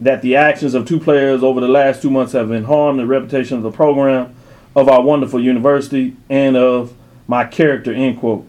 that 0.00 0.22
the 0.22 0.36
actions 0.36 0.74
of 0.74 0.86
two 0.86 1.00
players 1.00 1.42
over 1.42 1.60
the 1.60 1.68
last 1.68 2.02
two 2.02 2.10
months 2.10 2.32
have 2.32 2.48
been 2.48 2.64
harmed 2.64 2.98
the 2.98 3.06
reputation 3.06 3.56
of 3.56 3.62
the 3.62 3.70
program, 3.70 4.34
of 4.76 4.88
our 4.88 5.02
wonderful 5.02 5.42
university, 5.42 6.16
and 6.28 6.56
of 6.56 6.94
my 7.26 7.44
character, 7.44 7.92
end 7.92 8.18
quote. 8.18 8.46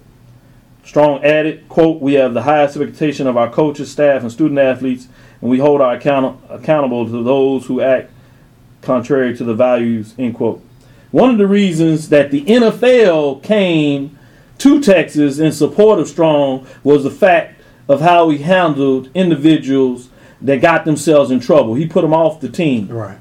Strong 0.84 1.24
added, 1.24 1.68
quote, 1.70 2.02
we 2.02 2.14
have 2.14 2.34
the 2.34 2.44
highest 2.44 2.76
expectation 2.76 3.28
of 3.28 3.38
our 3.38 3.50
coaches, 3.50 3.92
staff, 3.92 4.22
and 4.22 4.32
student 4.32 4.60
athletes, 4.60 5.08
and 5.42 5.50
we 5.50 5.60
hold 5.60 5.82
our 5.82 5.96
account- 5.96 6.40
accountable 6.50 7.06
to 7.06 7.24
those 7.24 7.66
who 7.66 7.82
act 7.82 8.12
contrary 8.82 9.36
to 9.36 9.44
the 9.44 9.54
values, 9.54 10.14
end 10.18 10.36
quote. 10.36 10.64
One 11.12 11.32
of 11.32 11.38
the 11.38 11.48
reasons 11.48 12.10
that 12.10 12.32
the 12.32 12.42
NFL 12.42 13.42
came 13.42 14.18
to 14.60 14.82
Texas 14.82 15.40
in 15.40 15.52
support 15.52 16.00
of 16.00 16.08
Strong 16.08 16.68
was 16.84 17.04
the 17.04 17.10
fact 17.10 17.62
of 17.88 18.02
how 18.02 18.30
he 18.30 18.40
handled 18.40 19.10
individuals 19.16 20.10
that 20.42 20.62
got 20.62 20.86
themselves 20.86 21.32
in 21.32 21.40
trouble. 21.40 21.76
He 21.76 21.88
put 21.88 22.02
them 22.02 22.14
off 22.14 22.40
the 22.40 22.50
team. 22.50 22.88
Right. 22.88 23.18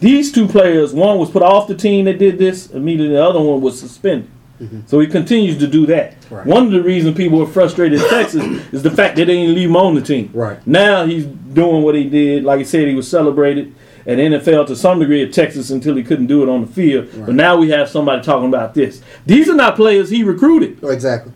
These 0.00 0.32
two 0.32 0.46
players, 0.46 0.92
one 0.92 1.18
was 1.18 1.30
put 1.30 1.42
off 1.42 1.66
the 1.66 1.74
team 1.74 2.04
that 2.04 2.18
did 2.18 2.38
this 2.38 2.70
immediately, 2.70 3.16
the 3.16 3.24
other 3.24 3.40
one 3.40 3.60
was 3.60 3.78
suspended. 3.78 4.30
Mm-hmm. 4.60 4.80
So 4.86 4.98
he 5.00 5.06
continues 5.06 5.58
to 5.58 5.66
do 5.66 5.86
that. 5.86 6.16
Right. 6.30 6.46
One 6.46 6.66
of 6.66 6.72
the 6.72 6.82
reasons 6.82 7.16
people 7.16 7.38
were 7.38 7.46
frustrated 7.46 8.00
in 8.00 8.08
Texas 8.08 8.44
is 8.72 8.82
the 8.82 8.90
fact 8.90 9.16
that 9.16 9.26
they 9.26 9.36
didn't 9.36 9.54
leave 9.54 9.70
him 9.70 9.76
on 9.76 9.94
the 9.94 10.00
team. 10.00 10.30
Right. 10.32 10.64
Now 10.66 11.06
he's 11.06 11.24
doing 11.26 11.82
what 11.82 11.94
he 11.94 12.08
did. 12.08 12.44
Like 12.44 12.60
I 12.60 12.64
said, 12.64 12.88
he 12.88 12.94
was 12.94 13.08
celebrated 13.08 13.74
at 14.06 14.18
NFL 14.18 14.66
to 14.68 14.76
some 14.76 14.98
degree 14.98 15.22
at 15.22 15.32
Texas 15.32 15.70
until 15.70 15.94
he 15.94 16.02
couldn't 16.02 16.26
do 16.26 16.42
it 16.42 16.48
on 16.48 16.62
the 16.62 16.66
field. 16.66 17.08
But 17.14 17.34
now 17.34 17.56
we 17.56 17.70
have 17.70 17.88
somebody 17.88 18.22
talking 18.22 18.48
about 18.48 18.74
this. 18.74 19.02
These 19.26 19.48
are 19.48 19.54
not 19.54 19.76
players 19.76 20.10
he 20.10 20.24
recruited. 20.24 20.82
Exactly. 20.82 21.32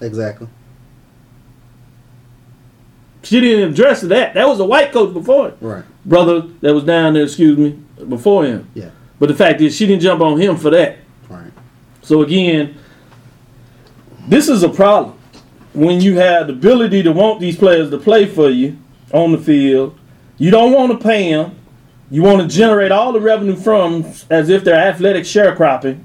Exactly. 0.00 0.48
She 3.22 3.40
didn't 3.40 3.72
address 3.72 4.00
that. 4.02 4.34
That 4.34 4.48
was 4.48 4.60
a 4.60 4.64
white 4.64 4.92
coach 4.92 5.12
before 5.12 5.48
him. 5.48 5.56
Right. 5.60 5.84
Brother 6.04 6.42
that 6.60 6.74
was 6.74 6.84
down 6.84 7.14
there, 7.14 7.24
excuse 7.24 7.58
me, 7.58 7.78
before 8.08 8.44
him. 8.44 8.68
Yeah. 8.74 8.90
But 9.18 9.28
the 9.28 9.34
fact 9.34 9.60
is, 9.60 9.76
she 9.76 9.86
didn't 9.86 10.02
jump 10.02 10.22
on 10.22 10.40
him 10.40 10.56
for 10.56 10.70
that. 10.70 10.98
Right. 11.28 11.52
So 12.02 12.22
again, 12.22 12.78
this 14.26 14.48
is 14.48 14.62
a 14.62 14.68
problem 14.68 15.18
when 15.74 16.00
you 16.00 16.18
have 16.18 16.46
the 16.46 16.52
ability 16.54 17.02
to 17.02 17.12
want 17.12 17.40
these 17.40 17.56
players 17.56 17.90
to 17.90 17.98
play 17.98 18.26
for 18.26 18.48
you 18.48 18.78
on 19.12 19.32
the 19.32 19.38
field. 19.38 19.98
You 20.38 20.50
don't 20.50 20.72
want 20.72 20.92
to 20.92 20.98
pay 20.98 21.32
them. 21.32 21.56
You 22.10 22.22
want 22.22 22.40
to 22.40 22.48
generate 22.48 22.90
all 22.90 23.12
the 23.12 23.20
revenue 23.20 23.54
from 23.54 24.04
as 24.30 24.48
if 24.48 24.64
they're 24.64 24.74
athletic 24.74 25.24
sharecropping. 25.24 26.04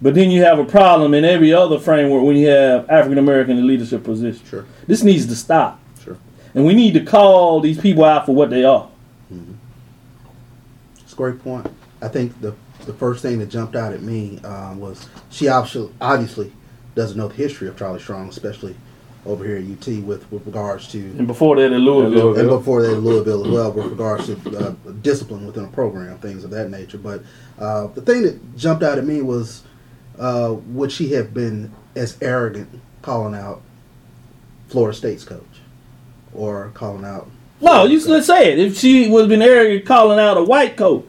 But 0.00 0.14
then 0.14 0.30
you 0.30 0.42
have 0.44 0.58
a 0.58 0.64
problem 0.64 1.12
in 1.14 1.24
every 1.24 1.52
other 1.52 1.78
framework 1.78 2.22
when 2.22 2.36
you 2.36 2.48
have 2.48 2.88
African 2.88 3.18
American 3.18 3.58
in 3.58 3.66
leadership 3.66 4.04
positions. 4.04 4.48
Sure. 4.48 4.64
This 4.86 5.02
needs 5.02 5.26
to 5.26 5.34
stop. 5.34 5.80
Sure. 6.04 6.16
And 6.54 6.64
we 6.64 6.74
need 6.74 6.94
to 6.94 7.04
call 7.04 7.60
these 7.60 7.80
people 7.80 8.04
out 8.04 8.26
for 8.26 8.34
what 8.34 8.50
they 8.50 8.64
are. 8.64 8.88
Mm. 9.32 9.56
It's 11.00 11.12
a 11.12 11.16
great 11.16 11.42
point. 11.42 11.66
I 12.00 12.08
think 12.08 12.40
the 12.40 12.54
the 12.86 12.94
first 12.94 13.22
thing 13.22 13.38
that 13.40 13.46
jumped 13.46 13.74
out 13.76 13.92
at 13.92 14.02
me 14.02 14.38
um, 14.44 14.78
was 14.78 15.08
she 15.30 15.48
obviously 15.48 15.92
obviously 16.00 16.52
doesn't 16.94 17.16
know 17.18 17.28
the 17.28 17.34
history 17.34 17.68
of 17.68 17.76
Charlie 17.76 18.00
Strong, 18.00 18.28
especially 18.28 18.76
over 19.26 19.44
here 19.44 19.56
at 19.56 19.64
UT 19.64 20.04
with 20.04 20.30
with 20.30 20.46
regards 20.46 20.86
to 20.92 20.98
And 21.18 21.26
before 21.26 21.56
that, 21.56 21.72
in 21.72 21.78
Louisville. 21.80 22.10
Louisville. 22.10 22.40
and 22.40 22.48
before 22.48 22.82
that 22.82 22.92
in 22.92 23.00
Louisville 23.00 23.44
as 23.46 23.52
well 23.52 23.72
with 23.72 23.86
regards 23.86 24.26
to 24.26 24.58
uh, 24.58 24.74
discipline 25.02 25.44
within 25.44 25.64
a 25.64 25.68
program, 25.68 26.16
things 26.18 26.44
of 26.44 26.50
that 26.50 26.70
nature. 26.70 26.98
But 26.98 27.22
uh, 27.58 27.88
the 27.88 28.00
thing 28.02 28.22
that 28.22 28.56
jumped 28.56 28.84
out 28.84 28.96
at 28.96 29.04
me 29.04 29.20
was 29.22 29.64
uh, 30.18 30.54
would 30.68 30.90
she 30.92 31.12
have 31.12 31.32
been 31.34 31.70
as 31.96 32.16
arrogant 32.20 32.68
calling 33.02 33.34
out 33.34 33.62
Florida 34.68 34.96
State's 34.96 35.24
coach 35.24 35.42
or 36.34 36.70
calling 36.74 37.04
out? 37.04 37.28
No, 37.60 37.84
you 37.84 38.04
let's 38.06 38.26
say 38.26 38.52
it. 38.52 38.58
If 38.58 38.78
she 38.78 39.08
was 39.08 39.26
been 39.26 39.42
arrogant 39.42 39.84
calling 39.86 40.18
out 40.18 40.36
a 40.36 40.42
white 40.44 40.76
coach, 40.76 41.04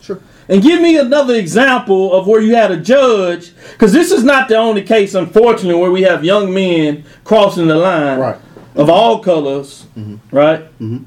Sure. 0.00 0.18
and 0.48 0.60
give 0.62 0.80
me 0.80 0.98
another 0.98 1.34
example 1.34 2.12
of 2.12 2.26
where 2.26 2.40
you 2.40 2.56
had 2.56 2.70
a 2.72 2.76
judge, 2.76 3.52
because 3.72 3.92
this 3.92 4.10
is 4.10 4.24
not 4.24 4.48
the 4.48 4.56
only 4.56 4.82
case, 4.82 5.14
unfortunately, 5.14 5.80
where 5.80 5.92
we 5.92 6.02
have 6.02 6.24
young 6.24 6.52
men 6.52 7.04
crossing 7.24 7.68
the 7.68 7.76
line 7.76 8.18
Right. 8.18 8.36
of 8.74 8.90
all 8.90 9.20
colors, 9.20 9.84
right, 10.32 10.64
Mhm. 10.80 11.04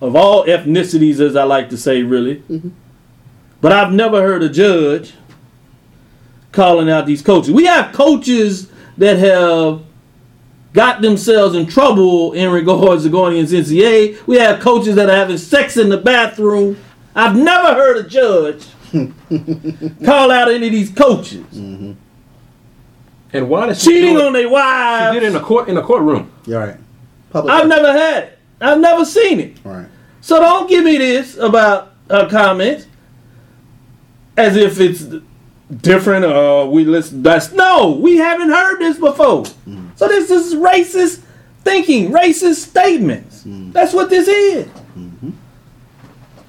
of 0.00 0.16
all 0.16 0.44
ethnicities, 0.46 1.20
as 1.20 1.36
I 1.36 1.42
like 1.44 1.68
to 1.70 1.76
say, 1.76 2.02
really. 2.02 2.42
Mhm. 2.50 2.70
But 3.60 3.72
I've 3.72 3.92
never 3.92 4.22
heard 4.22 4.42
a 4.42 4.48
judge 4.48 5.12
calling 6.52 6.90
out 6.90 7.06
these 7.06 7.22
coaches. 7.22 7.52
We 7.52 7.64
have 7.66 7.94
coaches 7.94 8.70
that 8.98 9.18
have 9.18 9.82
got 10.72 11.02
themselves 11.02 11.54
in 11.54 11.66
trouble 11.66 12.32
in 12.32 12.50
regards 12.50 13.04
to 13.04 13.10
going 13.10 13.34
against 13.34 13.52
NCAA. 13.52 14.26
We 14.26 14.38
have 14.38 14.60
coaches 14.60 14.94
that 14.96 15.08
are 15.08 15.16
having 15.16 15.38
sex 15.38 15.76
in 15.76 15.88
the 15.88 15.96
bathroom. 15.96 16.78
I've 17.14 17.36
never 17.36 17.74
heard 17.74 18.04
a 18.04 18.08
judge 18.08 18.66
call 20.04 20.30
out 20.30 20.50
any 20.50 20.66
of 20.66 20.72
these 20.72 20.90
coaches 20.90 21.44
mm-hmm. 21.52 21.92
And 23.32 23.48
why 23.48 23.66
does 23.66 23.82
she 23.82 23.90
cheating 23.90 24.14
do 24.14 24.20
it? 24.20 24.26
on 24.26 24.32
their 24.32 24.48
wives? 24.48 24.98
She 24.98 25.04
wives. 25.04 25.14
did 25.14 25.22
it 25.22 25.26
in 25.30 25.36
a 25.36 25.40
court 25.40 25.68
in 25.68 25.76
a 25.76 25.82
courtroom. 25.82 26.32
You're 26.46 26.60
right. 26.60 26.76
Public. 27.30 27.54
I've 27.54 27.68
never 27.68 27.92
had 27.92 28.24
it. 28.24 28.38
I've 28.60 28.80
never 28.80 29.04
seen 29.04 29.40
it. 29.40 29.58
Right. 29.64 29.86
So 30.20 30.40
don't 30.40 30.68
give 30.68 30.84
me 30.84 30.98
this 30.98 31.36
about 31.36 31.92
her 32.10 32.28
comments 32.28 32.86
as 34.36 34.56
if 34.56 34.80
it's 34.80 35.04
different 35.70 36.24
or 36.24 36.70
we 36.70 36.84
listen. 36.84 37.22
That's 37.22 37.52
no, 37.52 37.92
we 37.92 38.16
haven't 38.16 38.50
heard 38.50 38.78
this 38.78 38.98
before. 38.98 39.44
Mm. 39.68 39.96
So 39.96 40.08
this 40.08 40.30
is 40.30 40.54
racist 40.54 41.22
thinking, 41.62 42.10
racist 42.10 42.56
statements. 42.56 43.44
Mm. 43.44 43.72
That's 43.72 43.92
what 43.92 44.10
this 44.10 44.28
is. 44.28 44.66
Mm-hmm. 44.66 45.30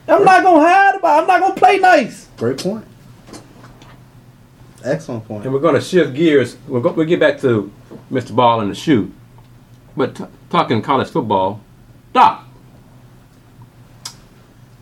I'm 0.08 0.24
not 0.24 0.44
gonna 0.44 0.66
hide 0.66 0.96
about. 0.96 1.22
I'm 1.22 1.28
not 1.28 1.40
gonna 1.42 1.56
play 1.56 1.78
nice. 1.78 2.28
Great 2.38 2.58
point. 2.58 2.86
Excellent 4.84 5.28
point. 5.28 5.44
And 5.44 5.54
we're 5.54 5.60
going 5.60 5.76
to 5.76 5.82
shift 5.82 6.16
gears. 6.16 6.58
We'll, 6.68 6.82
go, 6.82 6.92
we'll 6.92 7.06
get 7.06 7.20
back 7.20 7.40
to 7.42 7.72
Mr. 8.12 8.36
Ball 8.36 8.62
and 8.62 8.72
the 8.72 8.76
shoe. 8.76 9.12
But 9.96 10.16
t- 10.16 10.26
talking 10.50 10.82
college 10.82 11.10
football, 11.10 11.62
Doc. 12.14 12.48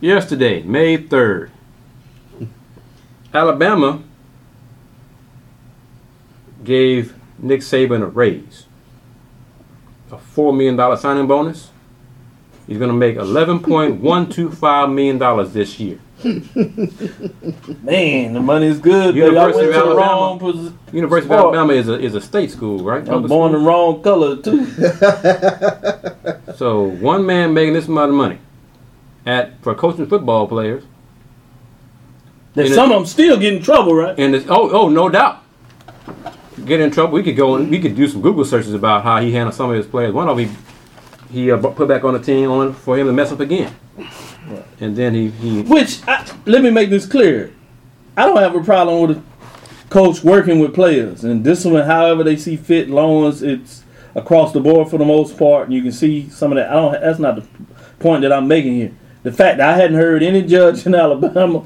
Yesterday, 0.00 0.62
May 0.62 0.96
3rd, 0.96 1.50
Alabama 3.34 4.02
gave 6.64 7.14
Nick 7.38 7.60
Saban 7.60 8.02
a 8.02 8.06
raise. 8.06 8.66
A 10.12 10.16
$4 10.16 10.56
million 10.56 10.96
signing 10.98 11.26
bonus. 11.26 11.70
He's 12.66 12.78
going 12.78 12.90
to 12.90 12.96
make 12.96 13.16
$11.125 13.16 14.94
million 14.94 15.52
this 15.52 15.78
year. 15.80 15.98
Man, 17.82 18.34
the 18.34 18.40
money 18.40 18.66
is 18.66 18.78
good. 18.78 19.14
University 19.14 19.68
of 19.68 19.74
Alabama. 19.74 19.94
wrong. 19.96 20.78
University 20.92 21.32
of 21.32 21.40
Alabama 21.40 21.72
is 21.72 21.88
a, 21.88 21.98
is 21.98 22.14
a 22.14 22.20
state 22.20 22.50
school, 22.50 22.84
right? 22.84 23.08
I'm 23.08 23.26
born 23.26 23.52
the 23.52 23.58
wrong 23.58 24.02
color 24.02 24.36
too. 24.36 24.66
So 26.56 26.82
one 26.82 27.24
man 27.24 27.54
making 27.54 27.72
this 27.72 27.88
amount 27.88 28.10
of 28.10 28.16
money 28.16 28.38
at 29.24 29.62
for 29.62 29.74
coaching 29.74 30.06
football 30.06 30.46
players, 30.46 30.84
That 32.54 32.62
And 32.66 32.72
it- 32.72 32.74
some 32.74 32.90
of 32.92 32.98
them 32.98 33.06
still 33.06 33.38
get 33.38 33.54
in 33.54 33.62
trouble, 33.62 33.94
right? 33.94 34.14
and 34.18 34.34
oh 34.50 34.68
oh 34.70 34.88
no 34.90 35.08
doubt, 35.08 35.42
get 36.64 36.80
in 36.80 36.90
trouble. 36.90 37.14
We 37.14 37.22
could 37.22 37.36
go 37.36 37.56
and 37.56 37.70
we 37.70 37.78
could 37.80 37.96
do 37.96 38.08
some 38.08 38.20
Google 38.20 38.44
searches 38.44 38.74
about 38.74 39.02
how 39.02 39.20
he 39.20 39.32
handled 39.32 39.54
some 39.54 39.70
of 39.70 39.76
his 39.76 39.86
players. 39.86 40.12
One 40.12 40.28
of 40.28 40.36
them 40.36 40.48
he 40.48 40.56
he 41.32 41.50
uh, 41.50 41.58
put 41.58 41.88
back 41.88 42.04
on 42.04 42.14
the 42.14 42.20
team 42.20 42.50
on 42.50 42.72
for 42.74 42.98
him 42.98 43.06
to 43.06 43.12
mess 43.12 43.30
up 43.32 43.40
again, 43.40 43.74
and 44.80 44.96
then 44.96 45.14
he 45.14 45.30
he 45.30 45.62
Which 45.62 46.06
I, 46.06 46.26
let 46.46 46.62
me 46.62 46.70
make 46.70 46.90
this 46.90 47.06
clear. 47.06 47.52
I 48.16 48.26
don't 48.26 48.38
have 48.38 48.54
a 48.54 48.62
problem 48.62 49.08
with 49.08 49.18
a 49.18 49.22
coach 49.90 50.22
working 50.22 50.58
with 50.58 50.74
players 50.74 51.24
and 51.24 51.42
discipline 51.44 51.86
however 51.86 52.24
they 52.24 52.36
see 52.36 52.56
fit, 52.56 52.90
long 52.90 53.26
as 53.26 53.42
it's 53.42 53.84
across 54.14 54.52
the 54.52 54.60
board 54.60 54.88
for 54.90 54.98
the 54.98 55.04
most 55.04 55.38
part, 55.38 55.66
and 55.66 55.74
you 55.74 55.82
can 55.82 55.92
see 55.92 56.28
some 56.30 56.52
of 56.52 56.56
that. 56.56 56.70
I 56.70 56.74
don't. 56.74 56.92
That's 57.00 57.18
not 57.18 57.36
the 57.36 57.46
point 58.00 58.22
that 58.22 58.32
I'm 58.32 58.48
making 58.48 58.74
here. 58.74 58.92
The 59.22 59.32
fact 59.32 59.58
that 59.58 59.68
I 59.68 59.76
hadn't 59.76 59.96
heard 59.96 60.22
any 60.22 60.42
judge 60.42 60.86
in 60.86 60.94
Alabama 60.96 61.64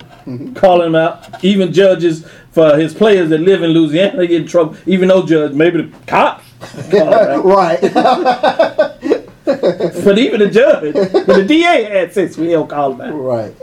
calling 0.54 0.88
him 0.88 0.94
out, 0.94 1.42
even 1.44 1.72
judges 1.72 2.26
for 2.54 2.78
his 2.78 2.94
players 2.94 3.30
that 3.30 3.40
live 3.40 3.64
in 3.64 3.70
Louisiana 3.70 4.26
get 4.28 4.42
in 4.42 4.46
trouble, 4.46 4.76
even 4.86 5.08
though 5.08 5.26
judge 5.26 5.52
maybe 5.52 5.82
the 5.82 5.98
cops. 6.06 6.44
call 6.90 7.42
right. 7.42 7.80
But 9.44 10.18
even 10.18 10.40
the 10.40 10.48
judge, 10.50 10.94
but 10.94 11.26
the 11.26 11.44
DA 11.44 11.84
had 11.84 12.14
sense 12.14 12.38
we 12.38 12.48
don't 12.48 12.68
call 12.68 12.94
him 12.94 13.14
right. 13.14 13.54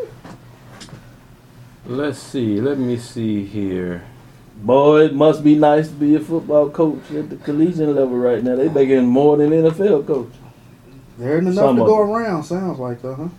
let's 1.85 2.19
see. 2.19 2.61
Let 2.61 2.77
me 2.77 2.97
see 2.97 3.45
here. 3.45 4.03
Boy, 4.57 5.05
it 5.05 5.15
must 5.15 5.43
be 5.43 5.55
nice 5.55 5.87
to 5.87 5.93
be 5.95 6.15
a 6.15 6.19
football 6.19 6.69
coach 6.69 7.01
at 7.11 7.31
the 7.31 7.37
collegiate 7.37 7.89
level 7.89 8.17
right 8.17 8.43
now. 8.43 8.55
They 8.55 8.69
making 8.69 9.07
more 9.07 9.37
than 9.37 9.49
NFL 9.49 10.05
coach. 10.05 10.31
There 11.17 11.37
isn't 11.37 11.47
enough 11.47 11.65
Some 11.65 11.77
to 11.77 11.83
go 11.83 11.99
around. 11.99 12.43
Sounds 12.43 12.77
like 12.77 13.01
though, 13.01 13.15
huh? 13.15 13.29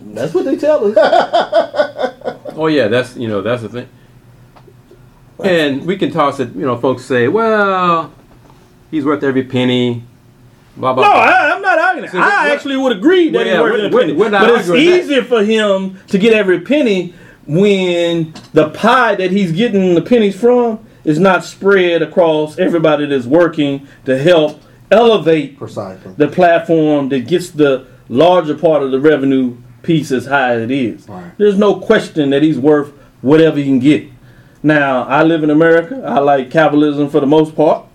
That's 0.00 0.32
what 0.32 0.44
they 0.44 0.56
tell 0.56 0.96
us. 0.96 2.36
Oh 2.52 2.66
yeah, 2.66 2.88
that's 2.88 3.16
you 3.16 3.28
know 3.28 3.40
that's 3.40 3.62
the 3.62 3.68
thing. 3.70 3.88
And 5.44 5.86
we 5.86 5.96
can 5.96 6.10
toss 6.10 6.40
it. 6.40 6.54
You 6.54 6.66
know, 6.66 6.76
folks 6.76 7.04
say, 7.04 7.28
well, 7.28 8.12
he's 8.90 9.04
worth 9.04 9.22
every 9.22 9.44
penny. 9.44 10.04
Blah 10.76 10.94
blah. 10.94 11.04
no, 11.04 11.10
blah. 11.12 11.20
I, 11.22 11.52
I'm 11.54 11.62
not 11.62 11.78
arguing. 11.78 12.06
that. 12.06 12.12
See, 12.12 12.18
I 12.18 12.44
we're- 12.44 12.54
actually 12.54 12.76
would 12.76 12.96
agree 12.96 13.28
that 13.30 13.34
Well, 13.38 13.44
he's 13.44 13.54
worth 13.54 13.62
we're- 13.72 13.84
every 13.86 13.94
we're- 13.94 14.06
penny. 14.06 14.18
we're 14.18 14.30
not 14.30 14.40
But 14.46 14.60
it's 14.60 14.68
arguing 14.70 14.90
that. 14.90 14.98
easier 15.04 15.24
for 15.24 15.42
him 15.44 15.98
to 16.08 16.18
get 16.18 16.32
every 16.32 16.60
penny 16.60 17.14
when 17.46 18.32
the 18.52 18.68
pie 18.70 19.14
that 19.16 19.30
he's 19.30 19.52
getting 19.52 19.94
the 19.94 20.00
pennies 20.02 20.36
from 20.38 20.78
is 21.04 21.18
not 21.18 21.44
spread 21.44 22.00
across 22.02 22.58
everybody 22.58 23.06
that's 23.06 23.26
working 23.26 23.86
to 24.04 24.16
help 24.18 24.60
elevate 24.90 25.58
Precisely. 25.58 26.12
the 26.16 26.28
platform 26.28 27.08
that 27.08 27.26
gets 27.26 27.50
the 27.50 27.86
larger 28.08 28.54
part 28.54 28.82
of 28.82 28.90
the 28.90 29.00
revenue 29.00 29.56
piece 29.82 30.10
as 30.12 30.26
high 30.26 30.52
as 30.54 30.62
it 30.62 30.70
is. 30.70 31.08
Right. 31.08 31.32
There's 31.38 31.58
no 31.58 31.74
question 31.76 32.30
that 32.30 32.42
he's 32.42 32.58
worth 32.58 32.92
whatever 33.22 33.56
he 33.56 33.64
can 33.64 33.78
get. 33.78 34.04
Now, 34.62 35.04
I 35.04 35.22
live 35.22 35.42
in 35.42 35.50
America. 35.50 36.02
I 36.06 36.18
like 36.18 36.50
capitalism 36.50 37.08
for 37.08 37.20
the 37.20 37.26
most 37.26 37.56
part, 37.56 37.86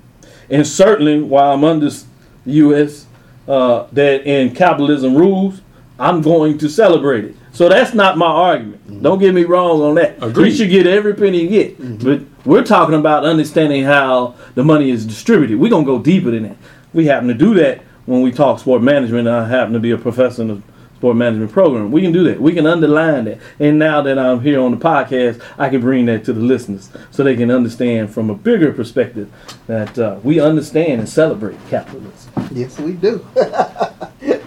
and 0.49 0.65
certainly 0.65 1.21
while 1.21 1.53
I'm 1.53 1.63
under 1.63 1.89
the 1.89 2.05
U.S. 2.45 3.05
Uh, 3.47 3.87
that 3.91 4.25
in 4.25 4.55
capitalism 4.55 5.15
rules, 5.15 5.61
I'm 5.99 6.21
going 6.21 6.57
to 6.57 6.69
celebrate 6.69 7.25
it. 7.25 7.35
So 7.51 7.69
that's 7.69 7.93
not 7.93 8.17
my 8.17 8.25
argument. 8.25 9.01
Don't 9.01 9.19
get 9.19 9.33
me 9.33 9.43
wrong 9.43 9.81
on 9.81 9.95
that. 9.95 10.21
Agreed. 10.21 10.51
He 10.51 10.57
should 10.57 10.69
get 10.69 10.87
every 10.87 11.13
penny 11.13 11.41
he 11.41 11.47
get. 11.47 12.03
But 12.03 12.21
we're 12.43 12.65
talking 12.65 12.95
about 12.95 13.23
understanding 13.23 13.83
how 13.83 14.35
the 14.55 14.63
money 14.63 14.89
is 14.89 15.05
distributed. 15.05 15.57
We're 15.57 15.69
gonna 15.69 15.85
go 15.85 15.99
deeper 15.99 16.31
than 16.31 16.43
that. 16.43 16.57
We 16.93 17.05
happen 17.05 17.27
to 17.29 17.33
do 17.33 17.53
that 17.55 17.81
when 18.07 18.21
we 18.21 18.31
talk 18.31 18.59
sport 18.59 18.81
management. 18.81 19.27
I 19.27 19.47
happen 19.47 19.73
to 19.73 19.79
be 19.79 19.91
a 19.91 19.97
professor 19.97 20.41
in 20.41 20.47
the 20.49 20.61
sport 20.97 21.17
management 21.17 21.51
program. 21.51 21.91
We 21.91 22.01
can 22.01 22.11
do 22.11 22.23
that. 22.25 22.39
We 22.39 22.53
can 22.53 22.65
underline 22.65 23.25
that. 23.25 23.39
And 23.59 23.77
now 23.77 24.01
that 24.01 24.17
I'm 24.17 24.41
here 24.41 24.59
on 24.59 24.71
the 24.71 24.77
podcast, 24.77 25.41
I 25.57 25.69
can 25.69 25.81
bring 25.81 26.05
that 26.07 26.23
to 26.25 26.33
the 26.33 26.41
listeners 26.41 26.89
so 27.11 27.23
they 27.23 27.35
can 27.35 27.51
understand 27.51 28.13
from 28.13 28.29
a 28.29 28.35
bigger 28.35 28.71
perspective 28.71 29.31
that 29.67 29.97
uh, 29.99 30.19
we 30.23 30.39
understand 30.39 31.01
and 31.01 31.09
celebrate 31.09 31.57
capitalism. 31.69 32.49
Yes, 32.51 32.79
we 32.79 32.93
do. 32.93 33.25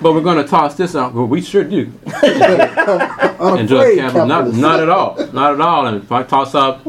But 0.01 0.13
we're 0.13 0.23
going 0.23 0.43
to 0.43 0.49
toss 0.49 0.77
this 0.77 0.95
out. 0.95 1.13
Well, 1.13 1.27
we 1.27 1.41
sure 1.41 1.65
do. 1.65 1.81
Enjoy 2.23 3.97
capital. 3.97 4.27
Not, 4.27 4.45
capitalism. 4.45 4.61
not 4.61 4.81
at 4.81 4.89
all. 4.89 5.17
Not 5.33 5.55
at 5.55 5.61
all. 5.61 5.87
And 5.87 5.97
if 5.97 6.13
I 6.13 6.23
toss 6.23 6.55
up, 6.55 6.87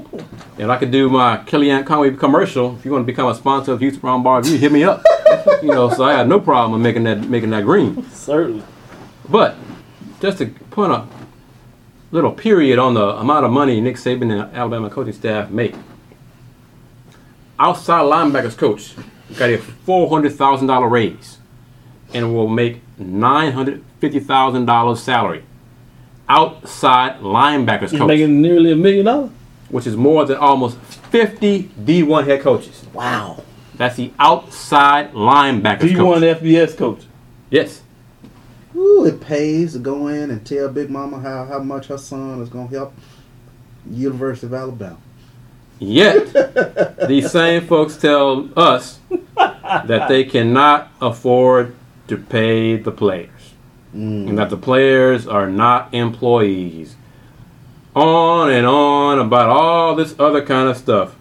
and 0.59 0.71
I 0.71 0.77
could 0.77 0.91
do 0.91 1.09
my 1.09 1.37
Kellyanne 1.37 1.87
Conway 1.87 2.11
commercial, 2.11 2.75
if 2.77 2.85
you 2.85 2.91
want 2.91 3.03
to 3.03 3.05
become 3.05 3.27
a 3.27 3.33
sponsor 3.33 3.71
of 3.71 3.79
Houston 3.79 4.01
Roundball, 4.01 4.47
you 4.47 4.57
hit 4.59 4.71
me 4.71 4.83
up. 4.83 5.03
you 5.63 5.69
know, 5.69 5.89
so 5.89 6.03
I 6.03 6.13
had 6.13 6.27
no 6.27 6.39
problem 6.39 6.75
in 6.75 6.83
making 6.83 7.03
that 7.05 7.27
making 7.29 7.49
that 7.49 7.63
green. 7.63 8.07
Certainly. 8.11 8.63
But 9.29 9.55
just 10.21 10.39
to 10.39 10.47
put 10.71 10.91
a 10.91 11.05
little 12.11 12.31
period 12.31 12.79
on 12.79 12.93
the 12.95 13.05
amount 13.17 13.45
of 13.45 13.51
money 13.51 13.79
Nick 13.79 13.95
Saban 13.95 14.31
and 14.31 14.55
Alabama 14.55 14.89
coaching 14.89 15.13
staff 15.13 15.49
make. 15.49 15.75
Outside 17.59 18.03
linebackers 18.03 18.57
coach 18.57 18.93
got 19.37 19.49
a 19.49 19.57
four 19.57 20.09
hundred 20.09 20.33
thousand 20.33 20.67
dollar 20.67 20.87
raise 20.87 21.37
and 22.13 22.33
will 22.33 22.47
make 22.47 22.81
nine 22.97 23.51
hundred 23.51 23.83
fifty 23.99 24.19
thousand 24.19 24.65
dollars 24.65 25.01
salary. 25.01 25.43
Outside 26.27 27.19
linebackers 27.19 27.89
He's 27.91 27.99
coach, 27.99 28.07
making 28.07 28.41
nearly 28.41 28.71
a 28.71 28.75
million 28.75 29.05
dollars. 29.05 29.31
which 29.69 29.85
is 29.87 29.97
more 29.97 30.25
than 30.25 30.37
almost 30.37 30.77
fifty 30.77 31.63
D 31.83 32.01
one 32.03 32.25
head 32.25 32.41
coaches. 32.41 32.85
Wow. 32.93 33.43
That's 33.75 33.95
the 33.97 34.11
outside 34.19 35.11
linebackers 35.13 35.83
He 35.83 35.95
coach. 35.95 36.05
won 36.05 36.21
FBS 36.21 36.77
coach. 36.77 37.01
yes. 37.49 37.81
Ooh, 38.79 39.05
it 39.05 39.19
pays 39.19 39.73
to 39.73 39.79
go 39.79 40.07
in 40.07 40.31
and 40.31 40.45
tell 40.45 40.69
Big 40.69 40.89
Mama 40.89 41.19
how, 41.19 41.45
how 41.45 41.59
much 41.59 41.87
her 41.87 41.97
son 41.97 42.41
is 42.41 42.47
going 42.47 42.69
to 42.69 42.75
help 42.75 42.93
University 43.91 44.47
of 44.47 44.53
Alabama. 44.53 44.97
Yet, 45.79 46.97
these 47.07 47.29
same 47.29 47.67
folks 47.67 47.97
tell 47.97 48.49
us 48.57 48.99
that 49.35 50.07
they 50.07 50.23
cannot 50.23 50.91
afford 51.01 51.75
to 52.07 52.17
pay 52.17 52.77
the 52.77 52.91
players 52.91 53.53
mm. 53.93 54.29
and 54.29 54.37
that 54.37 54.49
the 54.49 54.57
players 54.57 55.27
are 55.27 55.49
not 55.49 55.93
employees. 55.93 56.95
On 57.95 58.49
and 58.49 58.65
on 58.65 59.19
about 59.19 59.49
all 59.49 59.95
this 59.95 60.15
other 60.19 60.45
kind 60.45 60.69
of 60.69 60.77
stuff. 60.77 61.15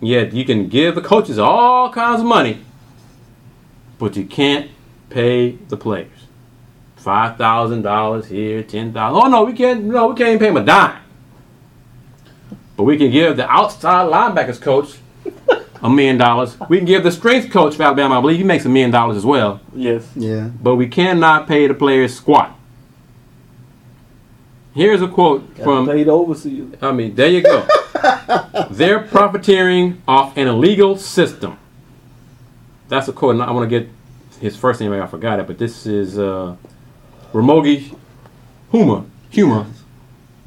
Yet, 0.00 0.32
you 0.32 0.44
can 0.44 0.68
give 0.68 0.94
the 0.94 1.00
coaches 1.00 1.38
all 1.38 1.92
kinds 1.92 2.20
of 2.20 2.26
money, 2.26 2.60
but 3.98 4.16
you 4.16 4.26
can't 4.26 4.70
pay 5.08 5.52
the 5.68 5.76
players. 5.76 6.26
Five 7.02 7.36
thousand 7.36 7.82
dollars 7.82 8.26
here, 8.28 8.62
ten 8.62 8.92
thousand. 8.92 9.22
Oh 9.24 9.28
no, 9.28 9.42
we 9.42 9.54
can't. 9.54 9.82
No, 9.82 10.06
we 10.06 10.14
can't 10.14 10.28
even 10.28 10.38
pay 10.38 10.46
them 10.46 10.56
a 10.58 10.64
dime. 10.64 11.02
But 12.76 12.84
we 12.84 12.96
can 12.96 13.10
give 13.10 13.36
the 13.36 13.50
outside 13.50 14.08
linebackers 14.08 14.60
coach 14.60 14.98
a 15.82 15.90
million 15.90 16.16
dollars. 16.16 16.56
We 16.68 16.76
can 16.76 16.86
give 16.86 17.02
the 17.02 17.10
strength 17.10 17.50
coach 17.50 17.74
for 17.74 17.82
Alabama, 17.82 18.18
I 18.18 18.20
believe 18.20 18.38
he 18.38 18.44
makes 18.44 18.64
a 18.66 18.68
million 18.68 18.92
dollars 18.92 19.16
as 19.16 19.26
well. 19.26 19.60
Yes. 19.74 20.08
Yeah. 20.14 20.48
But 20.62 20.76
we 20.76 20.86
cannot 20.86 21.48
pay 21.48 21.66
the 21.66 21.74
players 21.74 22.14
squat. 22.14 22.56
Here's 24.74 25.02
a 25.02 25.08
quote 25.08 25.56
Got 25.56 25.64
from 25.64 25.86
to 25.86 25.92
pay 25.92 26.04
the 26.04 26.12
overseers. 26.12 26.74
I 26.80 26.92
mean, 26.92 27.16
there 27.16 27.28
you 27.28 27.42
go. 27.42 27.66
They're 28.70 29.00
profiteering 29.00 30.02
off 30.06 30.36
an 30.36 30.46
illegal 30.46 30.96
system. 30.96 31.58
That's 32.88 33.08
a 33.08 33.12
quote. 33.12 33.34
and 33.34 33.42
I 33.42 33.50
want 33.50 33.68
to 33.68 33.80
get 33.80 33.90
his 34.40 34.56
first 34.56 34.80
name. 34.80 34.92
I 34.92 35.06
forgot 35.08 35.40
it, 35.40 35.48
but 35.48 35.58
this 35.58 35.84
is 35.84 36.18
uh, 36.18 36.56
Ramogi 37.32 37.94
Huma, 38.72 39.06
Huma 39.32 39.66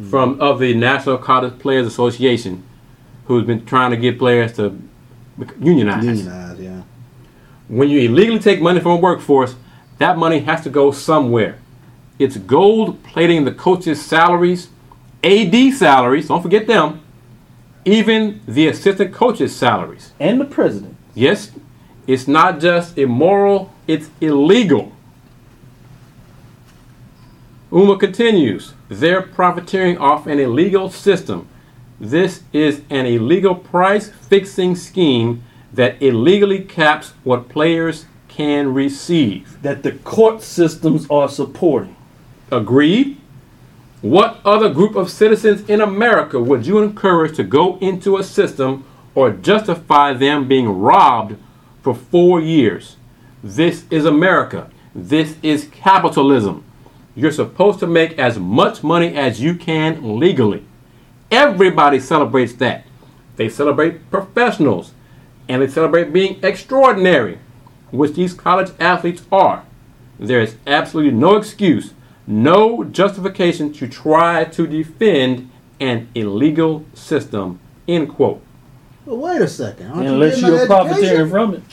from 0.09 0.39
of 0.39 0.59
the 0.59 0.73
National 0.73 1.17
College 1.17 1.57
Players 1.59 1.87
Association, 1.87 2.63
who's 3.25 3.45
been 3.45 3.65
trying 3.65 3.91
to 3.91 3.97
get 3.97 4.19
players 4.19 4.53
to 4.53 4.79
unionize. 5.59 6.03
Unionized, 6.05 6.59
yeah. 6.59 6.81
When 7.67 7.89
you 7.89 8.01
illegally 8.01 8.39
take 8.39 8.61
money 8.61 8.79
from 8.79 8.91
a 8.91 8.97
workforce, 8.97 9.55
that 9.97 10.17
money 10.17 10.39
has 10.39 10.61
to 10.63 10.69
go 10.69 10.91
somewhere. 10.91 11.57
It's 12.19 12.37
gold 12.37 13.03
plating 13.03 13.45
the 13.45 13.51
coaches' 13.51 14.05
salaries, 14.05 14.69
AD 15.23 15.73
salaries, 15.73 16.27
don't 16.27 16.41
forget 16.41 16.67
them, 16.67 17.01
even 17.83 18.41
the 18.47 18.67
assistant 18.67 19.13
coaches' 19.13 19.55
salaries. 19.55 20.13
And 20.19 20.39
the 20.39 20.45
president. 20.45 20.95
Yes, 21.13 21.51
it's 22.07 22.27
not 22.27 22.59
just 22.59 22.97
immoral, 22.97 23.73
it's 23.87 24.09
illegal. 24.21 24.91
Huma 27.75 27.99
continues, 27.99 28.73
they're 28.87 29.21
profiteering 29.21 29.97
off 29.97 30.27
an 30.27 30.39
illegal 30.39 30.89
system. 30.89 31.49
This 31.99 32.41
is 32.53 32.81
an 32.89 33.05
illegal 33.05 33.53
price 33.53 34.09
fixing 34.09 34.77
scheme 34.77 35.43
that 35.73 36.01
illegally 36.01 36.61
caps 36.63 37.11
what 37.25 37.49
players 37.49 38.05
can 38.29 38.73
receive. 38.73 39.61
That 39.61 39.83
the 39.83 39.91
court 39.91 40.41
systems 40.41 41.05
are 41.09 41.27
supporting. 41.27 41.97
Agreed? 42.49 43.17
What 44.01 44.39
other 44.45 44.69
group 44.73 44.95
of 44.95 45.09
citizens 45.09 45.69
in 45.69 45.81
America 45.81 46.39
would 46.39 46.65
you 46.65 46.81
encourage 46.81 47.35
to 47.35 47.43
go 47.43 47.77
into 47.79 48.15
a 48.15 48.23
system 48.23 48.85
or 49.15 49.31
justify 49.31 50.13
them 50.13 50.47
being 50.47 50.69
robbed 50.69 51.35
for 51.81 51.93
four 51.93 52.39
years? 52.39 52.95
This 53.43 53.83
is 53.91 54.05
America. 54.05 54.71
This 54.95 55.35
is 55.43 55.67
capitalism. 55.73 56.63
You're 57.15 57.31
supposed 57.31 57.79
to 57.79 57.87
make 57.87 58.19
as 58.19 58.37
much 58.37 58.83
money 58.83 59.15
as 59.15 59.41
you 59.41 59.55
can 59.55 60.19
legally. 60.19 60.65
Everybody 61.31 61.99
celebrates 61.99 62.53
that. 62.53 62.85
They 63.37 63.49
celebrate 63.49 64.09
professionals 64.11 64.93
and 65.47 65.61
they 65.61 65.67
celebrate 65.67 66.11
being 66.11 66.39
extraordinary, 66.43 67.39
which 67.91 68.13
these 68.13 68.33
college 68.33 68.71
athletes 68.79 69.23
are. 69.31 69.63
There 70.19 70.41
is 70.41 70.55
absolutely 70.67 71.11
no 71.11 71.35
excuse, 71.35 71.93
no 72.27 72.83
justification 72.83 73.71
to 73.73 73.87
try 73.87 74.45
to 74.45 74.67
defend 74.67 75.49
an 75.79 76.09
illegal 76.15 76.85
system. 76.93 77.59
End 77.87 78.09
quote. 78.09 78.41
Well, 79.05 79.17
wait 79.17 79.41
a 79.41 79.47
second. 79.47 79.87
Aren't 79.87 80.07
Unless 80.07 80.41
you 80.41 80.47
you're 80.47 80.61
an 80.61 80.67
profiteering 80.67 81.29
from 81.29 81.55
it. 81.55 81.63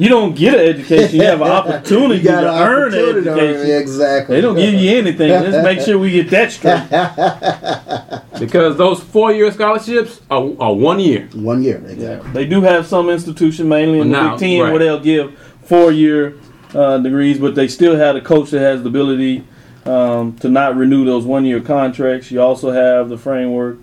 You 0.00 0.08
don't 0.08 0.34
get 0.34 0.54
an 0.54 0.60
education. 0.60 1.16
You 1.16 1.26
have 1.26 1.42
an 1.42 1.48
opportunity 1.48 2.22
You 2.22 2.24
got 2.24 2.40
to 2.40 2.52
an 2.54 2.62
earn 2.62 2.94
an 2.94 3.00
opportunity 3.00 3.24
to 3.24 3.30
education. 3.32 3.80
Exactly. 3.82 4.34
They 4.34 4.40
don't 4.40 4.56
give 4.56 4.72
you 4.72 4.96
anything. 4.96 5.28
Let's 5.28 5.62
make 5.62 5.80
sure 5.80 5.98
we 5.98 6.10
get 6.10 6.30
that 6.30 6.50
straight. 6.52 8.20
Because 8.40 8.78
those 8.78 9.02
four 9.02 9.32
year 9.32 9.52
scholarships 9.52 10.22
are, 10.30 10.50
are 10.58 10.72
one 10.72 10.98
year. 10.98 11.28
One 11.34 11.62
year. 11.62 11.82
Yeah. 11.84 11.90
Exactly. 11.90 12.32
They 12.32 12.46
do 12.46 12.62
have 12.62 12.86
some 12.86 13.10
institution, 13.10 13.68
mainly 13.68 14.00
in 14.00 14.10
Well, 14.10 14.24
the 14.24 14.30
Big 14.30 14.40
Ten, 14.40 14.60
right. 14.62 14.70
where 14.70 14.78
they'll 14.78 14.98
give 14.98 15.38
four-year 15.64 16.38
uh, 16.74 16.96
degrees, 16.98 17.38
but 17.38 17.54
they 17.54 17.68
still 17.68 17.96
have 17.96 18.16
a 18.16 18.22
coach 18.22 18.48
that 18.52 18.60
has 18.60 18.82
the 18.82 18.88
ability 18.88 19.44
um, 19.84 20.34
to 20.38 20.48
not 20.48 20.76
renew 20.76 21.04
those 21.04 21.26
one-year 21.26 21.60
contracts. 21.60 22.30
You 22.30 22.40
also 22.40 22.70
have 22.70 23.10
the 23.10 23.18
framework 23.18 23.76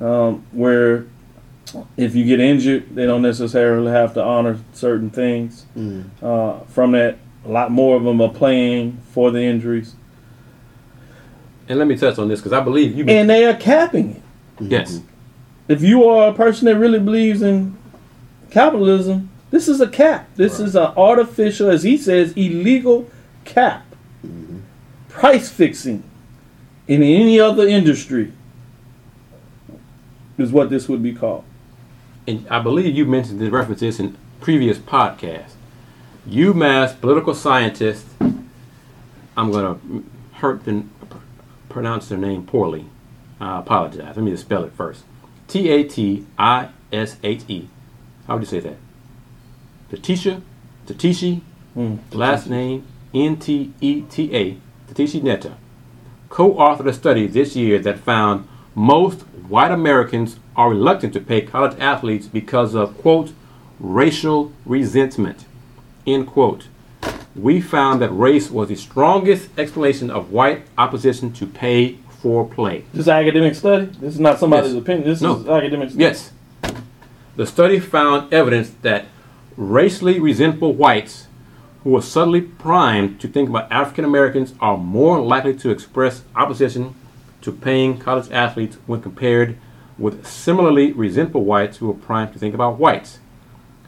um, 0.00 0.46
where 0.52 1.04
if 1.96 2.14
you 2.14 2.24
get 2.24 2.40
injured, 2.40 2.94
they 2.94 3.06
don't 3.06 3.22
necessarily 3.22 3.90
have 3.90 4.14
to 4.14 4.22
honor 4.22 4.58
certain 4.72 5.10
things. 5.10 5.66
Mm. 5.76 6.04
Uh, 6.22 6.60
from 6.66 6.92
that, 6.92 7.18
a 7.44 7.48
lot 7.48 7.70
more 7.70 7.96
of 7.96 8.04
them 8.04 8.20
are 8.20 8.32
playing 8.32 8.98
for 9.12 9.30
the 9.30 9.40
injuries, 9.40 9.94
And 11.68 11.78
let 11.78 11.86
me 11.88 11.96
touch 11.96 12.18
on 12.18 12.28
this 12.28 12.40
because 12.40 12.52
I 12.52 12.60
believe 12.60 12.96
you. 12.96 13.04
and 13.06 13.28
they 13.28 13.44
are 13.46 13.54
capping 13.54 14.16
it. 14.16 14.22
yes. 14.60 15.00
if 15.68 15.82
you 15.82 16.04
are 16.08 16.30
a 16.30 16.34
person 16.34 16.66
that 16.66 16.76
really 16.78 16.98
believes 16.98 17.42
in 17.42 17.76
capitalism, 18.50 19.30
this 19.50 19.68
is 19.68 19.80
a 19.80 19.88
cap. 19.88 20.28
This 20.36 20.60
is 20.60 20.74
an 20.76 20.92
artificial, 20.96 21.70
as 21.70 21.82
he 21.82 21.96
says, 21.96 22.32
illegal 22.32 23.08
cap. 23.44 23.84
Price 25.08 25.48
fixing 25.50 26.02
in 26.86 27.02
any 27.02 27.40
other 27.40 27.66
industry 27.66 28.32
is 30.36 30.52
what 30.52 30.70
this 30.70 30.88
would 30.88 31.02
be 31.02 31.12
called. 31.14 31.44
And 32.28 32.46
I 32.48 32.60
believe 32.60 32.94
you 32.94 33.06
mentioned 33.06 33.40
this 33.40 33.50
reference 33.50 33.80
this 33.80 33.98
in 33.98 34.16
previous 34.40 34.76
podcasts. 34.76 35.52
UMass 36.28 37.00
political 37.00 37.34
scientist, 37.34 38.06
I'm 38.20 39.50
gonna 39.50 39.78
hurt 40.34 40.64
the, 40.66 40.84
pronounce 41.70 42.08
their 42.08 42.18
name 42.18 42.44
poorly. 42.44 42.84
I 43.40 43.58
apologize. 43.60 44.14
Let 44.16 44.18
me 44.18 44.30
just 44.30 44.44
spell 44.44 44.64
it 44.64 44.72
first. 44.72 45.04
T 45.46 45.70
A 45.70 45.84
T 45.84 46.26
I 46.38 46.68
S 46.92 47.16
H 47.24 47.42
E. 47.48 47.68
How 48.26 48.34
would 48.34 48.42
you 48.42 48.46
say 48.46 48.60
that? 48.60 48.76
Tatisha, 49.90 50.42
Tatishi, 50.86 51.40
Mm. 51.76 51.98
last 52.12 52.48
name 52.50 52.84
N 53.14 53.36
T 53.36 53.72
E 53.80 54.02
T 54.02 54.34
A, 54.34 54.58
Tatishi 54.92 55.22
Netta, 55.22 55.52
co-authored 56.28 56.88
a 56.88 56.92
study 56.92 57.26
this 57.26 57.54
year 57.56 57.78
that 57.78 57.98
found 58.00 58.48
most 58.78 59.22
white 59.48 59.72
Americans 59.72 60.38
are 60.54 60.70
reluctant 60.70 61.12
to 61.12 61.20
pay 61.20 61.40
college 61.42 61.76
athletes 61.80 62.26
because 62.28 62.74
of 62.74 62.96
quote 62.98 63.32
racial 63.80 64.52
resentment 64.64 65.44
end 66.06 66.26
quote. 66.28 66.68
We 67.34 67.60
found 67.60 68.00
that 68.02 68.10
race 68.10 68.50
was 68.50 68.68
the 68.68 68.76
strongest 68.76 69.48
explanation 69.58 70.10
of 70.10 70.30
white 70.30 70.62
opposition 70.78 71.32
to 71.34 71.46
pay 71.46 71.98
for 72.20 72.46
play. 72.46 72.84
This 72.92 73.02
is 73.02 73.08
academic 73.08 73.54
study. 73.56 73.86
This 73.86 74.14
is 74.14 74.20
not 74.20 74.38
somebody's 74.38 74.72
Yes. 74.72 74.82
opinion. 74.82 75.08
This 75.08 75.20
No. 75.20 75.36
is 75.36 75.48
academic. 75.48 75.90
Study. 75.90 76.02
Yes. 76.04 76.32
The 77.36 77.46
study 77.46 77.78
found 77.80 78.32
evidence 78.32 78.70
that 78.82 79.06
racially 79.56 80.18
resentful 80.20 80.72
whites 80.72 81.26
who 81.84 81.90
were 81.90 82.02
subtly 82.02 82.40
primed 82.40 83.20
to 83.20 83.28
think 83.28 83.48
about 83.48 83.70
African 83.70 84.04
Americans 84.04 84.54
are 84.60 84.76
more 84.76 85.20
likely 85.20 85.54
to 85.54 85.70
express 85.70 86.22
opposition 86.34 86.94
to 87.42 87.52
paying 87.52 87.98
college 87.98 88.30
athletes 88.30 88.76
when 88.86 89.02
compared 89.02 89.56
with 89.96 90.26
similarly 90.26 90.92
resentful 90.92 91.44
whites 91.44 91.78
who 91.78 91.90
are 91.90 91.94
primed 91.94 92.32
to 92.32 92.38
think 92.38 92.54
about 92.54 92.78
whites. 92.78 93.18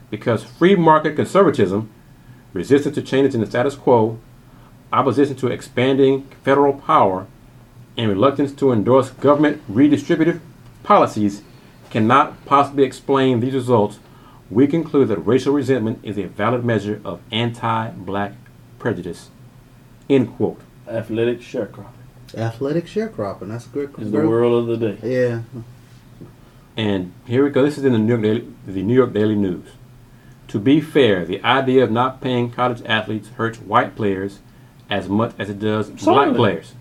Because 0.09 0.43
free 0.43 0.75
market 0.75 1.15
conservatism, 1.15 1.89
resistance 2.53 2.95
to 2.95 3.01
changes 3.01 3.33
in 3.33 3.41
the 3.41 3.47
status 3.47 3.75
quo, 3.75 4.19
opposition 4.91 5.35
to 5.37 5.47
expanding 5.47 6.27
federal 6.43 6.73
power, 6.73 7.27
and 7.97 8.09
reluctance 8.09 8.51
to 8.53 8.71
endorse 8.71 9.09
government 9.11 9.61
redistributive 9.71 10.39
policies 10.83 11.41
cannot 11.89 12.45
possibly 12.45 12.83
explain 12.83 13.39
these 13.39 13.53
results, 13.53 13.99
we 14.49 14.67
conclude 14.67 15.07
that 15.09 15.19
racial 15.19 15.53
resentment 15.53 15.99
is 16.03 16.17
a 16.17 16.27
valid 16.27 16.65
measure 16.65 17.01
of 17.05 17.21
anti-black 17.31 18.33
prejudice. 18.79 19.29
End 20.09 20.35
quote. 20.35 20.59
Athletic 20.87 21.39
sharecropping 21.39 22.00
Athletic 22.35 22.85
sharecropping. 22.85 23.49
That's 23.49 23.65
a 23.65 23.69
great. 23.69 23.89
is 23.97 24.11
the 24.11 24.27
world 24.27 24.69
of 24.69 24.79
the 24.79 24.91
day. 24.91 25.09
Yeah. 25.09 25.41
And 26.77 27.13
here 27.25 27.43
we 27.43 27.49
go. 27.49 27.63
This 27.63 27.77
is 27.77 27.83
in 27.83 27.93
the 27.93 27.99
New 27.99 28.17
York 28.17 28.21
Daily, 28.21 28.53
the 28.65 28.83
New 28.83 28.93
York 28.93 29.13
Daily 29.13 29.35
News. 29.35 29.67
To 30.47 30.59
be 30.59 30.81
fair, 30.81 31.25
the 31.25 31.41
idea 31.43 31.83
of 31.83 31.91
not 31.91 32.21
paying 32.21 32.51
college 32.51 32.81
athletes 32.85 33.29
hurts 33.29 33.59
white 33.59 33.95
players 33.95 34.39
as 34.89 35.07
much 35.07 35.33
as 35.39 35.49
it 35.49 35.59
does 35.59 35.89
black 35.89 36.35
players. 36.35 36.73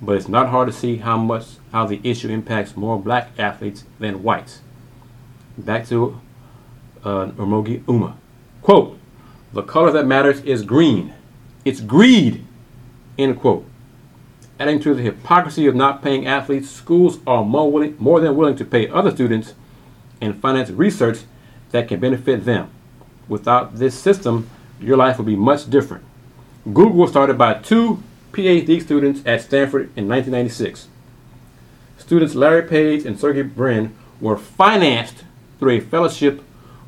But 0.00 0.16
it's 0.16 0.28
not 0.28 0.48
hard 0.48 0.68
to 0.68 0.72
see 0.72 0.96
how 0.96 1.16
much 1.16 1.44
how 1.72 1.86
the 1.86 2.00
issue 2.04 2.28
impacts 2.28 2.76
more 2.76 3.00
black 3.00 3.30
athletes 3.38 3.84
than 3.98 4.22
whites. 4.22 4.60
Back 5.56 5.86
to 5.88 6.20
uh, 7.04 7.26
Ramogi 7.26 7.82
Huma. 7.84 8.14
Quote, 8.62 8.98
the 9.52 9.62
color 9.62 9.90
that 9.92 10.06
matters 10.06 10.40
is 10.42 10.62
green. 10.62 11.12
It's 11.64 11.80
greed. 11.80 12.44
End 13.18 13.38
quote. 13.38 13.66
Adding 14.62 14.78
to 14.82 14.94
the 14.94 15.02
hypocrisy 15.02 15.66
of 15.66 15.74
not 15.74 16.04
paying 16.04 16.24
athletes, 16.24 16.70
schools 16.70 17.18
are 17.26 17.44
more, 17.44 17.68
willing, 17.68 17.96
more 17.98 18.20
than 18.20 18.36
willing 18.36 18.54
to 18.54 18.64
pay 18.64 18.88
other 18.88 19.10
students 19.10 19.54
and 20.20 20.40
finance 20.40 20.70
research 20.70 21.22
that 21.72 21.88
can 21.88 21.98
benefit 21.98 22.44
them. 22.44 22.70
Without 23.26 23.78
this 23.80 23.98
system, 23.98 24.48
your 24.80 24.96
life 24.96 25.18
would 25.18 25.26
be 25.26 25.34
much 25.34 25.68
different. 25.68 26.04
Google 26.64 26.92
was 26.92 27.10
started 27.10 27.36
by 27.36 27.54
two 27.54 28.04
PhD 28.30 28.80
students 28.80 29.20
at 29.26 29.40
Stanford 29.40 29.90
in 29.96 30.06
1996. 30.06 30.86
Students 31.98 32.36
Larry 32.36 32.62
Page 32.62 33.04
and 33.04 33.18
Sergey 33.18 33.42
Brin 33.42 33.92
were 34.20 34.36
financed 34.36 35.24
through 35.58 35.72
a 35.72 35.80
fellowship 35.80 36.40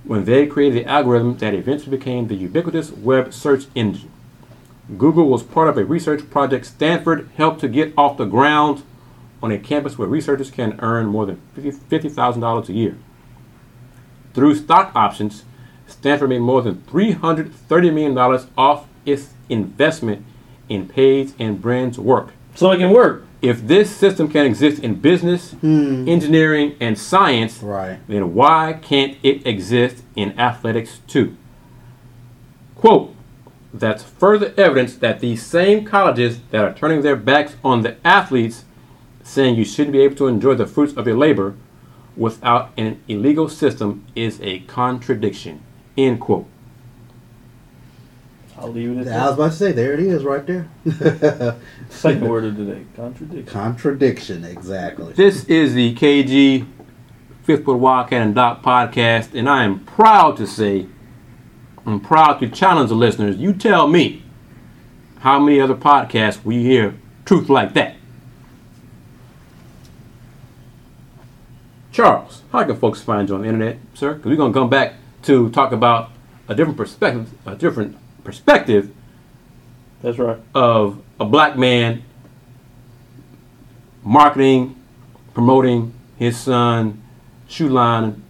when 0.04 0.26
they 0.26 0.46
created 0.46 0.84
the 0.84 0.88
algorithm 0.88 1.38
that 1.38 1.54
eventually 1.54 1.96
became 1.96 2.28
the 2.28 2.36
ubiquitous 2.36 2.92
web 2.92 3.34
search 3.34 3.64
engine. 3.74 4.12
Google 4.98 5.28
was 5.28 5.42
part 5.42 5.68
of 5.68 5.78
a 5.78 5.84
research 5.84 6.28
project 6.30 6.66
Stanford 6.66 7.28
helped 7.36 7.60
to 7.60 7.68
get 7.68 7.94
off 7.96 8.18
the 8.18 8.26
ground 8.26 8.82
on 9.42 9.50
a 9.50 9.58
campus 9.58 9.98
where 9.98 10.08
researchers 10.08 10.50
can 10.50 10.78
earn 10.80 11.06
more 11.06 11.26
than 11.26 11.40
$50,000 11.56 12.68
a 12.68 12.72
year. 12.72 12.96
Through 14.34 14.56
stock 14.56 14.92
options, 14.94 15.44
Stanford 15.86 16.30
made 16.30 16.40
more 16.40 16.62
than 16.62 16.76
$330 16.76 17.92
million 17.92 18.18
off 18.56 18.86
its 19.06 19.30
investment 19.48 20.24
in 20.68 20.88
Page 20.88 21.32
and 21.38 21.60
Brin's 21.60 21.98
work. 21.98 22.32
So 22.54 22.70
it 22.72 22.78
can 22.78 22.90
work. 22.90 23.26
If 23.42 23.66
this 23.66 23.94
system 23.94 24.28
can 24.28 24.46
exist 24.46 24.82
in 24.82 24.94
business, 24.94 25.52
hmm. 25.52 26.08
engineering, 26.08 26.76
and 26.80 26.98
science, 26.98 27.62
Right. 27.62 27.98
then 28.08 28.34
why 28.34 28.78
can't 28.80 29.18
it 29.22 29.46
exist 29.46 30.02
in 30.16 30.38
athletics 30.38 31.00
too? 31.06 31.36
Quote, 32.74 33.13
that's 33.74 34.04
further 34.04 34.54
evidence 34.56 34.94
that 34.96 35.18
these 35.18 35.44
same 35.44 35.84
colleges 35.84 36.38
that 36.50 36.64
are 36.64 36.72
turning 36.72 37.02
their 37.02 37.16
backs 37.16 37.56
on 37.64 37.82
the 37.82 37.96
athletes, 38.06 38.64
saying 39.24 39.56
you 39.56 39.64
shouldn't 39.64 39.92
be 39.92 40.00
able 40.00 40.14
to 40.14 40.28
enjoy 40.28 40.54
the 40.54 40.66
fruits 40.66 40.96
of 40.96 41.06
your 41.08 41.16
labor 41.16 41.56
without 42.16 42.70
an 42.76 43.00
illegal 43.08 43.48
system, 43.48 44.04
is 44.14 44.40
a 44.40 44.60
contradiction. 44.60 45.60
End 45.98 46.20
quote. 46.20 46.46
I'll 48.56 48.70
leave 48.70 48.96
it 48.96 49.08
at 49.08 49.20
I 49.20 49.26
was 49.30 49.30
that. 49.30 49.32
about 49.32 49.50
to 49.50 49.56
say, 49.56 49.72
there 49.72 49.94
it 49.94 50.00
is, 50.00 50.22
right 50.22 50.46
there. 50.46 50.68
Second 51.88 52.28
word 52.28 52.44
of 52.44 52.56
the 52.56 52.64
day: 52.64 52.84
contradiction. 52.94 53.46
Contradiction, 53.46 54.44
exactly. 54.44 55.12
This 55.14 55.44
is 55.46 55.74
the 55.74 55.94
KG 55.96 56.64
Fifth 57.42 57.66
Ward 57.66 57.80
Wildcat 57.80 58.22
and 58.22 58.34
Doc 58.36 58.62
podcast, 58.62 59.34
and 59.34 59.48
I 59.48 59.64
am 59.64 59.80
proud 59.80 60.36
to 60.36 60.46
say, 60.46 60.86
I'm 61.86 62.00
proud 62.00 62.40
to 62.40 62.48
challenge 62.48 62.88
the 62.88 62.94
listeners. 62.94 63.36
You 63.36 63.52
tell 63.52 63.86
me 63.88 64.22
how 65.20 65.38
many 65.38 65.60
other 65.60 65.74
podcasts 65.74 66.44
we 66.44 66.62
hear 66.62 66.94
truth 67.24 67.48
like 67.48 67.74
that. 67.74 67.96
Charles, 71.92 72.42
how 72.50 72.64
can 72.64 72.76
folks 72.76 73.00
find 73.00 73.28
you 73.28 73.36
on 73.36 73.42
the 73.42 73.48
internet, 73.48 73.78
sir? 73.94 74.14
Because 74.14 74.30
we're 74.30 74.36
gonna 74.36 74.52
come 74.52 74.68
back 74.68 74.94
to 75.22 75.48
talk 75.50 75.72
about 75.72 76.10
a 76.48 76.54
different 76.54 76.76
perspective, 76.76 77.30
a 77.46 77.54
different 77.54 77.96
perspective 78.24 78.92
That's 80.02 80.18
right. 80.18 80.38
of 80.54 81.00
a 81.20 81.24
black 81.24 81.56
man 81.56 82.02
marketing, 84.02 84.74
promoting 85.34 85.94
his 86.18 86.36
son 86.36 87.00
shoe 87.46 87.68
line, 87.68 88.23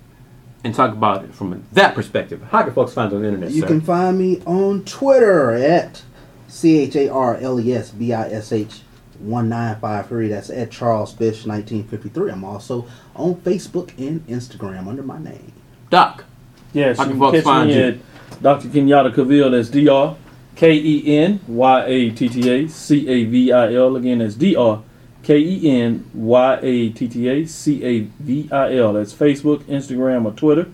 and 0.64 0.74
talk 0.74 0.92
about 0.92 1.24
it 1.24 1.34
from 1.34 1.62
that 1.72 1.94
perspective. 1.94 2.42
How 2.50 2.62
can 2.62 2.72
folks 2.72 2.92
find 2.94 3.10
you 3.12 3.16
on 3.18 3.22
the 3.22 3.28
internet, 3.28 3.50
You 3.52 3.60
sir? 3.60 3.66
can 3.68 3.80
find 3.82 4.18
me 4.18 4.40
on 4.46 4.82
Twitter 4.84 5.52
at 5.54 6.02
C 6.48 6.78
H 6.78 6.96
A 6.96 7.08
R 7.10 7.36
L 7.36 7.60
E 7.60 7.72
S 7.74 7.90
B 7.90 8.12
I 8.12 8.28
S 8.30 8.50
H 8.52 8.80
1953. 9.20 10.28
That's 10.28 10.50
at 10.50 10.70
Charles 10.70 11.12
Fish 11.12 11.46
1953. 11.46 12.30
I'm 12.30 12.44
also 12.44 12.86
on 13.14 13.36
Facebook 13.36 13.90
and 13.98 14.26
Instagram 14.26 14.88
under 14.88 15.02
my 15.02 15.18
name. 15.18 15.52
Doc, 15.90 16.24
Yes, 16.72 16.96
How 16.98 17.04
you 17.04 17.10
can 17.10 17.18
can 17.20 17.26
folks 17.26 17.36
catch 17.38 17.44
find 17.44 17.68
me 17.68 17.76
you? 17.76 17.82
at 17.84 18.42
Dr. 18.42 18.68
Kenyatta 18.68 19.14
Cavil. 19.14 19.50
That's 19.52 19.68
D 19.68 19.88
R 19.88 20.16
K 20.56 20.72
E 20.74 21.18
N 21.18 21.38
Y 21.46 21.84
A 21.86 22.10
T 22.10 22.28
T 22.28 22.50
A 22.50 22.68
C 22.68 23.08
A 23.08 23.24
V 23.26 23.52
I 23.52 23.74
L. 23.74 23.94
Again, 23.96 24.18
that's 24.18 24.34
D 24.34 24.56
R 24.56 24.82
K 25.24 25.38
E 25.38 25.80
N 25.80 26.08
Y 26.14 26.58
A 26.62 26.90
T 26.90 27.08
T 27.08 27.28
A 27.28 27.44
C 27.46 27.84
A 27.84 28.00
V 28.00 28.48
I 28.52 28.76
L. 28.76 28.92
That's 28.92 29.12
Facebook, 29.14 29.62
Instagram, 29.64 30.26
or 30.26 30.32
Twitter. 30.32 30.68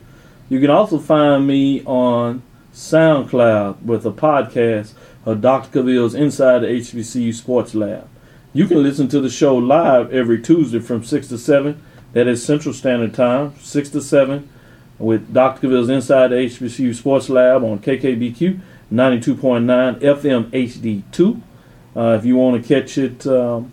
You 0.48 0.60
can 0.60 0.70
also 0.70 0.98
find 0.98 1.46
me 1.46 1.82
on 1.84 2.42
SoundCloud 2.74 3.82
with 3.82 4.04
a 4.04 4.10
podcast 4.10 4.92
of 5.24 5.40
Dr. 5.40 5.80
Cavil's 5.80 6.14
Inside 6.14 6.60
the 6.60 6.66
HBCU 6.66 7.32
Sports 7.34 7.74
Lab. 7.74 8.08
You 8.52 8.66
can 8.66 8.82
listen 8.82 9.06
to 9.08 9.20
the 9.20 9.30
show 9.30 9.56
live 9.56 10.12
every 10.12 10.42
Tuesday 10.42 10.80
from 10.80 11.04
6 11.04 11.28
to 11.28 11.38
7. 11.38 11.80
That 12.12 12.26
is 12.26 12.44
Central 12.44 12.74
Standard 12.74 13.14
Time, 13.14 13.54
6 13.60 13.90
to 13.90 14.00
7 14.00 14.48
with 14.98 15.32
Dr. 15.32 15.68
Cavil's 15.68 15.88
Inside 15.88 16.28
the 16.28 16.36
HBCU 16.36 16.94
Sports 16.94 17.28
Lab 17.28 17.62
on 17.62 17.78
KKBQ 17.78 18.60
92.9 18.92 20.00
FM 20.00 20.50
HD2. 20.50 21.42
Uh, 21.96 22.16
if 22.18 22.24
you 22.24 22.36
want 22.36 22.62
to 22.62 22.68
catch 22.68 22.98
it 22.98 23.26
um, 23.26 23.72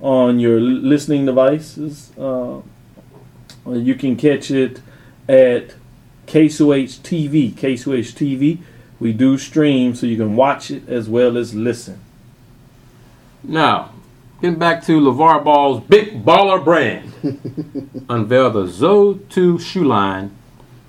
on 0.00 0.38
your 0.38 0.60
listening 0.60 1.26
devices, 1.26 2.12
uh, 2.18 2.60
you 3.66 3.94
can 3.94 4.16
catch 4.16 4.50
it 4.50 4.80
at 5.28 5.74
KSOH 6.26 7.00
TV. 7.00 7.52
KSOH 7.52 8.14
TV. 8.14 8.58
We 8.98 9.12
do 9.12 9.38
stream 9.38 9.94
so 9.94 10.06
you 10.06 10.16
can 10.16 10.36
watch 10.36 10.70
it 10.70 10.88
as 10.88 11.08
well 11.08 11.36
as 11.36 11.54
listen. 11.54 12.00
now 13.42 13.92
getting 14.40 14.58
back 14.58 14.84
to 14.86 14.98
LeVar 14.98 15.44
Ball's 15.44 15.82
Big 15.84 16.24
Baller 16.24 16.62
brand, 16.64 17.12
unveiled 18.08 18.54
the 18.54 18.66
Zo 18.66 19.14
2 19.14 19.58
shoe 19.58 19.84
line 19.84 20.34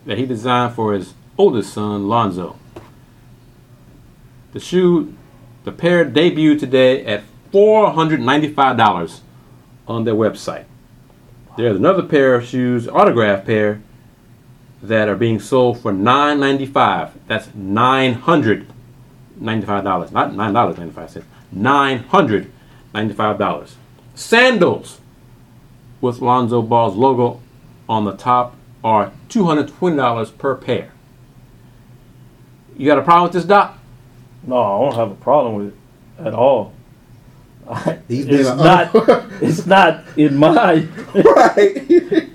that 0.05 0.17
he 0.17 0.25
designed 0.25 0.73
for 0.73 0.93
his 0.93 1.13
oldest 1.37 1.73
son, 1.73 2.07
Lonzo. 2.07 2.57
The 4.53 4.59
shoe, 4.59 5.15
the 5.63 5.71
pair 5.71 6.05
debuted 6.05 6.59
today 6.59 7.05
at 7.05 7.23
$495 7.51 9.19
on 9.87 10.03
their 10.03 10.15
website. 10.15 10.65
There's 11.57 11.75
another 11.75 12.03
pair 12.03 12.35
of 12.35 12.45
shoes, 12.45 12.87
autograph 12.87 13.45
pair, 13.45 13.81
that 14.81 15.07
are 15.07 15.15
being 15.15 15.39
sold 15.39 15.79
for 15.79 15.91
995. 15.91 17.11
That's 17.27 17.47
$995, 17.47 20.11
not 20.11 20.31
$9.95, 20.31 21.23
$995. 21.55 23.71
Sandals 24.15 24.99
with 25.99 26.19
Lonzo 26.19 26.61
Ball's 26.61 26.95
logo 26.95 27.41
on 27.87 28.05
the 28.05 28.15
top 28.15 28.55
are 28.83 29.11
$220 29.29 30.37
per 30.37 30.55
pair. 30.55 30.91
You 32.75 32.87
got 32.87 32.97
a 32.97 33.03
problem 33.03 33.25
with 33.25 33.33
this, 33.33 33.45
Doc? 33.45 33.77
No, 34.43 34.57
I 34.57 34.83
don't 34.83 34.95
have 34.95 35.11
a 35.11 35.15
problem 35.15 35.55
with 35.55 35.67
it 35.67 35.75
at 36.25 36.33
all. 36.33 36.73
He's 38.07 38.27
it's 38.27 38.49
not. 38.49 38.91
it's 39.41 39.65
not 39.65 40.05
in 40.17 40.37
my 40.37 40.87
right. 41.13 42.29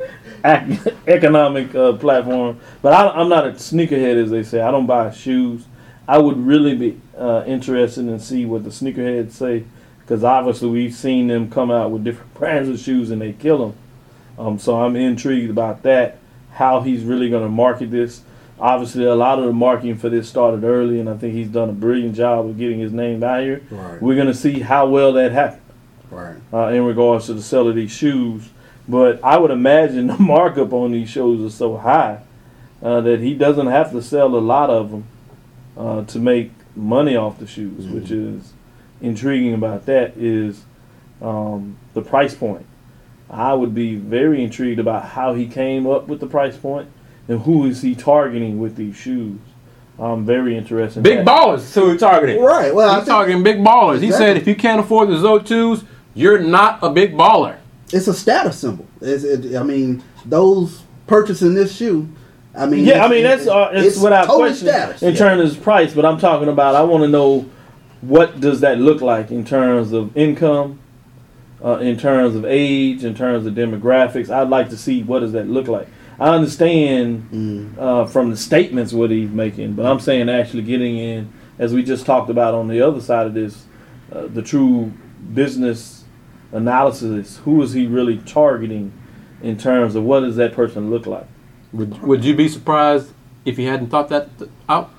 economic 1.06 1.74
uh, 1.74 1.94
platform. 1.94 2.60
But 2.82 2.92
I, 2.92 3.08
I'm 3.08 3.28
not 3.28 3.46
a 3.46 3.50
sneakerhead, 3.52 4.22
as 4.22 4.30
they 4.30 4.42
say. 4.42 4.60
I 4.60 4.70
don't 4.70 4.86
buy 4.86 5.10
shoes. 5.10 5.66
I 6.08 6.18
would 6.18 6.38
really 6.38 6.76
be 6.76 7.00
uh, 7.16 7.42
interested 7.46 8.06
in 8.06 8.18
see 8.20 8.46
what 8.46 8.62
the 8.62 8.70
sneakerheads 8.70 9.32
say, 9.32 9.64
because 10.00 10.22
obviously 10.22 10.68
we've 10.68 10.94
seen 10.94 11.26
them 11.26 11.50
come 11.50 11.70
out 11.70 11.90
with 11.90 12.04
different 12.04 12.32
brands 12.34 12.68
of 12.68 12.78
shoes 12.78 13.10
and 13.10 13.20
they 13.20 13.32
kill 13.32 13.58
them. 13.58 13.78
Um, 14.38 14.58
so 14.58 14.80
I'm 14.80 14.94
intrigued 14.94 15.50
about 15.50 15.82
that. 15.82 16.18
How 16.52 16.80
he's 16.80 17.02
really 17.02 17.28
going 17.28 17.42
to 17.42 17.48
market 17.48 17.90
this. 17.90 18.22
Obviously, 18.58 19.04
a 19.04 19.14
lot 19.14 19.38
of 19.38 19.44
the 19.44 19.52
marketing 19.52 19.96
for 19.96 20.08
this 20.08 20.28
started 20.28 20.64
early, 20.64 20.98
and 20.98 21.08
I 21.10 21.16
think 21.16 21.34
he's 21.34 21.48
done 21.48 21.68
a 21.68 21.72
brilliant 21.74 22.14
job 22.16 22.46
of 22.46 22.56
getting 22.58 22.78
his 22.78 22.92
name 22.92 23.22
out 23.22 23.42
here. 23.42 23.60
Right. 23.70 24.00
We're 24.00 24.14
going 24.14 24.28
to 24.28 24.34
see 24.34 24.60
how 24.60 24.86
well 24.86 25.12
that 25.14 25.32
happens 25.32 25.62
Right. 26.10 26.36
uh, 26.54 26.68
in 26.68 26.84
regards 26.84 27.26
to 27.26 27.34
the 27.34 27.42
sale 27.42 27.68
of 27.68 27.74
these 27.74 27.90
shoes. 27.90 28.48
But 28.88 29.22
I 29.22 29.36
would 29.36 29.50
imagine 29.50 30.06
the 30.06 30.16
markup 30.18 30.72
on 30.72 30.92
these 30.92 31.10
shoes 31.10 31.40
is 31.42 31.54
so 31.54 31.76
high 31.76 32.20
uh, 32.82 33.00
that 33.02 33.20
he 33.20 33.34
doesn't 33.34 33.66
have 33.66 33.90
to 33.92 34.00
sell 34.00 34.34
a 34.34 34.38
lot 34.38 34.70
of 34.70 34.90
them 34.90 35.04
uh, 35.76 36.04
to 36.04 36.18
make 36.18 36.52
money 36.74 37.14
off 37.16 37.38
the 37.38 37.46
shoes, 37.46 37.84
Mhm. 37.84 37.92
which 37.94 38.10
is 38.10 38.52
intriguing 39.02 39.52
about 39.52 39.84
that 39.86 40.16
is 40.16 40.64
um, 41.20 41.76
the 41.94 42.00
price 42.02 42.34
point. 42.34 42.64
I 43.28 43.52
would 43.54 43.74
be 43.74 43.96
very 43.96 44.42
intrigued 44.42 44.78
about 44.78 45.04
how 45.04 45.34
he 45.34 45.46
came 45.46 45.86
up 45.86 46.08
with 46.08 46.20
the 46.20 46.26
price 46.26 46.56
point 46.56 46.88
and 47.28 47.40
who 47.42 47.66
is 47.66 47.82
he 47.82 47.94
targeting 47.94 48.58
with 48.58 48.76
these 48.76 48.96
shoes. 48.96 49.38
I'm 49.98 50.26
very 50.26 50.56
interested. 50.56 51.02
Big 51.02 51.24
that. 51.24 51.26
ballers, 51.26 51.60
so 51.60 51.86
we're 51.86 51.96
targeting. 51.96 52.42
Right. 52.42 52.74
Well, 52.74 52.90
I 52.90 52.96
He's 52.96 53.04
think 53.04 53.08
targeting 53.08 53.42
big 53.42 53.56
ballers. 53.58 54.02
He 54.02 54.12
said 54.12 54.36
if 54.36 54.46
you 54.46 54.54
can't 54.54 54.78
afford 54.80 55.08
the 55.08 55.14
Zo2s, 55.14 55.86
you're 56.14 56.38
not 56.38 56.78
a 56.82 56.90
big 56.90 57.14
baller. 57.14 57.56
it's 57.92 58.06
a 58.06 58.14
status 58.14 58.58
symbol. 58.58 58.86
It's, 59.00 59.24
it, 59.24 59.56
I 59.56 59.62
mean, 59.62 60.02
those 60.24 60.82
purchasing 61.06 61.54
this 61.54 61.74
shoe. 61.74 62.08
I 62.54 62.66
mean, 62.66 62.84
Yeah, 62.84 63.04
I 63.04 63.08
mean 63.08 63.22
that's 63.22 63.46
uh, 63.46 63.70
it's, 63.72 63.98
without 63.98 64.26
total 64.26 64.40
question 64.40 64.68
status. 64.68 65.02
in 65.02 65.12
yeah. 65.12 65.18
terms 65.18 65.56
of 65.56 65.62
price. 65.62 65.94
But 65.94 66.04
I'm 66.04 66.18
talking 66.18 66.48
about 66.48 66.74
I 66.74 66.82
want 66.82 67.02
to 67.04 67.08
know 67.08 67.48
what 68.02 68.40
does 68.40 68.60
that 68.60 68.78
look 68.78 69.00
like 69.00 69.30
in 69.30 69.44
terms 69.44 69.92
of 69.92 70.14
income, 70.16 70.78
uh, 71.64 71.78
in 71.78 71.98
terms 71.98 72.34
of 72.34 72.44
age, 72.44 73.04
in 73.04 73.14
terms 73.14 73.46
of 73.46 73.54
demographics. 73.54 74.30
I'd 74.30 74.48
like 74.48 74.68
to 74.70 74.76
see 74.76 75.02
what 75.02 75.20
does 75.20 75.32
that 75.32 75.48
look 75.48 75.68
like. 75.68 75.88
I 76.18 76.30
understand 76.30 77.28
Mm. 77.32 77.78
uh, 77.78 78.06
from 78.06 78.30
the 78.30 78.36
statements 78.36 78.92
what 78.92 79.10
he's 79.10 79.30
making, 79.30 79.74
but 79.74 79.84
I'm 79.86 80.00
saying 80.00 80.28
actually 80.30 80.62
getting 80.62 80.96
in, 80.96 81.28
as 81.58 81.74
we 81.74 81.82
just 81.82 82.06
talked 82.06 82.30
about 82.30 82.54
on 82.54 82.68
the 82.68 82.80
other 82.80 83.00
side 83.00 83.26
of 83.26 83.34
this, 83.34 83.64
uh, 84.12 84.26
the 84.32 84.42
true 84.42 84.92
business 85.34 86.04
analysis. 86.52 87.38
Who 87.44 87.60
is 87.62 87.72
he 87.72 87.86
really 87.86 88.18
targeting 88.18 88.92
in 89.42 89.58
terms 89.58 89.94
of 89.94 90.04
what 90.04 90.20
does 90.20 90.36
that 90.36 90.54
person 90.54 90.90
look 90.90 91.06
like? 91.06 91.26
Would, 91.72 92.02
would 92.02 92.24
you 92.24 92.34
be 92.34 92.48
surprised 92.48 93.12
if 93.44 93.58
you 93.58 93.66
hadn't 93.68 93.88
thought 93.88 94.08
that 94.08 94.38
th- 94.38 94.50
out? 94.68 94.90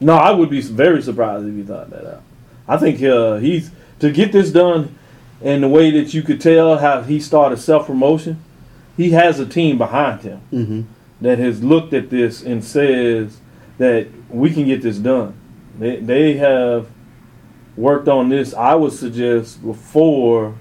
No, 0.00 0.14
I 0.14 0.32
would 0.32 0.50
be 0.50 0.60
very 0.60 1.00
surprised 1.00 1.46
if 1.46 1.54
he 1.54 1.62
thought 1.62 1.90
that 1.90 2.04
out. 2.06 2.22
I 2.66 2.76
think 2.76 3.00
uh, 3.02 3.36
he's 3.36 3.70
to 4.00 4.10
get 4.10 4.32
this 4.32 4.50
done 4.50 4.96
in 5.40 5.60
the 5.60 5.68
way 5.68 5.90
that 5.92 6.12
you 6.14 6.22
could 6.22 6.40
tell 6.40 6.78
how 6.78 7.02
he 7.02 7.20
started 7.20 7.58
self 7.58 7.86
promotion. 7.86 8.42
He 8.96 9.10
has 9.10 9.38
a 9.40 9.46
team 9.46 9.78
behind 9.78 10.20
him 10.22 10.40
Mhm. 10.52 10.84
that 11.20 11.38
has 11.38 11.62
looked 11.62 11.92
at 11.94 12.10
this 12.10 12.42
and 12.42 12.62
says 12.62 13.38
that 13.78 14.06
we 14.30 14.50
can 14.50 14.66
get 14.66 14.82
this 14.82 14.98
done. 14.98 15.34
They 15.78 15.96
they 15.96 16.34
have 16.34 16.86
worked 17.76 18.08
on 18.08 18.28
this. 18.28 18.54
I 18.54 18.74
would 18.74 18.92
suggest 18.92 19.64
before 19.64 20.54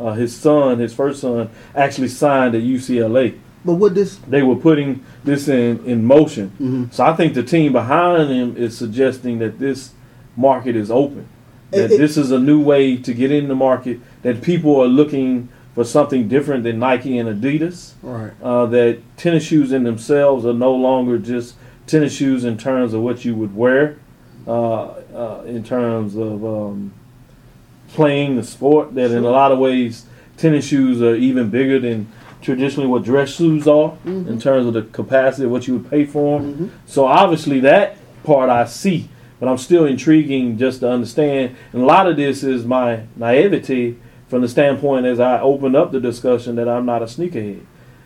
uh, 0.00 0.12
his 0.12 0.34
son, 0.34 0.78
his 0.78 0.94
first 0.94 1.20
son, 1.20 1.48
actually 1.74 2.06
signed 2.08 2.54
at 2.54 2.62
UCLA 2.62 3.34
But 3.64 3.74
would 3.74 3.94
this? 3.96 4.14
they 4.28 4.42
were 4.42 4.54
putting 4.54 5.00
this 5.24 5.48
in, 5.48 5.80
in 5.84 6.04
motion. 6.04 6.52
Mhm. 6.60 6.92
So 6.94 7.04
I 7.04 7.14
think 7.14 7.34
the 7.34 7.42
team 7.42 7.72
behind 7.72 8.30
him 8.30 8.54
is 8.56 8.76
suggesting 8.76 9.40
that 9.40 9.58
this 9.58 9.90
market 10.36 10.76
is 10.76 10.88
open. 10.90 11.24
That 11.72 11.86
It- 11.86 11.90
it- 11.94 11.98
this 11.98 12.16
is 12.16 12.30
a 12.30 12.38
new 12.38 12.60
way 12.60 12.96
to 12.96 13.12
get 13.12 13.32
in 13.32 13.48
the 13.48 13.56
market. 13.56 13.98
That 14.22 14.40
people 14.40 14.80
are 14.80 14.86
looking 14.86 15.48
for 15.78 15.84
something 15.84 16.26
different 16.26 16.64
than 16.64 16.80
Nike 16.80 17.18
and 17.18 17.28
Adidas. 17.40 17.92
Right. 18.02 18.32
Uh, 18.42 18.66
that 18.66 18.98
tennis 19.16 19.44
shoes 19.44 19.70
in 19.70 19.84
themselves 19.84 20.44
are 20.44 20.52
no 20.52 20.74
longer 20.74 21.18
just 21.18 21.54
tennis 21.86 22.12
shoes 22.12 22.44
in 22.44 22.58
terms 22.58 22.94
of 22.94 23.02
what 23.02 23.24
you 23.24 23.36
would 23.36 23.54
wear, 23.54 23.96
uh, 24.48 24.86
uh, 25.14 25.42
in 25.46 25.62
terms 25.62 26.16
of 26.16 26.44
um, 26.44 26.92
playing 27.92 28.34
the 28.34 28.42
sport. 28.42 28.96
That 28.96 29.12
in 29.12 29.24
a 29.24 29.30
lot 29.30 29.52
of 29.52 29.60
ways, 29.60 30.04
tennis 30.36 30.66
shoes 30.66 31.00
are 31.00 31.14
even 31.14 31.48
bigger 31.48 31.78
than 31.78 32.08
traditionally 32.42 32.88
what 32.88 33.04
dress 33.04 33.36
shoes 33.36 33.68
are 33.68 33.92
Mhm. 34.04 34.26
in 34.26 34.40
terms 34.40 34.66
of 34.66 34.74
the 34.74 34.82
capacity 34.82 35.44
of 35.44 35.52
what 35.52 35.68
you 35.68 35.74
would 35.74 35.88
pay 35.88 36.04
for 36.04 36.40
them. 36.40 36.54
Mhm. 36.54 36.68
So 36.86 37.04
obviously 37.06 37.60
that 37.60 37.98
part 38.24 38.50
I 38.50 38.64
see, 38.64 39.10
but 39.38 39.48
I'm 39.48 39.58
still 39.58 39.84
intriguing 39.86 40.58
just 40.58 40.80
to 40.80 40.90
understand. 40.90 41.52
And 41.72 41.82
a 41.82 41.86
lot 41.86 42.08
of 42.08 42.16
this 42.16 42.42
is 42.42 42.64
my 42.64 43.02
naivety 43.16 43.96
from 44.28 44.42
the 44.42 44.48
standpoint 44.48 45.06
as 45.06 45.18
I 45.20 45.40
open 45.40 45.74
up 45.74 45.90
the 45.92 46.00
discussion 46.00 46.56
that 46.56 46.68
I'm 46.68 46.84
not 46.86 47.02
a 47.02 47.06
sneakerhead. 47.06 47.60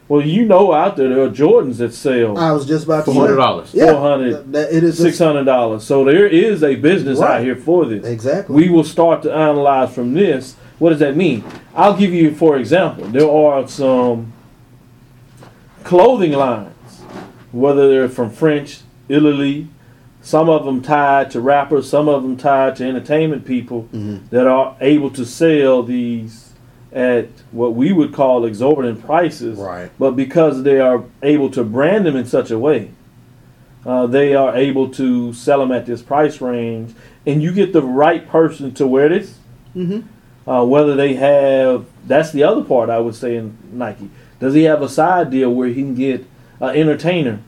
Well, 0.09 0.21
you 0.27 0.45
know 0.45 0.73
out 0.73 0.97
there 0.97 1.09
there 1.09 1.23
are 1.23 1.29
Jordans 1.31 1.79
that 1.79 1.95
sell 1.95 2.37
I 2.37 2.53
was 2.53 2.67
just 2.67 2.85
about 2.85 3.05
to 3.07 3.13
say. 3.13 3.19
$400. 3.19 3.71
Yeah, 3.73 3.93
400, 3.93 4.33
that- 4.33 4.53
that 4.53 4.73
it 4.73 4.85
is 4.85 4.99
six 4.99 5.19
hundred 5.19 5.45
dollars. 5.45 5.85
So 5.85 6.05
there 6.05 6.27
is 6.27 6.63
a 6.63 6.75
business 6.77 7.21
out 7.21 7.43
here 7.43 7.57
for 7.57 7.87
this. 7.87 8.05
exactly. 8.05 8.55
We 8.55 8.69
will 8.69 8.85
start 8.85 9.23
to 9.23 9.33
analyze 9.33 9.95
from 9.95 10.13
this. 10.13 10.57
What 10.79 10.91
does 10.91 10.99
that 10.99 11.17
mean? 11.17 11.45
I'll 11.75 11.97
give 11.97 12.13
you, 12.13 12.35
for 12.35 12.57
example, 12.57 13.05
there 13.07 13.31
are 13.31 13.67
some 13.69 14.33
clothing 15.85 16.33
lines, 16.33 17.01
whether 17.53 17.89
they're 17.89 18.09
from 18.09 18.31
French, 18.31 18.81
Italy, 19.09 19.69
some 20.23 20.49
of 20.49 20.65
them 20.65 20.81
tied 20.81 21.31
to 21.33 21.41
rappers, 21.41 21.89
some 21.91 22.09
of 22.09 22.23
them 22.23 22.37
tied 22.37 22.77
to 22.77 22.85
entertainment 22.89 23.45
people 23.45 23.89
Mhm. 23.93 24.21
that 24.31 24.47
are 24.47 24.77
able 24.81 25.11
to 25.11 25.25
sell 25.25 25.83
these 25.83 26.53
at 26.93 27.27
what 27.51 27.75
we 27.75 27.93
would 27.93 28.13
call 28.13 28.45
exorbitant 28.45 29.05
prices. 29.05 29.59
Right. 29.59 29.91
But 29.99 30.13
because 30.13 30.63
they 30.63 30.79
are 30.79 31.03
able 31.23 31.51
to 31.51 31.65
brand 31.65 32.07
them 32.07 32.17
in 32.17 32.27
such 32.27 32.51
a 32.51 32.59
way, 32.59 32.91
uh, 33.85 34.07
they 34.07 34.35
are 34.35 34.55
able 34.55 34.89
to 34.89 35.33
sell 35.33 35.59
them 35.59 35.73
at 35.73 35.87
this 35.87 36.03
price 36.03 36.41
range, 36.41 36.95
and 37.27 37.43
you 37.43 37.53
get 37.53 37.73
the 37.73 37.83
right 37.83 38.29
person 38.29 38.73
to 38.73 38.87
wear 38.87 39.09
this. 39.09 39.35
Mm-hmm. 39.77 40.01
Uh, 40.49 40.65
whether 40.65 40.95
they 40.95 41.15
have, 41.15 41.85
that's 42.07 42.31
the 42.31 42.45
other 42.45 42.63
part 42.63 42.91
I 42.91 42.99
would 42.99 43.15
say 43.15 43.37
in 43.37 43.55
Nike. 43.73 44.09
Does 44.39 44.55
he 44.55 44.65
have 44.65 44.83
a 44.83 44.89
side 44.89 45.31
deal 45.31 45.53
where 45.53 45.69
he 45.69 45.75
can 45.83 45.95
get 45.95 46.27
an 46.61 46.77
entertainer 46.77 47.39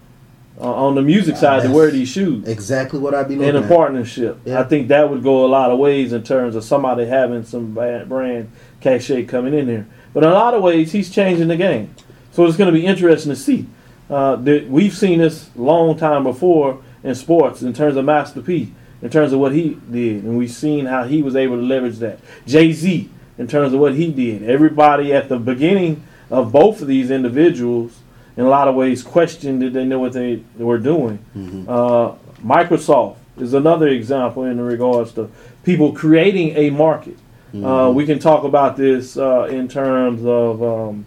uh, 0.60 0.72
on 0.72 0.94
the 0.94 1.02
music 1.02 1.36
side 1.36 1.62
to 1.62 1.70
wear 1.70 1.90
these 1.90 2.08
shoes? 2.08 2.46
Exactly 2.46 2.98
what 2.98 3.14
I'd 3.14 3.28
be 3.28 3.34
in 3.34 3.56
a 3.56 3.62
at. 3.62 3.68
partnership. 3.68 4.38
Yeah. 4.44 4.60
I 4.60 4.64
think 4.64 4.88
that 4.88 5.10
would 5.10 5.22
go 5.22 5.44
a 5.44 5.48
lot 5.48 5.70
of 5.70 5.78
ways 5.78 6.12
in 6.12 6.22
terms 6.22 6.54
of 6.56 6.64
somebody 6.64 7.06
having 7.06 7.44
some 7.44 7.74
brand 7.74 8.50
cachet 8.80 9.24
coming 9.24 9.54
in 9.54 9.66
there. 9.66 9.86
But 10.12 10.22
in 10.22 10.30
a 10.30 10.34
lot 10.34 10.54
of 10.54 10.62
ways, 10.62 10.92
he's 10.92 11.10
changing 11.10 11.48
the 11.48 11.56
game. 11.56 11.94
So 12.32 12.44
it's 12.46 12.56
going 12.56 12.72
to 12.72 12.78
be 12.78 12.86
interesting 12.86 13.30
to 13.32 13.36
see. 13.36 13.66
Uh, 14.10 14.36
that 14.36 14.68
we've 14.68 14.94
seen 14.94 15.18
this 15.18 15.50
long 15.56 15.96
time 15.96 16.24
before 16.24 16.82
in 17.02 17.14
sports 17.14 17.62
in 17.62 17.72
terms 17.72 17.96
of 17.96 18.04
Master 18.04 18.42
P, 18.42 18.72
in 19.00 19.10
terms 19.10 19.32
of 19.32 19.40
what 19.40 19.52
he 19.52 19.78
did, 19.90 20.24
and 20.24 20.36
we've 20.36 20.50
seen 20.50 20.86
how 20.86 21.04
he 21.04 21.22
was 21.22 21.34
able 21.34 21.56
to 21.56 21.62
leverage 21.62 21.98
that. 21.98 22.20
Jay 22.46 22.72
Z, 22.72 23.10
in 23.38 23.46
terms 23.46 23.72
of 23.72 23.80
what 23.80 23.94
he 23.94 24.12
did. 24.12 24.42
Everybody 24.42 25.12
at 25.12 25.28
the 25.28 25.38
beginning 25.38 26.04
of 26.30 26.52
both 26.52 26.82
of 26.82 26.88
these 26.88 27.10
individuals, 27.10 28.00
in 28.36 28.44
a 28.44 28.48
lot 28.48 28.68
of 28.68 28.74
ways, 28.74 29.02
questioned 29.02 29.60
did 29.60 29.72
they 29.72 29.84
know 29.84 29.98
what 29.98 30.12
they 30.12 30.40
were 30.58 30.78
doing. 30.78 31.18
Mhm. 31.36 31.64
Uh, 31.68 32.12
Microsoft 32.44 33.16
is 33.38 33.54
another 33.54 33.88
example 33.88 34.44
in 34.44 34.60
regards 34.60 35.12
to 35.12 35.28
people 35.62 35.92
creating 35.92 36.56
a 36.56 36.70
market. 36.70 37.16
Uh, 37.52 37.56
Mm-hmm. 37.56 37.94
we 37.96 38.04
can 38.04 38.18
talk 38.18 38.42
about 38.44 38.76
this 38.76 39.16
uh, 39.16 39.44
in 39.44 39.68
terms 39.68 40.24
of 40.26 40.60
um, 40.62 41.06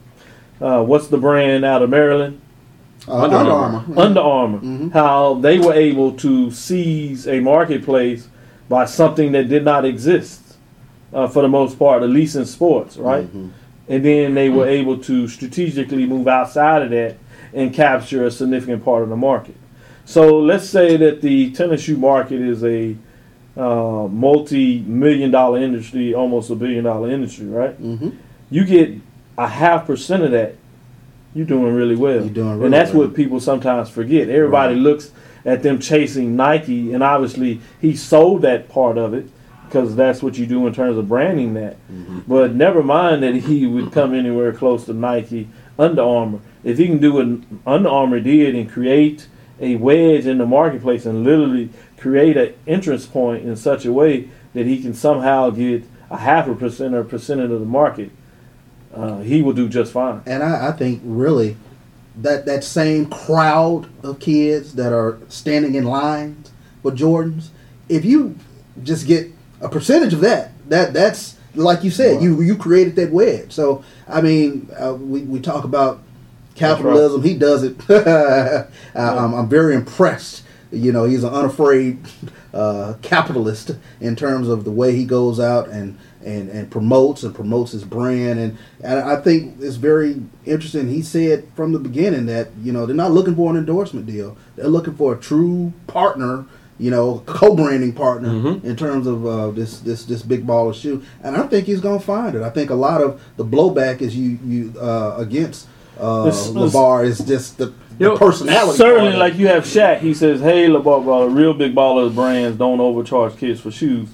uh, 0.62 0.82
what's 0.84 1.08
the 1.08 1.18
brand 1.18 1.66
out 1.66 1.82
of 1.82 1.90
Maryland? 1.90 2.40
Uh, 3.08 3.24
Under 3.24 3.36
Under 3.38 3.52
Armour. 3.52 3.78
Armour. 3.80 4.02
Under 4.02 4.22
Armour. 4.22 4.60
Mhm. 4.60 4.92
How 4.94 5.34
they 5.36 5.60
were 5.60 5.74
able 5.74 6.14
to 6.14 6.50
seize 6.52 7.28
a 7.28 7.40
marketplace 7.42 8.30
by 8.70 8.86
something 8.86 9.34
that 9.34 9.50
did 9.50 9.64
not 9.66 9.84
exist. 9.86 10.42
uh, 11.14 11.26
for 11.26 11.42
the 11.42 11.48
most 11.48 11.80
part, 11.80 12.04
at 12.04 12.10
least 12.10 12.36
in 12.36 12.46
sports, 12.46 12.98
right? 12.98 13.26
And 13.90 14.04
then 14.04 14.34
they 14.34 14.50
were 14.50 14.68
able 14.68 14.98
to 15.04 15.28
strategically 15.28 16.06
move 16.06 16.28
outside 16.28 16.82
of 16.82 16.90
that 16.90 17.16
and 17.54 17.74
capture 17.74 18.26
a 18.26 18.32
significant 18.32 18.84
part 18.84 19.04
of 19.04 19.10
the 19.10 19.16
market. 19.16 19.56
So 20.06 20.40
let's 20.40 20.70
say 20.70 20.98
that 20.98 21.22
the 21.22 21.52
tennis 21.52 21.82
shoe 21.82 21.98
market 21.98 22.42
is 22.42 22.64
a 22.64 22.96
uh, 23.56 24.08
multi-million 24.12 25.32
dollar 25.32 25.60
industry, 25.60 26.14
almost 26.14 26.50
a 26.50 26.56
billion 26.56 26.84
dollar 26.84 27.10
industry, 27.10 27.48
right? 27.48 27.82
Mhm. 27.82 28.14
You 28.52 28.66
get 28.66 28.92
a 29.38 29.48
half 29.48 29.88
percent 29.88 30.24
of 30.24 30.32
that, 30.32 30.56
you're 31.34 31.46
doing 31.46 31.74
really 31.74 31.96
well. 31.96 32.22
You're 32.22 32.30
doing 32.30 32.52
really 32.54 32.66
and 32.66 32.74
that's 32.74 32.92
well. 32.94 33.08
what 33.08 33.16
people 33.16 33.40
sometimes 33.40 33.90
forget. 33.90 34.30
Everybody 34.30 34.76
Right. 34.76 34.84
looks 34.84 35.12
at 35.46 35.64
them 35.64 35.80
chasing 35.80 36.36
Nike, 36.36 36.94
and 36.94 37.02
obviously 37.04 37.60
he 37.82 37.96
sold 37.96 38.42
that 38.44 38.70
part 38.70 38.98
of 38.98 39.14
it 39.14 39.28
because 39.68 39.95
that's 39.95 40.24
what 40.24 40.38
you 40.38 40.45
do 40.45 40.65
in 40.65 40.74
terms 40.74 40.97
of 40.97 41.07
branding 41.07 41.53
that. 41.55 41.76
Mm-hmm. 41.91 42.20
But 42.28 42.55
never 42.55 42.82
mind 42.82 43.22
that 43.24 43.36
he 43.36 43.65
would 43.65 43.91
come 43.91 44.13
anywhere 44.13 44.53
close 44.53 44.86
to 44.86 44.93
Nike, 44.93 45.49
Under 45.78 46.01
Armour. 46.01 46.39
If 46.63 46.78
he 46.78 46.88
can 46.88 46.99
do 46.99 47.13
what 47.13 47.28
Under 47.65 47.89
Armour 47.89 48.20
did 48.20 48.55
and 48.55 48.70
create 48.70 49.28
a 49.59 49.76
wedge 49.76 50.26
in 50.26 50.38
the 50.38 50.45
marketplace 50.45 51.05
and 51.05 51.24
literally 51.24 51.70
create 51.97 52.38
an 52.38 52.53
entrance 52.65 53.05
point 53.05 53.43
in 53.43 53.55
such 53.55 53.86
a 53.86 53.91
way 53.91 54.30
that 54.53 54.65
he 54.65 54.82
can 54.82 54.93
somehow 54.93 55.49
get 55.49 55.84
a 56.09 56.18
half 56.18 56.47
a 56.47 56.55
percent 56.55 56.93
or 56.93 57.01
a 57.01 57.05
percentage 57.05 57.51
of 57.51 57.59
the 57.59 57.65
market, 57.65 58.11
uh, 58.93 59.20
he 59.20 59.41
will 59.41 59.53
do 59.53 59.68
just 59.68 59.91
fine. 59.91 60.22
And 60.26 60.41
I, 60.43 60.70
I 60.70 60.72
think 60.72 61.01
really 61.03 61.57
that 62.15 62.45
that 62.45 62.63
same 62.63 63.07
crowd 63.07 63.88
of 64.03 64.20
kids 64.20 64.74
that 64.76 64.93
are 64.93 65.20
standing 65.28 65.76
in 65.76 65.84
lines 65.84 66.51
for 66.82 66.91
Jordans, 66.91 67.49
if 67.89 68.05
you 68.05 68.38
just 68.84 69.07
get 69.07 69.32
a 69.62 69.70
percentage 69.70 70.14
of 70.14 70.22
that, 70.22 70.51
that 70.70 70.93
that's 70.93 71.36
like 71.55 71.84
you 71.84 71.89
said, 71.91 72.16
Right. 72.16 72.24
you 72.24 72.41
you 72.41 72.55
created 72.55 72.95
that 72.97 73.12
wedge. 73.12 73.51
So 73.51 73.84
I 74.08 74.22
mean, 74.22 74.70
uh, 74.80 74.93
we 74.93 75.22
we 75.22 75.39
talk 75.39 75.64
about 75.64 76.01
capitalism. 76.55 77.24
He 77.24 77.36
does 77.36 77.64
it. 77.64 77.76
I, 77.89 78.66
I'm, 78.95 79.34
I'm 79.34 79.49
very 79.49 79.76
impressed. 79.76 80.43
You 80.72 80.91
know, 80.91 81.05
he's 81.05 81.24
an 81.24 81.34
unafraid 81.34 81.99
uh, 82.53 82.95
capitalist 83.01 83.72
in 84.01 84.16
terms 84.16 84.49
of 84.49 84.66
the 84.66 84.72
way 84.72 84.93
he 84.95 85.05
goes 85.05 85.39
out 85.39 85.70
and, 85.70 85.97
and, 86.26 86.49
and 86.49 86.70
promotes 86.70 87.24
and 87.24 87.34
promotes 87.34 87.72
his 87.72 87.86
brand. 87.86 88.38
And, 88.38 88.58
and 88.84 88.99
I 88.99 89.16
think 89.22 89.62
it's 89.62 89.78
very 89.78 90.22
interesting. 90.45 90.89
He 90.89 91.01
said 91.01 91.47
from 91.55 91.72
the 91.72 91.80
beginning 91.80 92.26
that, 92.26 92.49
you 92.62 92.74
know, 92.74 92.86
they're 92.86 92.95
not 92.97 93.12
looking 93.12 93.34
for 93.36 93.49
an 93.49 93.55
endorsement 93.58 94.08
deal. 94.08 94.36
They're 94.58 94.68
looking 94.68 94.95
for 94.95 95.14
a 95.14 95.18
true 95.18 95.72
partner, 95.88 96.45
you 96.80 96.92
know, 96.92 97.24
co-branding 97.26 97.94
partner 97.94 98.30
Mhm. 98.30 98.64
in 98.64 98.76
terms 98.76 99.08
of 99.08 99.26
uh, 99.26 99.50
this, 99.52 99.80
this, 99.80 100.04
this 100.06 100.22
big 100.22 100.46
ball 100.46 100.70
of 100.70 100.76
shoe. 100.76 101.02
And 101.24 101.36
I 101.36 101.44
think 101.44 101.66
he's 101.66 101.80
going 101.82 102.00
to 102.00 102.06
find 102.06 102.36
it. 102.36 102.44
I 102.44 102.50
think 102.52 102.70
a 102.70 102.76
lot 102.76 103.02
of 103.02 103.20
the 103.36 103.44
blowback 103.44 104.02
is 104.02 104.16
you, 104.16 104.38
you 104.46 104.74
uh, 104.80 105.16
against 105.18 105.68
uh, 106.00 106.26
This- 106.26 106.48
this- 106.50 106.74
LeVar 106.76 107.06
is 107.06 107.18
just 107.20 107.58
the, 107.58 107.68
the 107.98 108.06
Yo, 108.06 108.18
personality. 108.18 108.78
Certainly, 108.78 109.12
part 109.14 109.20
like 109.20 109.38
you 109.40 109.48
have 109.48 109.64
Shaq, 109.64 110.00
he 110.02 110.14
says, 110.14 110.40
"Hey, 110.40 110.68
LeVar 110.68 111.04
Baller, 111.04 111.36
real 111.36 111.56
big 111.56 111.74
ballers 111.74 112.14
brands 112.14 112.56
don't 112.58 112.80
overcharge 112.80 113.36
kids 113.38 113.60
for 113.60 113.72
shoes," 113.72 114.10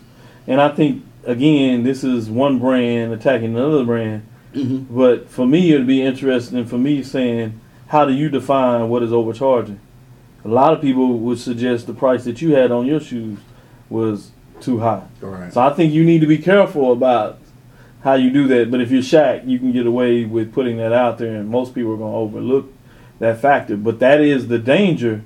and 0.47 0.61
I 0.61 0.69
think 0.69 1.03
again, 1.25 1.83
this 1.83 2.01
is 2.05 2.29
one 2.29 2.59
brand 2.59 3.11
attacking 3.11 3.55
another 3.57 3.83
brand. 3.83 4.21
Mhm. 4.55 4.85
But 4.89 5.29
for 5.29 5.45
me, 5.45 5.73
it'd 5.73 5.85
be 5.87 6.01
interesting 6.01 6.63
for 6.65 6.77
me 6.77 7.03
saying, 7.03 7.59
how 7.87 8.05
do 8.05 8.13
you 8.13 8.29
define 8.29 8.87
what 8.87 9.03
is 9.03 9.11
overcharging? 9.11 9.79
A 10.45 10.47
lot 10.47 10.73
of 10.73 10.81
people 10.81 11.19
would 11.19 11.39
suggest 11.39 11.87
the 11.87 11.93
price 11.93 12.25
that 12.25 12.41
you 12.41 12.53
had 12.55 12.71
on 12.71 12.85
your 12.85 12.99
shoes 12.99 13.39
was 13.89 14.31
too 14.59 14.79
high. 14.79 15.07
Right. 15.21 15.53
So 15.53 15.61
I 15.61 15.73
think 15.73 15.93
you 15.93 16.03
need 16.03 16.21
to 16.21 16.27
be 16.27 16.37
careful 16.37 16.91
about 16.91 17.39
how 18.03 18.15
you 18.15 18.29
do 18.29 18.47
that. 18.47 18.69
But 18.69 18.81
if 18.81 18.91
you're 18.91 19.01
Shaq, 19.01 19.47
you 19.47 19.59
can 19.59 19.71
get 19.71 19.85
away 19.85 20.25
with 20.25 20.53
putting 20.53 20.77
that 20.77 20.91
out 20.91 21.17
there, 21.17 21.35
and 21.35 21.49
most 21.49 21.73
people 21.73 21.93
are 21.93 21.97
going 21.97 22.11
to 22.11 22.17
overlook 22.17 22.73
that 23.19 23.39
factor. 23.39 23.77
But 23.77 23.99
that 23.99 24.19
is 24.19 24.47
the 24.47 24.59
danger 24.59 25.23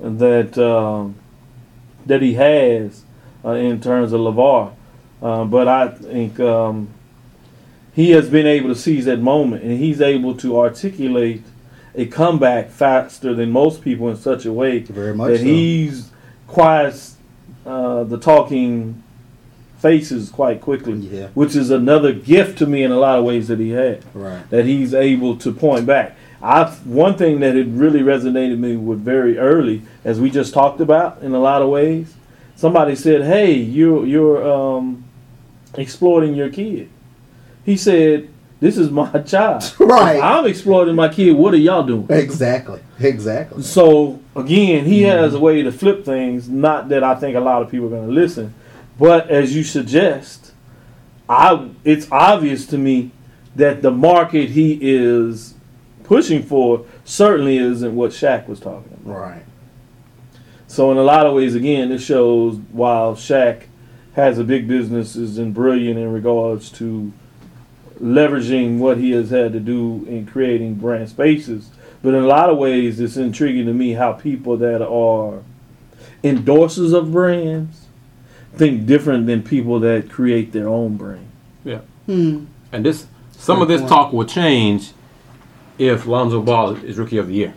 that 0.00 0.58
um, 0.58 1.16
that 2.04 2.20
he 2.22 2.34
has 2.34 3.04
uh, 3.44 3.50
in 3.50 3.80
terms 3.80 4.12
of 4.12 4.20
Levar. 4.20 4.74
Uh, 5.20 5.44
but 5.44 5.68
I 5.68 5.88
think 5.88 6.40
um, 6.40 6.88
he 7.92 8.10
has 8.10 8.28
been 8.28 8.46
able 8.46 8.70
to 8.70 8.74
seize 8.74 9.04
that 9.04 9.20
moment, 9.20 9.62
and 9.62 9.78
he's 9.78 10.00
able 10.00 10.36
to 10.38 10.58
articulate 10.58 11.44
a 11.94 12.06
comeback 12.06 12.70
faster 12.70 13.34
than 13.34 13.50
most 13.50 13.82
people 13.82 14.08
in 14.08 14.16
such 14.16 14.46
a 14.46 14.52
way 14.52 14.78
Very 14.80 15.14
much 15.14 15.30
that 15.32 15.38
so. 15.38 15.44
he's 15.44 16.10
quiets 16.46 17.16
uh, 17.66 18.04
the 18.04 18.18
talking 18.18 19.02
faces 19.78 20.30
quite 20.30 20.60
quickly, 20.60 20.94
Yeah. 20.94 21.28
which 21.34 21.56
is 21.56 21.70
another 21.70 22.12
gift 22.12 22.58
to 22.58 22.66
me 22.66 22.82
in 22.82 22.92
a 22.92 22.98
lot 22.98 23.18
of 23.18 23.24
ways 23.24 23.48
that 23.48 23.58
he 23.58 23.70
had. 23.70 24.04
Right. 24.14 24.48
That 24.50 24.64
he's 24.64 24.94
able 24.94 25.36
to 25.38 25.52
point 25.52 25.86
back. 25.86 26.16
I 26.40 26.64
one 26.84 27.14
thing 27.16 27.40
that 27.40 27.54
had 27.54 27.78
really 27.78 28.00
resonated 28.00 28.58
me 28.58 28.76
with 28.76 29.00
very 29.00 29.38
early, 29.38 29.82
as 30.04 30.20
we 30.20 30.30
just 30.30 30.52
talked 30.54 30.80
about 30.80 31.22
in 31.22 31.32
a 31.34 31.38
lot 31.38 31.62
of 31.62 31.68
ways. 31.68 32.14
Somebody 32.56 32.96
said, 32.96 33.22
"Hey, 33.22 33.54
you're 33.54 34.04
you're 34.06 34.48
um, 34.48 35.04
exploiting 35.74 36.34
your 36.34 36.48
kid." 36.48 36.88
He 37.64 37.76
said, 37.76 38.28
"This 38.62 38.78
is 38.78 38.90
my 38.90 39.10
child. 39.26 39.74
Right. 39.80 40.22
I'm 40.22 40.46
exploiting 40.46 40.94
my 40.94 41.08
kid. 41.08 41.32
What 41.32 41.52
are 41.52 41.58
y'all 41.58 41.82
doing?" 41.82 42.06
Exactly. 42.08 42.80
Exactly. 43.00 43.62
So 43.64 44.20
again, 44.36 44.84
he 44.84 45.02
has 45.02 45.34
a 45.34 45.40
way 45.40 45.62
to 45.62 45.72
flip 45.72 46.04
things. 46.04 46.48
Not 46.48 46.88
that 46.90 47.02
I 47.02 47.16
think 47.16 47.36
a 47.36 47.40
lot 47.40 47.62
of 47.62 47.70
people 47.70 47.88
are 47.88 47.90
going 47.90 48.08
to 48.08 48.14
listen, 48.14 48.54
but 48.98 49.28
as 49.28 49.54
you 49.56 49.64
suggest, 49.64 50.52
I 51.28 51.70
it's 51.84 52.06
obvious 52.12 52.64
to 52.66 52.78
me 52.78 53.10
that 53.56 53.82
the 53.82 53.90
market 53.90 54.50
he 54.50 54.78
is 54.80 55.54
pushing 56.04 56.44
for 56.44 56.86
certainly 57.04 57.58
isn't 57.58 57.94
what 57.96 58.12
Shaq 58.12 58.46
was 58.46 58.60
talking 58.60 58.92
about. 59.02 59.20
Right. 59.20 59.42
So 60.68 60.90
in 60.92 60.96
a 60.96 61.02
lot 61.02 61.26
of 61.26 61.34
ways, 61.34 61.56
again, 61.56 61.88
this 61.88 62.04
shows 62.04 62.56
while 62.70 63.14
Shaq 63.16 63.64
has 64.14 64.38
a 64.38 64.44
big 64.44 64.68
business 64.68 65.16
is 65.16 65.38
brilliant 65.38 65.98
in 65.98 66.12
regards 66.12 66.70
to 66.70 67.12
leveraging 68.02 68.78
what 68.78 68.98
he 68.98 69.12
has 69.12 69.30
had 69.30 69.52
to 69.52 69.60
do 69.60 70.04
in 70.08 70.26
creating 70.26 70.74
brand 70.74 71.08
spaces. 71.08 71.70
But 72.02 72.14
in 72.14 72.24
a 72.24 72.26
lot 72.26 72.50
of 72.50 72.58
ways, 72.58 72.98
it's 72.98 73.16
intriguing 73.16 73.66
to 73.66 73.72
me 73.72 73.92
how 73.92 74.12
people 74.12 74.56
that 74.56 74.82
are 74.84 75.42
endorsers 76.24 76.92
of 76.92 77.12
brands 77.12 77.86
think 78.54 78.86
different 78.86 79.26
than 79.26 79.42
people 79.42 79.78
that 79.80 80.10
create 80.10 80.52
their 80.52 80.68
own 80.68 80.96
brand. 80.96 81.28
Hmm. 82.06 82.46
And 82.72 82.84
this, 82.84 83.06
some 83.32 83.62
of 83.62 83.68
this 83.68 83.80
point. 83.80 83.90
talk 83.90 84.12
will 84.12 84.24
change 84.24 84.92
if 85.78 86.06
Lonzo 86.06 86.40
Ball 86.40 86.76
is 86.76 86.98
Rookie 86.98 87.18
of 87.18 87.28
the 87.28 87.34
Year. 87.34 87.54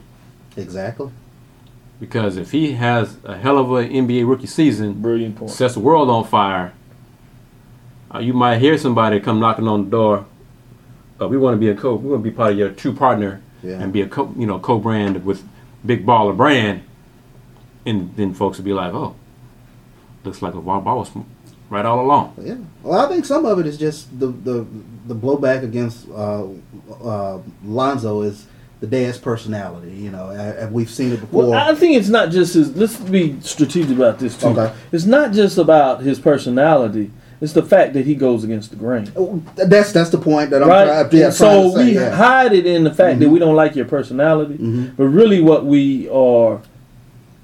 Exactly. 0.56 1.12
Because 2.00 2.38
if 2.38 2.52
he 2.52 2.74
has 2.74 3.18
a 3.24 3.38
hell 3.38 3.58
of 3.58 3.72
an 3.72 3.90
NBA 3.90 4.28
rookie 4.28 4.48
season, 4.48 5.02
Brilliant 5.02 5.38
point. 5.38 5.52
sets 5.52 5.76
the 5.76 5.80
world 5.80 6.10
on 6.10 6.26
fire, 6.26 6.74
uh, 8.14 8.20
you 8.20 8.34
might 8.34 8.60
hear 8.60 8.78
somebody 8.78 9.20
come 9.20 9.40
knocking 9.40 9.68
on 9.68 9.86
the 9.86 9.92
door. 9.92 10.26
Uh, 11.22 11.28
we 11.28 11.38
want 11.38 11.54
to 11.56 11.60
be 11.60 11.70
a 11.70 11.76
co. 11.76 11.96
We 11.96 12.10
want 12.10 12.24
to 12.24 12.30
be 12.30 12.36
part 12.36 12.52
of 12.54 12.58
your 12.58 12.70
true 12.70 12.94
partner 12.94 13.42
Yeah. 13.64 13.82
and 13.82 13.94
be 13.94 14.02
a 14.02 14.08
co. 14.08 14.34
You 14.38 14.46
know, 14.48 14.60
co-brand 14.60 15.24
with 15.26 15.44
Big 15.86 16.06
Baller 16.06 16.36
brand, 16.36 16.82
and 17.86 18.14
then 18.16 18.34
folks 18.34 18.58
will 18.58 18.66
be 18.66 18.74
like, 18.74 18.94
"Oh, 18.94 19.16
looks 20.24 20.42
like 20.42 20.54
a 20.56 20.62
ball 20.62 20.82
was 20.82 21.12
right 21.70 21.86
all 21.86 22.02
along." 22.02 22.34
Yeah. 22.42 22.56
Well, 22.84 23.00
I 23.00 23.08
think 23.08 23.26
some 23.26 23.46
of 23.46 23.60
it 23.60 23.66
is 23.66 23.78
just 23.78 24.20
the 24.20 24.28
the 24.28 24.66
the 25.08 25.16
blowback 25.16 25.64
against 25.64 26.08
uh, 26.10 26.46
uh, 27.04 27.40
Lonzo 27.64 28.22
is 28.22 28.48
the 28.82 28.88
dad's 28.88 29.18
personality. 29.18 29.92
You 29.94 30.12
know, 30.12 30.32
and 30.32 30.74
we've 30.74 30.90
seen 30.90 31.14
it 31.14 31.22
before. 31.22 31.50
Well, 31.52 31.54
I 31.54 31.76
think 31.76 31.96
it's 31.96 32.10
not 32.10 32.30
just 32.32 32.56
his. 32.56 32.76
Let's 32.76 32.98
be 32.98 33.40
strategic 33.40 33.96
about 33.96 34.20
this 34.20 34.38
too. 34.38 34.48
Okay. 34.48 34.74
It's 34.92 35.06
not 35.06 35.32
just 35.32 35.58
about 35.58 36.02
his 36.02 36.20
personality. 36.20 37.12
It's 37.46 37.54
the 37.54 37.62
fact 37.62 37.94
that 37.94 38.08
he 38.08 38.16
goes 38.16 38.44
against 38.44 38.72
the 38.72 38.76
grain. 38.76 39.08
that's 39.56 39.92
that's 39.92 40.10
the 40.10 40.18
point 40.18 40.50
that 40.50 40.64
I'm 40.64 40.68
right? 40.70 40.86
trying, 40.86 40.98
yeah, 40.98 41.04
And 41.04 41.12
trying 41.12 41.32
so 41.32 41.64
to 41.74 41.78
say. 41.78 41.86
we 41.86 41.94
yeah. 41.94 42.10
hide 42.10 42.54
it 42.54 42.66
in 42.66 42.84
the 42.84 42.92
fact 42.92 43.20
that 43.20 43.28
Mhm. 43.28 43.34
we 43.34 43.38
don't 43.38 43.56
like 43.56 43.76
your 43.76 43.86
personality, 43.86 44.56
Mhm. 44.58 44.94
but 44.98 45.04
really 45.04 45.42
what 45.42 45.64
we 45.64 46.10
are 46.10 46.62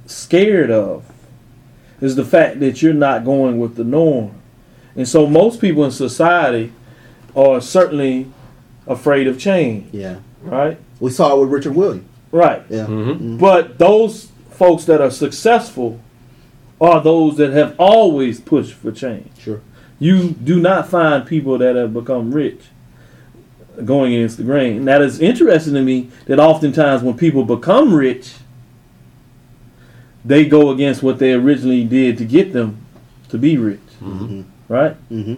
scared 0.07 0.71
of 0.71 1.03
is 2.01 2.15
the 2.15 2.25
fact 2.25 2.59
that 2.61 2.81
you're 2.81 2.95
not 2.95 3.23
going 3.23 3.59
with 3.59 3.75
the 3.75 3.83
norm. 3.83 4.31
And 4.95 5.07
so 5.07 5.27
most 5.27 5.61
people 5.61 5.85
in 5.85 5.91
society 5.91 6.71
are 7.35 7.61
certainly 7.61 8.25
afraid 8.87 9.27
of 9.27 9.37
change, 9.37 9.85
yeah. 9.91 10.15
right? 10.43 10.79
We 10.99 11.11
saw 11.11 11.35
it 11.35 11.41
with 11.41 11.49
Richard 11.51 11.75
Williams. 11.75 12.07
Right. 12.31 12.63
Yeah. 12.71 12.87
Mhm. 12.87 13.37
But 13.37 13.77
those 13.77 14.29
folks 14.49 14.85
that 14.85 14.99
are 14.99 15.11
successful 15.11 15.99
are 16.79 16.99
those 17.03 17.37
that 17.37 17.51
have 17.53 17.75
always 17.77 18.39
pushed 18.39 18.73
for 18.73 18.91
change. 18.91 19.27
Sure. 19.37 19.59
You 20.01 20.31
do 20.31 20.59
not 20.59 20.87
find 20.89 21.27
people 21.27 21.59
that 21.59 21.75
have 21.75 21.93
become 21.93 22.33
rich 22.33 22.59
going 23.85 24.15
against 24.15 24.37
the 24.37 24.43
grain. 24.43 24.85
That 24.85 24.99
is 25.03 25.19
interesting 25.19 25.75
to 25.75 25.81
me 25.83 26.09
that 26.25 26.39
oftentimes 26.39 27.03
when 27.03 27.15
people 27.15 27.45
become 27.45 27.93
rich, 27.93 28.33
they 30.25 30.45
go 30.47 30.71
against 30.71 31.03
what 31.03 31.19
they 31.19 31.33
originally 31.33 31.83
did 31.83 32.17
to 32.17 32.25
get 32.25 32.51
them 32.51 32.83
to 33.29 33.37
be 33.37 33.57
rich, 33.57 33.79
Mm-hmm. 34.01 34.41
right? 34.67 34.95
Mm-hmm. 35.11 35.35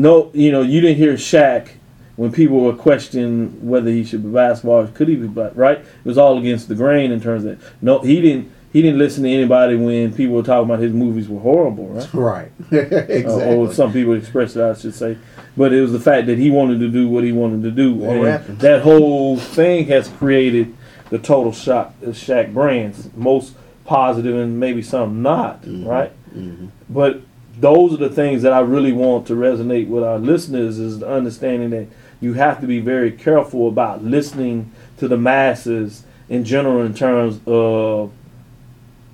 no, 0.00 0.30
you 0.32 0.52
know, 0.52 0.62
you 0.62 0.80
didn't 0.80 0.96
hear 0.96 1.14
Shaq 1.14 1.70
when 2.14 2.30
people 2.30 2.60
were 2.60 2.74
questioning 2.74 3.68
whether 3.68 3.90
he 3.90 4.04
should 4.04 4.22
be 4.22 4.28
basketball 4.30 4.86
could 4.86 5.08
he 5.08 5.16
be 5.16 5.26
black, 5.26 5.50
right? 5.56 5.78
It 5.78 6.04
was 6.04 6.16
all 6.16 6.38
against 6.38 6.68
the 6.68 6.76
grain 6.76 7.10
in 7.10 7.20
terms 7.20 7.44
of 7.44 7.60
no, 7.82 7.98
he 7.98 8.20
didn't. 8.20 8.52
He 8.72 8.82
didn't 8.82 8.98
listen 8.98 9.24
to 9.24 9.30
anybody 9.30 9.76
when 9.76 10.12
people 10.12 10.34
were 10.36 10.42
talking 10.42 10.68
about 10.68 10.80
his 10.80 10.92
movies 10.92 11.28
were 11.28 11.40
horrible, 11.40 11.88
right? 11.88 12.08
Right. 12.14 12.52
Uh, 12.72 12.76
exactly. 13.08 13.54
or 13.56 13.72
some 13.72 13.92
people 13.92 14.14
expressed 14.14 14.56
it, 14.56 14.62
I 14.62 14.74
should 14.74 14.94
say. 14.94 15.16
But 15.56 15.72
it 15.72 15.80
was 15.80 15.92
the 15.92 16.00
fact 16.00 16.26
that 16.26 16.36
he 16.38 16.50
wanted 16.50 16.80
to 16.80 16.88
do 16.88 17.08
what 17.08 17.24
he 17.24 17.32
wanted 17.32 17.62
to 17.62 17.70
do. 17.70 18.04
And 18.04 18.58
that 18.58 18.82
whole 18.82 19.38
thing 19.38 19.86
has 19.86 20.08
created 20.08 20.74
the 21.10 21.18
total 21.18 21.52
shock 21.52 21.94
uh, 22.02 22.08
Shaq 22.08 22.52
brands, 22.52 23.08
most 23.16 23.54
positive 23.84 24.36
and 24.36 24.58
maybe 24.60 24.82
some 24.82 25.22
not, 25.22 25.62
Mhm. 25.62 25.86
right? 25.86 26.12
Mhm. 26.36 26.68
But 26.90 27.20
those 27.58 27.94
are 27.94 27.96
the 27.96 28.08
things 28.10 28.42
that 28.42 28.52
I 28.52 28.60
really 28.60 28.92
want 28.92 29.26
to 29.28 29.34
resonate 29.34 29.88
with 29.88 30.02
our 30.02 30.18
listeners 30.18 30.78
is 30.78 30.98
the 30.98 31.08
understanding 31.08 31.70
that 31.70 31.86
you 32.20 32.34
have 32.34 32.60
to 32.60 32.66
be 32.66 32.80
very 32.80 33.10
careful 33.12 33.68
about 33.68 34.04
listening 34.04 34.70
to 34.98 35.06
the 35.08 35.16
masses 35.16 36.02
in 36.28 36.44
general 36.44 36.84
in 36.84 36.92
terms 36.92 37.40
of 37.46 38.10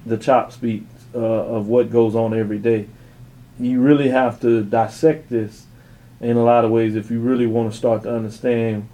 the 0.04 0.16
chop 0.16 0.52
speed 0.52 0.86
uh, 1.14 1.18
of 1.18 1.68
what 1.68 1.90
goes 1.90 2.14
on 2.14 2.38
every 2.38 2.58
day. 2.58 2.88
You 3.58 3.80
really 3.80 4.08
have 4.08 4.40
to 4.40 4.62
dissect 4.62 5.28
this 5.28 5.66
in 6.20 6.36
a 6.36 6.42
lot 6.42 6.64
of 6.64 6.70
ways 6.70 6.96
if 6.96 7.10
you 7.10 7.20
really 7.20 7.46
want 7.46 7.70
to 7.70 7.76
start 7.76 8.02
to 8.04 8.14
understand 8.14 8.88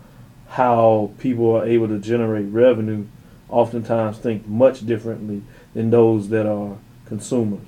how 0.48 1.12
people 1.18 1.54
are 1.56 1.64
able 1.64 1.88
to 1.88 1.98
generate 1.98 2.46
revenue. 2.46 3.06
Oftentimes, 3.48 4.18
think 4.18 4.46
much 4.46 4.84
differently 4.84 5.42
than 5.74 5.90
those 5.90 6.28
that 6.30 6.46
are 6.46 6.76
consumers 7.06 7.66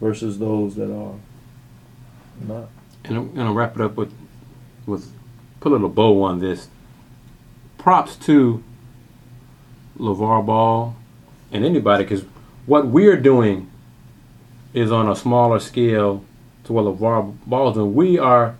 versus 0.00 0.38
those 0.38 0.74
that 0.76 0.90
are 0.90 1.14
not. 2.46 2.68
And 3.04 3.16
I'm 3.16 3.34
gonna 3.34 3.52
wrap 3.52 3.74
it 3.76 3.82
up 3.82 3.96
with 3.96 4.12
with 4.86 5.12
put 5.60 5.70
a 5.70 5.74
little 5.74 5.88
bow 5.88 6.22
on 6.22 6.40
this. 6.40 6.68
Props 7.76 8.16
to 8.16 8.62
LeVar 9.98 10.44
Ball 10.44 10.96
and 11.52 11.64
anybody 11.64 12.04
because 12.04 12.24
what 12.66 12.86
we're 12.86 13.16
doing 13.16 13.70
is 14.72 14.92
on 14.92 15.08
a 15.08 15.16
smaller 15.16 15.58
scale 15.58 16.24
to 16.64 16.72
what 16.72 16.84
LeVar 16.84 17.36
Ball's 17.46 17.74
doing. 17.74 17.94
We 17.94 18.18
are 18.18 18.56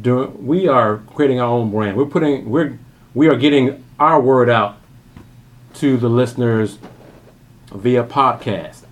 doing 0.00 0.46
we 0.46 0.68
are 0.68 0.98
creating 0.98 1.40
our 1.40 1.48
own 1.48 1.70
brand. 1.70 1.96
We're 1.96 2.06
putting 2.06 2.48
we're 2.48 2.78
we 3.14 3.28
are 3.28 3.36
getting 3.36 3.84
our 3.98 4.20
word 4.20 4.48
out 4.48 4.78
to 5.74 5.96
the 5.96 6.08
listeners 6.08 6.78
via 7.72 8.04
podcast 8.04 8.84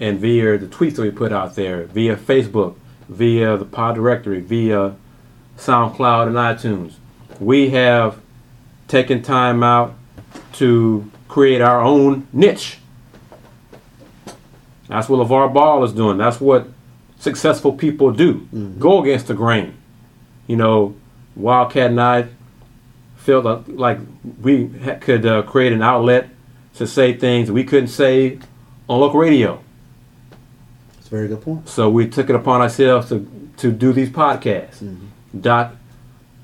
and 0.00 0.18
via 0.18 0.58
the 0.58 0.66
tweets 0.66 0.96
that 0.96 1.02
we 1.02 1.10
put 1.10 1.32
out 1.32 1.54
there, 1.54 1.84
via 1.84 2.16
Facebook, 2.16 2.76
via 3.08 3.56
the 3.56 3.64
pod 3.64 3.94
directory, 3.94 4.40
via 4.40 4.96
SoundCloud 5.56 6.26
and 6.26 6.36
iTunes. 6.36 6.94
We 7.38 7.70
have 7.70 8.20
taken 8.88 9.22
time 9.22 9.62
out 9.62 9.94
to 10.54 11.10
create 11.32 11.62
our 11.62 11.80
own 11.80 12.26
niche. 12.30 12.76
That's 14.88 15.08
what 15.08 15.26
LeVar 15.26 15.54
Ball 15.54 15.82
is 15.84 15.92
doing. 15.94 16.18
That's 16.18 16.38
what 16.38 16.68
successful 17.18 17.72
people 17.72 18.12
do. 18.12 18.46
Go 18.78 19.00
against 19.02 19.28
the 19.28 19.34
grain. 19.34 19.74
You 20.46 20.56
know, 20.56 20.94
Wildcat 21.34 21.90
and 21.90 22.00
I 22.00 22.26
felt 23.16 23.66
like- 23.68 23.98
we 24.42 24.68
could 25.00 25.24
uh, 25.24 25.42
create 25.42 25.72
an 25.72 25.80
outlet 25.82 26.28
to 26.74 26.86
say 26.86 27.14
things 27.14 27.50
we 27.50 27.64
couldn't 27.64 27.88
say 27.88 28.38
on 28.88 29.00
local 29.00 29.20
radio. 29.20 29.58
That's 30.96 31.06
a 31.06 31.10
very 31.10 31.28
good 31.28 31.40
point. 31.40 31.66
So 31.68 31.88
we 31.88 32.06
took 32.08 32.28
it 32.28 32.36
upon 32.36 32.60
ourselves 32.60 33.08
to, 33.08 33.26
to 33.58 33.72
do 33.72 33.92
these 33.94 34.10
podcasts. 34.10 34.84
Doc 35.40 35.74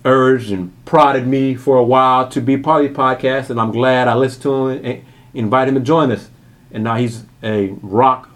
urged 0.05 0.51
and 0.51 0.73
prodded 0.85 1.27
me 1.27 1.55
for 1.55 1.77
a 1.77 1.83
while 1.83 2.29
to 2.31 2.41
be 2.41 2.57
part 2.57 2.85
of 2.85 2.93
the 2.93 2.99
podcast, 2.99 3.51
and 3.51 3.61
I'm 3.61 3.73
glad 3.73 4.09
I 4.09 4.15
listened 4.15 4.43
to 4.43 4.69
him 4.69 4.85
and 4.85 5.05
invited 5.35 5.75
him 5.75 5.83
to 5.83 5.87
join 5.87 6.13
us. 6.13 6.29
And 6.71 6.85
now 6.85 6.97
he's 6.97 7.25
a 7.43 7.69
rock, 7.83 8.31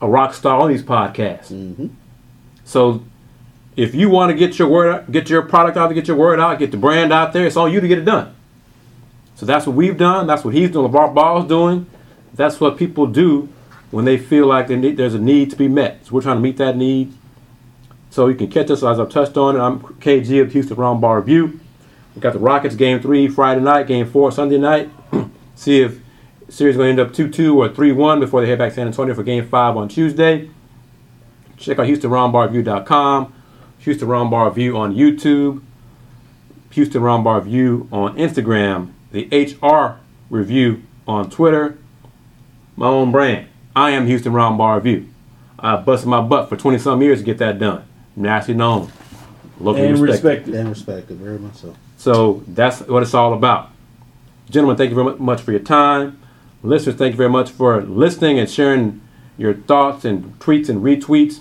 a 0.00 0.08
rock 0.08 0.34
star 0.34 0.60
on 0.60 0.68
these 0.68 0.82
podcasts. 0.82 1.52
Mm-hmm. 1.52 1.88
So 2.64 3.04
if 3.76 3.94
you 3.94 4.10
want 4.10 4.30
to 4.30 4.36
get 4.36 4.58
your 4.58 4.68
word, 4.68 4.92
out- 4.92 5.12
get 5.12 5.30
your 5.30 5.42
product 5.42 5.76
out, 5.76 5.92
get 5.94 6.08
your 6.08 6.16
word 6.16 6.40
out, 6.40 6.58
get 6.58 6.70
the 6.70 6.76
brand 6.76 7.12
out 7.12 7.32
there, 7.32 7.46
it's 7.46 7.56
on 7.56 7.72
you 7.72 7.80
to 7.80 7.88
get 7.88 7.98
it 7.98 8.04
done. 8.04 8.34
So 9.34 9.46
that's 9.46 9.66
what 9.66 9.76
we've 9.76 9.96
done. 9.96 10.26
That's 10.26 10.44
what 10.44 10.52
he's 10.52 10.70
doing. 10.70 10.90
LeVar 10.90 11.14
Ball's 11.14 11.46
doing. 11.46 11.86
That's 12.34 12.60
what 12.60 12.76
people 12.76 13.06
do 13.06 13.48
when 13.90 14.04
they 14.04 14.18
feel 14.18 14.46
like 14.46 14.66
they 14.66 14.76
need, 14.76 14.96
there's 14.96 15.14
a 15.14 15.18
need 15.18 15.50
to 15.50 15.56
be 15.56 15.68
met. 15.68 16.06
So 16.06 16.12
we're 16.12 16.22
trying 16.22 16.36
to 16.36 16.42
meet 16.42 16.56
that 16.58 16.76
need. 16.76 17.14
So 18.10 18.26
you 18.28 18.34
can 18.34 18.48
catch 18.48 18.70
us 18.70 18.82
as 18.82 18.98
I've 18.98 19.10
touched 19.10 19.36
on. 19.36 19.60
I'm 19.60 19.80
KG 19.80 20.40
of 20.42 20.52
Houston 20.52 20.76
Roundball 20.76 21.16
Review. 21.16 21.60
We 22.14 22.20
got 22.20 22.32
the 22.32 22.38
Rockets 22.38 22.74
game 22.74 23.00
three 23.00 23.28
Friday 23.28 23.60
night, 23.60 23.86
game 23.86 24.10
four 24.10 24.32
Sunday 24.32 24.58
night. 24.58 24.90
See 25.54 25.80
if 25.82 26.00
series 26.48 26.76
going 26.76 26.96
to 26.96 27.02
end 27.02 27.10
up 27.10 27.14
2-2 27.14 27.54
or 27.54 27.68
3-1 27.68 28.20
before 28.20 28.40
they 28.40 28.48
head 28.48 28.58
back 28.58 28.70
to 28.70 28.74
San 28.76 28.86
Antonio 28.86 29.14
for 29.14 29.22
game 29.22 29.46
five 29.46 29.76
on 29.76 29.88
Tuesday. 29.88 30.50
Check 31.56 31.78
out 31.78 31.86
HoustonRoundballReview.com, 31.86 33.32
Houston 33.80 34.08
Roundball 34.08 34.48
Review 34.48 34.76
on 34.76 34.94
YouTube, 34.94 35.62
Houston 36.70 37.02
Roundball 37.02 37.44
Review 37.44 37.88
on 37.92 38.16
Instagram, 38.16 38.92
the 39.10 39.28
HR 39.32 39.98
Review 40.30 40.82
on 41.06 41.28
Twitter, 41.30 41.78
my 42.76 42.86
own 42.86 43.10
brand. 43.10 43.48
I 43.74 43.90
am 43.90 44.06
Houston 44.06 44.32
Roundball 44.32 44.76
Review. 44.76 45.08
I 45.58 45.76
busted 45.76 46.08
my 46.08 46.20
butt 46.20 46.48
for 46.48 46.56
20 46.56 46.78
some 46.78 47.02
years 47.02 47.18
to 47.18 47.24
get 47.24 47.38
that 47.38 47.58
done. 47.58 47.87
Nationally 48.18 48.58
known. 48.58 48.92
Locally 49.60 49.86
and 49.88 49.98
respected. 49.98 50.28
respected. 50.28 50.54
And 50.54 50.68
respected, 50.68 51.16
very 51.18 51.38
much 51.38 51.54
so. 51.54 51.74
So 51.96 52.42
that's 52.48 52.80
what 52.80 53.02
it's 53.02 53.14
all 53.14 53.32
about. 53.32 53.70
Gentlemen, 54.50 54.76
thank 54.76 54.90
you 54.90 54.96
very 54.96 55.16
much 55.18 55.40
for 55.40 55.52
your 55.52 55.60
time. 55.60 56.18
Listeners, 56.62 56.96
thank 56.96 57.12
you 57.12 57.16
very 57.16 57.30
much 57.30 57.50
for 57.50 57.82
listening 57.82 58.38
and 58.38 58.50
sharing 58.50 59.00
your 59.36 59.54
thoughts 59.54 60.04
and 60.04 60.36
tweets 60.40 60.68
and 60.68 60.82
retweets. 60.82 61.40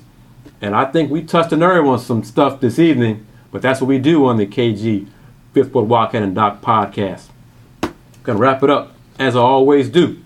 And 0.61 0.75
I 0.75 0.85
think 0.85 1.09
we 1.09 1.23
touched 1.23 1.51
a 1.51 1.57
nerve 1.57 1.85
on 1.85 1.99
some 1.99 2.23
stuff 2.23 2.59
this 2.59 2.77
evening, 2.79 3.25
but 3.51 3.61
that's 3.61 3.81
what 3.81 3.87
we 3.87 3.97
do 3.97 4.25
on 4.25 4.37
the 4.37 4.45
KG 4.45 5.07
Fifth 5.53 5.73
Ward 5.73 5.89
Wildcat 5.89 6.21
and 6.21 6.35
Doc 6.35 6.61
podcast. 6.61 7.29
Gonna 8.23 8.39
wrap 8.39 8.61
it 8.61 8.69
up 8.69 8.93
as 9.17 9.35
I 9.35 9.39
always 9.39 9.89
do. 9.89 10.19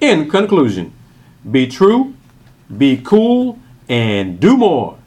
In 0.00 0.28
conclusion, 0.28 0.92
be 1.50 1.66
true, 1.66 2.14
be 2.76 2.98
cool, 2.98 3.58
and 3.88 4.40
do 4.40 4.56
more. 4.56 4.98